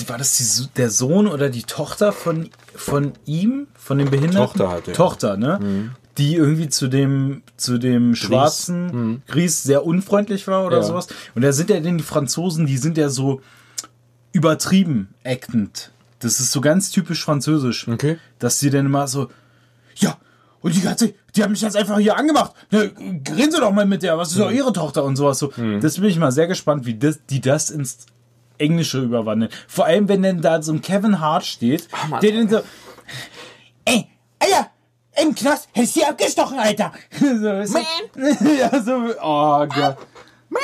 war 0.08 0.18
das 0.18 0.36
die, 0.36 0.68
der 0.76 0.90
Sohn 0.90 1.26
oder 1.26 1.48
die 1.48 1.62
Tochter 1.62 2.12
von, 2.12 2.50
von 2.74 3.14
ihm, 3.24 3.66
von 3.74 3.98
dem 3.98 4.10
Behinderten? 4.10 4.58
Tochter 4.58 4.82
ja. 4.86 4.92
Tochter, 4.92 5.36
ne? 5.36 5.90
Die 6.18 6.36
irgendwie 6.36 6.68
zu 6.68 6.88
dem, 6.88 7.42
zu 7.56 7.78
dem 7.78 8.14
schwarzen 8.14 9.22
Gries 9.26 9.62
sehr 9.62 9.84
unfreundlich 9.84 10.46
war 10.46 10.66
oder 10.66 10.78
Ja. 10.78 10.82
sowas. 10.82 11.08
Und 11.34 11.42
da 11.42 11.52
sind 11.52 11.70
ja 11.70 11.80
denn 11.80 11.98
die 11.98 12.04
Franzosen, 12.04 12.66
die 12.66 12.76
sind 12.76 12.98
ja 12.98 13.08
so 13.08 13.40
übertrieben 14.32 15.14
actend. 15.24 15.92
Das 16.20 16.40
ist 16.40 16.52
so 16.52 16.60
ganz 16.60 16.90
typisch 16.90 17.24
französisch. 17.24 17.88
Okay. 17.88 18.18
Dass 18.38 18.60
sie 18.60 18.70
dann 18.70 18.86
immer 18.86 19.06
so, 19.06 19.28
ja, 19.96 20.16
und 20.60 20.74
die 20.74 20.80
ganze, 20.80 21.14
die 21.34 21.42
haben 21.42 21.52
mich 21.52 21.60
jetzt 21.60 21.76
einfach 21.76 21.98
hier 21.98 22.16
angemacht. 22.16 22.52
Ne, 22.70 22.90
reden 23.36 23.52
Sie 23.52 23.60
doch 23.60 23.70
mal 23.70 23.86
mit 23.86 24.02
der, 24.02 24.18
was 24.18 24.30
ist 24.30 24.40
doch 24.40 24.50
ihre 24.50 24.72
Tochter 24.72 25.04
und 25.04 25.16
sowas 25.16 25.38
so. 25.38 25.52
Das 25.80 26.00
bin 26.00 26.06
ich 26.06 26.18
mal 26.18 26.32
sehr 26.32 26.48
gespannt, 26.48 26.86
wie 26.86 26.94
das, 26.94 27.20
die 27.26 27.40
das 27.40 27.70
ins 27.70 28.06
Englische 28.58 29.00
überwandeln. 29.00 29.52
Vor 29.68 29.84
allem, 29.84 30.08
wenn 30.08 30.22
denn 30.22 30.40
da 30.40 30.62
so 30.62 30.72
ein 30.72 30.82
Kevin 30.82 31.20
Hart 31.20 31.44
steht, 31.44 31.88
Mann. 32.08 32.20
der 32.20 32.32
dann 32.32 32.48
so, 32.48 32.60
ey, 33.84 34.08
Alter, 34.38 34.70
im 35.22 35.34
Knast 35.34 35.68
hättest 35.72 35.96
du 35.96 36.00
sie 36.00 36.06
abgestochen, 36.06 36.58
Alter. 36.58 36.92
so, 37.18 37.26
du? 37.26 38.54
ja, 38.58 38.82
so, 38.82 39.14
oh 39.22 39.66
Gott. 39.66 39.98
Man! 40.48 40.62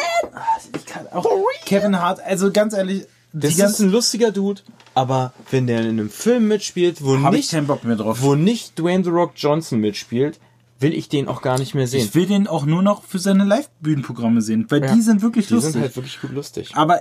Ich 0.75 0.87
kann 0.87 1.07
auch, 1.09 1.27
Kevin 1.65 2.01
Hart, 2.01 2.21
also 2.21 2.51
ganz 2.51 2.75
ehrlich, 2.75 3.07
Das 3.33 3.55
die 3.57 3.63
ist 3.63 3.81
ein 3.81 3.91
lustiger 3.91 4.31
Dude, 4.31 4.61
aber 4.95 5.33
wenn 5.51 5.67
der 5.67 5.81
in 5.81 5.89
einem 5.89 6.11
Film 6.11 6.49
mitspielt, 6.49 7.03
wo 7.03 7.15
ich 7.17 7.21
nicht, 7.31 7.51
keinen 7.51 7.67
Bock 7.67 7.85
mehr 7.85 7.97
drauf. 7.97 8.19
wo 8.23 8.35
nicht 8.35 8.79
Dwayne 8.79 9.05
The 9.05 9.11
Rock 9.11 9.33
Johnson 9.37 9.79
mitspielt, 9.81 10.39
will 10.81 10.93
ich 10.93 11.09
den 11.09 11.29
auch 11.29 11.41
gar 11.43 11.59
nicht 11.59 11.75
mehr 11.75 11.87
sehen. 11.87 12.05
Ich 12.05 12.15
will 12.15 12.27
den 12.27 12.47
auch 12.49 12.67
nur 12.67 12.83
noch 12.83 13.05
für 13.05 13.19
seine 13.19 13.45
Live-Bühnenprogramme 13.45 14.43
sehen, 14.43 14.67
weil 14.69 14.83
Ja. 14.85 14.95
die 14.95 15.01
sind 15.01 15.23
wirklich 15.23 15.47
Die 15.47 15.55
lustig. 15.55 15.73
sind 15.75 15.83
halt 15.83 15.97
wirklich 15.97 16.21
gut 16.21 16.33
lustig. 16.33 16.73
Aber 16.75 17.01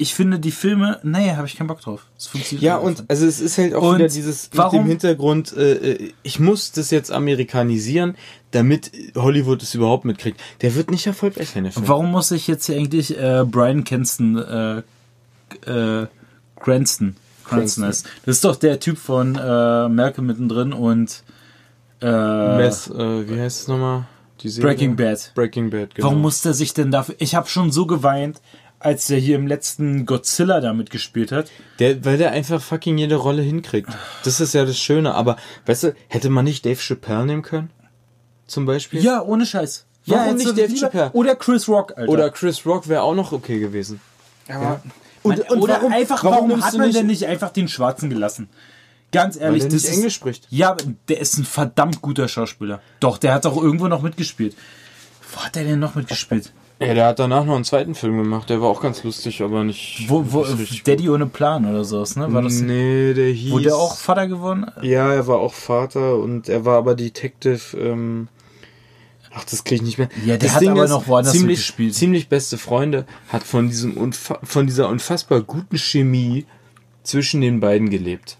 ich 0.00 0.14
finde 0.14 0.38
die 0.38 0.52
Filme, 0.52 1.00
nee, 1.02 1.32
habe 1.32 1.48
ich 1.48 1.56
keinen 1.56 1.66
Bock 1.66 1.80
drauf. 1.80 2.06
Das 2.14 2.28
funktioniert 2.28 2.62
Ja, 2.62 2.76
und 2.76 3.02
also 3.08 3.26
es 3.26 3.40
ist 3.40 3.58
halt 3.58 3.74
auch 3.74 3.82
Und 3.82 3.96
wieder 3.98 4.08
dieses 4.08 4.48
warum- 4.52 4.78
mit 4.78 4.86
dem 4.86 4.90
Hintergrund, 4.90 5.52
äh, 5.56 5.72
äh, 5.94 6.12
ich 6.22 6.38
muss 6.38 6.70
das 6.70 6.92
jetzt 6.92 7.10
amerikanisieren, 7.10 8.14
damit 8.52 8.92
Hollywood 9.16 9.62
es 9.62 9.74
überhaupt 9.74 10.04
mitkriegt. 10.04 10.40
Der 10.62 10.76
wird 10.76 10.92
nicht 10.92 11.06
erfolgreich 11.08 11.50
sein, 11.50 11.64
der 11.64 11.72
Film. 11.72 11.88
warum 11.88 12.12
muss 12.12 12.30
ich 12.30 12.46
jetzt 12.46 12.66
hier 12.66 12.76
eigentlich 12.76 13.18
äh, 13.18 13.44
Brian 13.44 13.82
Cranston, 13.82 14.38
äh, 14.38 14.82
äh, 15.68 16.06
Cranston, 16.60 17.16
Cranston 17.44 17.84
ist. 17.84 18.06
Das 18.24 18.36
ist 18.36 18.44
doch 18.44 18.56
der 18.56 18.80
Typ 18.80 18.98
von 18.98 19.36
äh, 19.36 19.88
Malcolm 19.88 20.26
mittendrin 20.26 20.72
und 20.72 21.22
äh, 22.00 22.56
Mess, 22.56 22.88
äh, 22.88 23.28
wie 23.28 23.40
heißt 23.40 23.62
es 23.62 23.68
nochmal? 23.68 24.06
Die 24.40 24.48
Serie? 24.48 24.70
Breaking 24.70 24.96
Bad. 24.96 25.32
Breaking 25.34 25.70
Bad, 25.70 25.94
genau. 25.94 26.08
Warum 26.08 26.22
muss 26.22 26.42
der 26.42 26.54
sich 26.54 26.74
denn 26.74 26.90
dafür? 26.90 27.16
Ich 27.18 27.34
habe 27.34 27.48
schon 27.48 27.72
so 27.72 27.86
geweint, 27.86 28.40
als 28.80 29.08
der 29.08 29.18
hier 29.18 29.36
im 29.36 29.46
letzten 29.46 30.06
Godzilla 30.06 30.60
damit 30.60 30.90
gespielt 30.90 31.32
hat. 31.32 31.50
Der, 31.80 32.04
weil 32.04 32.18
der 32.18 32.30
einfach 32.30 32.60
fucking 32.60 32.98
jede 32.98 33.16
Rolle 33.16 33.42
hinkriegt. 33.42 33.90
Das 34.24 34.40
ist 34.40 34.54
ja 34.54 34.64
das 34.64 34.78
Schöne. 34.78 35.14
Aber, 35.14 35.36
weißt 35.66 35.82
du, 35.84 35.94
hätte 36.06 36.30
man 36.30 36.44
nicht 36.44 36.64
Dave 36.64 36.80
Chappelle 36.80 37.26
nehmen 37.26 37.42
können? 37.42 37.70
Zum 38.46 38.66
Beispiel? 38.66 39.02
Ja, 39.02 39.22
ohne 39.22 39.46
Scheiß. 39.46 39.86
Warum 40.06 40.26
ja, 40.26 40.32
nicht 40.32 40.56
Dave 40.56 40.74
Chappelle? 40.74 41.10
Oder 41.12 41.34
Chris 41.34 41.68
Rock, 41.68 41.94
Alter. 41.96 42.10
Oder 42.10 42.30
Chris 42.30 42.64
Rock 42.64 42.88
wäre 42.88 43.02
auch 43.02 43.14
noch 43.14 43.32
okay 43.32 43.58
gewesen. 43.58 44.00
Ja. 44.48 44.80
Und- 45.30 45.50
und 45.50 45.60
oder 45.60 45.74
warum- 45.74 45.92
einfach, 45.92 46.24
warum 46.24 46.48
warum, 46.50 46.64
hat 46.64 46.72
du 46.74 46.78
man 46.78 46.86
nicht- 46.88 46.98
denn 46.98 47.06
nicht 47.06 47.26
einfach 47.26 47.50
den 47.50 47.68
Schwarzen 47.68 48.10
gelassen? 48.10 48.48
Ganz 49.12 49.36
ehrlich, 49.40 49.62
der 49.62 49.70
das 49.70 49.82
nicht 49.82 49.90
ist, 49.90 49.96
Englisch 49.96 50.14
spricht. 50.14 50.46
Ja, 50.50 50.70
aber 50.72 50.84
der 51.08 51.20
ist 51.20 51.38
ein 51.38 51.44
verdammt 51.44 52.02
guter 52.02 52.28
Schauspieler. 52.28 52.80
Doch, 53.00 53.16
der 53.18 53.32
hat 53.34 53.44
doch 53.46 53.56
irgendwo 53.56 53.88
noch 53.88 54.02
mitgespielt. 54.02 54.54
Wo 55.32 55.40
hat 55.40 55.54
der 55.56 55.64
denn 55.64 55.78
noch 55.78 55.94
mitgespielt? 55.94 56.52
Ja, 56.80 56.94
der 56.94 57.06
hat 57.06 57.18
danach 57.18 57.44
noch 57.44 57.56
einen 57.56 57.64
zweiten 57.64 57.94
Film 57.96 58.18
gemacht. 58.18 58.48
Der 58.50 58.60
war 58.60 58.68
auch 58.68 58.80
ganz 58.80 59.02
lustig, 59.02 59.42
aber 59.42 59.64
nicht. 59.64 60.04
Wo, 60.08 60.24
wo, 60.28 60.44
nicht 60.44 60.86
Daddy 60.86 61.08
ohne 61.08 61.26
Plan 61.26 61.66
oder 61.68 61.84
sowas, 61.84 62.14
ne? 62.16 62.32
War 62.32 62.42
das, 62.42 62.60
Nee, 62.60 63.14
der 63.14 63.30
hieß. 63.30 63.50
wo 63.50 63.58
der 63.58 63.74
auch 63.74 63.96
Vater 63.96 64.28
geworden? 64.28 64.66
Ja, 64.82 65.12
er 65.12 65.26
war 65.26 65.38
auch 65.38 65.54
Vater 65.54 66.16
und 66.18 66.48
er 66.48 66.64
war 66.64 66.76
aber 66.78 66.94
Detective. 66.94 67.76
Ähm, 67.76 68.28
ach, 69.38 69.44
das 69.44 69.64
kriege 69.64 69.76
ich 69.76 69.82
nicht 69.82 69.98
mehr. 69.98 70.08
Ja, 70.24 70.36
der 70.36 70.48
das 70.48 70.54
hat 70.54 70.66
aber 70.66 70.88
noch 70.88 71.06
woanders 71.06 71.32
ziemlich, 71.32 71.58
mitgespielt. 71.58 71.94
Ziemlich 71.94 72.28
beste 72.28 72.58
Freunde 72.58 73.06
hat 73.28 73.44
von 73.44 73.68
diesem 73.68 73.96
unfa 73.96 74.38
von 74.42 74.66
dieser 74.66 74.88
unfassbar 74.88 75.42
guten 75.42 75.78
Chemie 75.78 76.46
zwischen 77.02 77.40
den 77.40 77.60
beiden 77.60 77.90
gelebt. 77.90 78.36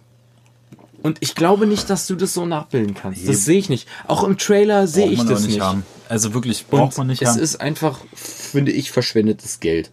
Und 1.02 1.18
ich 1.20 1.34
glaube 1.34 1.66
nicht, 1.66 1.88
dass 1.90 2.06
du 2.06 2.16
das 2.16 2.34
so 2.34 2.44
nachbilden 2.44 2.94
kannst. 2.94 3.26
Das 3.28 3.44
sehe 3.44 3.58
ich 3.58 3.68
nicht. 3.68 3.88
Auch 4.08 4.24
im 4.24 4.36
Trailer 4.36 4.88
sehe 4.88 5.08
ich 5.08 5.22
das 5.22 5.46
nicht 5.46 5.60
haben. 5.60 5.84
Also 6.08 6.34
wirklich, 6.34 6.64
Und 6.68 6.70
braucht 6.70 6.98
man 6.98 7.06
nicht 7.06 7.22
es 7.22 7.28
haben. 7.28 7.38
ist 7.38 7.60
einfach, 7.60 8.00
finde 8.14 8.72
ich, 8.72 8.90
verschwendetes 8.90 9.60
Geld. 9.60 9.92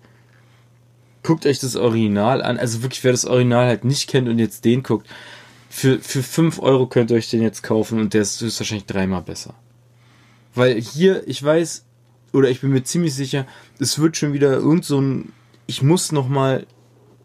Guckt 1.22 1.46
euch 1.46 1.60
das 1.60 1.76
Original 1.76 2.42
an. 2.42 2.58
Also 2.58 2.82
wirklich, 2.82 3.04
wer 3.04 3.12
das 3.12 3.26
Original 3.26 3.68
halt 3.68 3.86
nicht 3.86 4.10
kennt 4.10 4.28
und 4.28 4.40
jetzt 4.40 4.66
den 4.66 4.82
guckt, 4.82 5.08
für, 5.70 6.00
für 6.00 6.24
5 6.24 6.60
Euro 6.60 6.88
könnt 6.88 7.12
ihr 7.12 7.18
euch 7.18 7.30
den 7.30 7.42
jetzt 7.42 7.62
kaufen 7.62 8.00
und 8.00 8.14
der 8.14 8.22
ist 8.22 8.42
höchstwahrscheinlich 8.42 8.86
dreimal 8.86 9.22
besser. 9.22 9.54
Weil 10.56 10.80
hier, 10.80 11.28
ich 11.28 11.44
weiß, 11.44 11.86
oder 12.34 12.50
ich 12.50 12.62
bin 12.62 12.72
mir 12.72 12.84
ziemlich 12.84 13.14
sicher, 13.14 13.46
es 13.80 14.00
wird 14.00 14.18
schon 14.18 14.34
wieder 14.34 14.54
irgend 14.54 14.86
so 14.86 15.00
ein, 15.00 15.34
ich 15.68 15.82
muss 15.82 16.12
noch 16.12 16.28
mal 16.28 16.66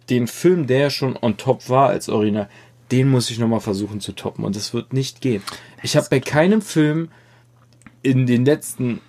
den 0.08 0.26
Film, 0.26 0.66
der 0.66 0.78
ja 0.78 0.90
schon 0.90 1.16
on 1.16 1.36
top 1.36 1.68
war 1.68 1.88
als 1.88 2.08
Original, 2.08 2.48
den 2.90 3.08
muss 3.08 3.30
ich 3.30 3.38
noch 3.38 3.48
mal 3.48 3.60
versuchen 3.60 4.00
zu 4.00 4.12
toppen 4.12 4.44
und 4.44 4.56
das 4.56 4.74
wird 4.74 4.92
nicht 4.92 5.20
gehen. 5.20 5.42
Ich 5.82 5.96
habe 5.96 6.08
bei 6.10 6.20
keinem 6.20 6.60
Film 6.60 7.08
in 8.02 8.26
den 8.26 8.44
letzten 8.44 9.00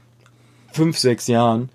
fünf, 0.72 0.97
sechs 0.97 1.28
Jahren 1.28 1.69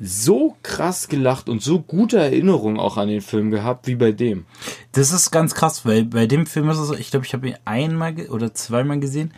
so 0.00 0.56
krass 0.62 1.08
gelacht 1.08 1.48
und 1.48 1.62
so 1.62 1.80
gute 1.80 2.18
Erinnerungen 2.18 2.78
auch 2.78 2.96
an 2.96 3.08
den 3.08 3.20
Film 3.20 3.50
gehabt 3.50 3.86
wie 3.86 3.96
bei 3.96 4.12
dem. 4.12 4.46
Das 4.92 5.12
ist 5.12 5.30
ganz 5.30 5.54
krass, 5.54 5.84
weil 5.84 6.04
bei 6.04 6.26
dem 6.26 6.46
Film 6.46 6.70
ist 6.70 6.78
es 6.78 6.88
so, 6.88 6.94
ich 6.94 7.10
glaube, 7.10 7.26
ich 7.26 7.34
habe 7.34 7.48
ihn 7.48 7.56
einmal 7.64 8.14
oder 8.28 8.54
zweimal 8.54 9.00
gesehen, 9.00 9.34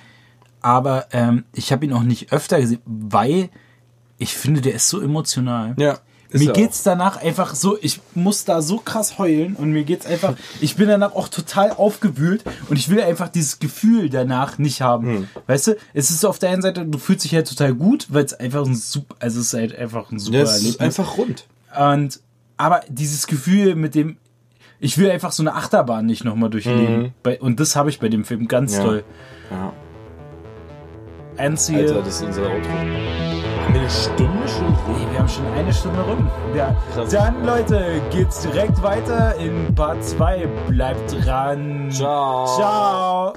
aber 0.61 1.07
ähm, 1.13 1.45
ich 1.55 1.73
habe 1.73 1.85
ihn 1.85 1.93
auch 1.93 2.03
nicht 2.03 2.33
öfter 2.33 2.61
gesehen, 2.61 2.81
weil 2.85 3.49
ich 4.19 4.35
finde, 4.35 4.61
der 4.61 4.75
ist 4.75 4.89
so 4.89 5.01
emotional. 5.01 5.75
Ja. 5.79 5.99
Mir 6.33 6.53
geht's 6.53 6.85
danach 6.85 7.17
einfach 7.21 7.57
so, 7.57 7.77
ich 7.83 8.01
muss 8.15 8.45
da 8.45 8.63
so 8.63 8.77
krass 8.79 9.19
heulen 9.19 9.57
und 9.57 9.73
mir 9.73 9.83
geht's 9.83 10.07
einfach, 10.07 10.35
ich 10.61 10.77
bin 10.77 10.87
danach 10.87 11.13
auch 11.17 11.27
total 11.27 11.73
aufgewühlt 11.73 12.45
und 12.69 12.77
ich 12.79 12.89
will 12.89 13.01
einfach 13.03 13.27
dieses 13.29 13.59
Gefühl 13.59 14.09
danach 14.11 14.57
nicht 14.57 14.81
haben. 14.81 15.07
Hm. 15.07 15.29
Weißt 15.49 15.67
du, 15.67 15.77
es 15.93 16.11
ist 16.13 16.25
auf 16.25 16.39
der 16.39 16.51
einen 16.51 16.63
Seite, 16.63 16.87
du 16.87 16.99
fühlst 16.99 17.25
dich 17.25 17.35
halt 17.35 17.49
total 17.49 17.75
gut, 17.75 18.07
weil 18.11 18.25
es 18.25 18.35
einfach 18.35 18.65
ein 18.65 18.77
super, 18.77 19.17
also 19.19 19.41
es 19.41 19.47
ist 19.49 19.55
halt 19.55 19.77
einfach 19.77 20.13
ein 20.13 20.21
super 20.21 20.37
Ja, 20.39 20.43
es 20.45 20.51
ist 20.59 20.63
Erlebnis. 20.79 20.81
einfach 21.01 21.17
rund. 21.19 21.47
Und 21.77 22.21
aber 22.57 22.83
dieses 22.89 23.27
Gefühl 23.27 23.75
mit 23.75 23.97
dem 23.97 24.17
Ich 24.79 24.99
will 24.99 25.11
einfach 25.11 25.33
so 25.33 25.43
eine 25.43 25.55
Achterbahn 25.57 26.07
nicht 26.07 26.25
nochmal 26.25 26.49
durchleben. 26.51 27.13
Mhm. 27.25 27.33
Und 27.41 27.59
das 27.59 27.75
habe 27.75 27.91
ich 27.91 27.99
bei 27.99 28.09
dem 28.09 28.25
Film 28.25 28.47
ganz 28.47 28.77
Ja. 28.77 28.85
toll. 28.85 29.05
Ja. 29.51 29.73
Einzige. 31.41 31.81
Alter, 31.81 32.03
das 32.03 32.09
ist 32.09 32.23
unser 32.23 32.43
Outro. 32.43 32.71
Haben 32.71 33.75
wir 33.75 33.81
eine 33.81 33.91
Stunde 33.91 34.49
schon? 34.49 34.69
Nee, 34.69 35.07
wir 35.11 35.19
haben 35.19 35.29
schon 35.29 35.47
eine 35.57 35.73
Stunde 35.73 36.01
rum. 36.03 36.31
Ja. 36.55 36.77
Krass. 36.95 37.11
Dann, 37.11 37.47
Leute, 37.47 38.03
geht's 38.11 38.43
direkt 38.43 38.83
weiter 38.83 39.35
in 39.37 39.75
Part 39.75 40.05
2. 40.05 40.47
Bleibt 40.69 41.25
dran. 41.25 41.91
Ciao. 41.91 42.47
Ciao. 42.57 43.33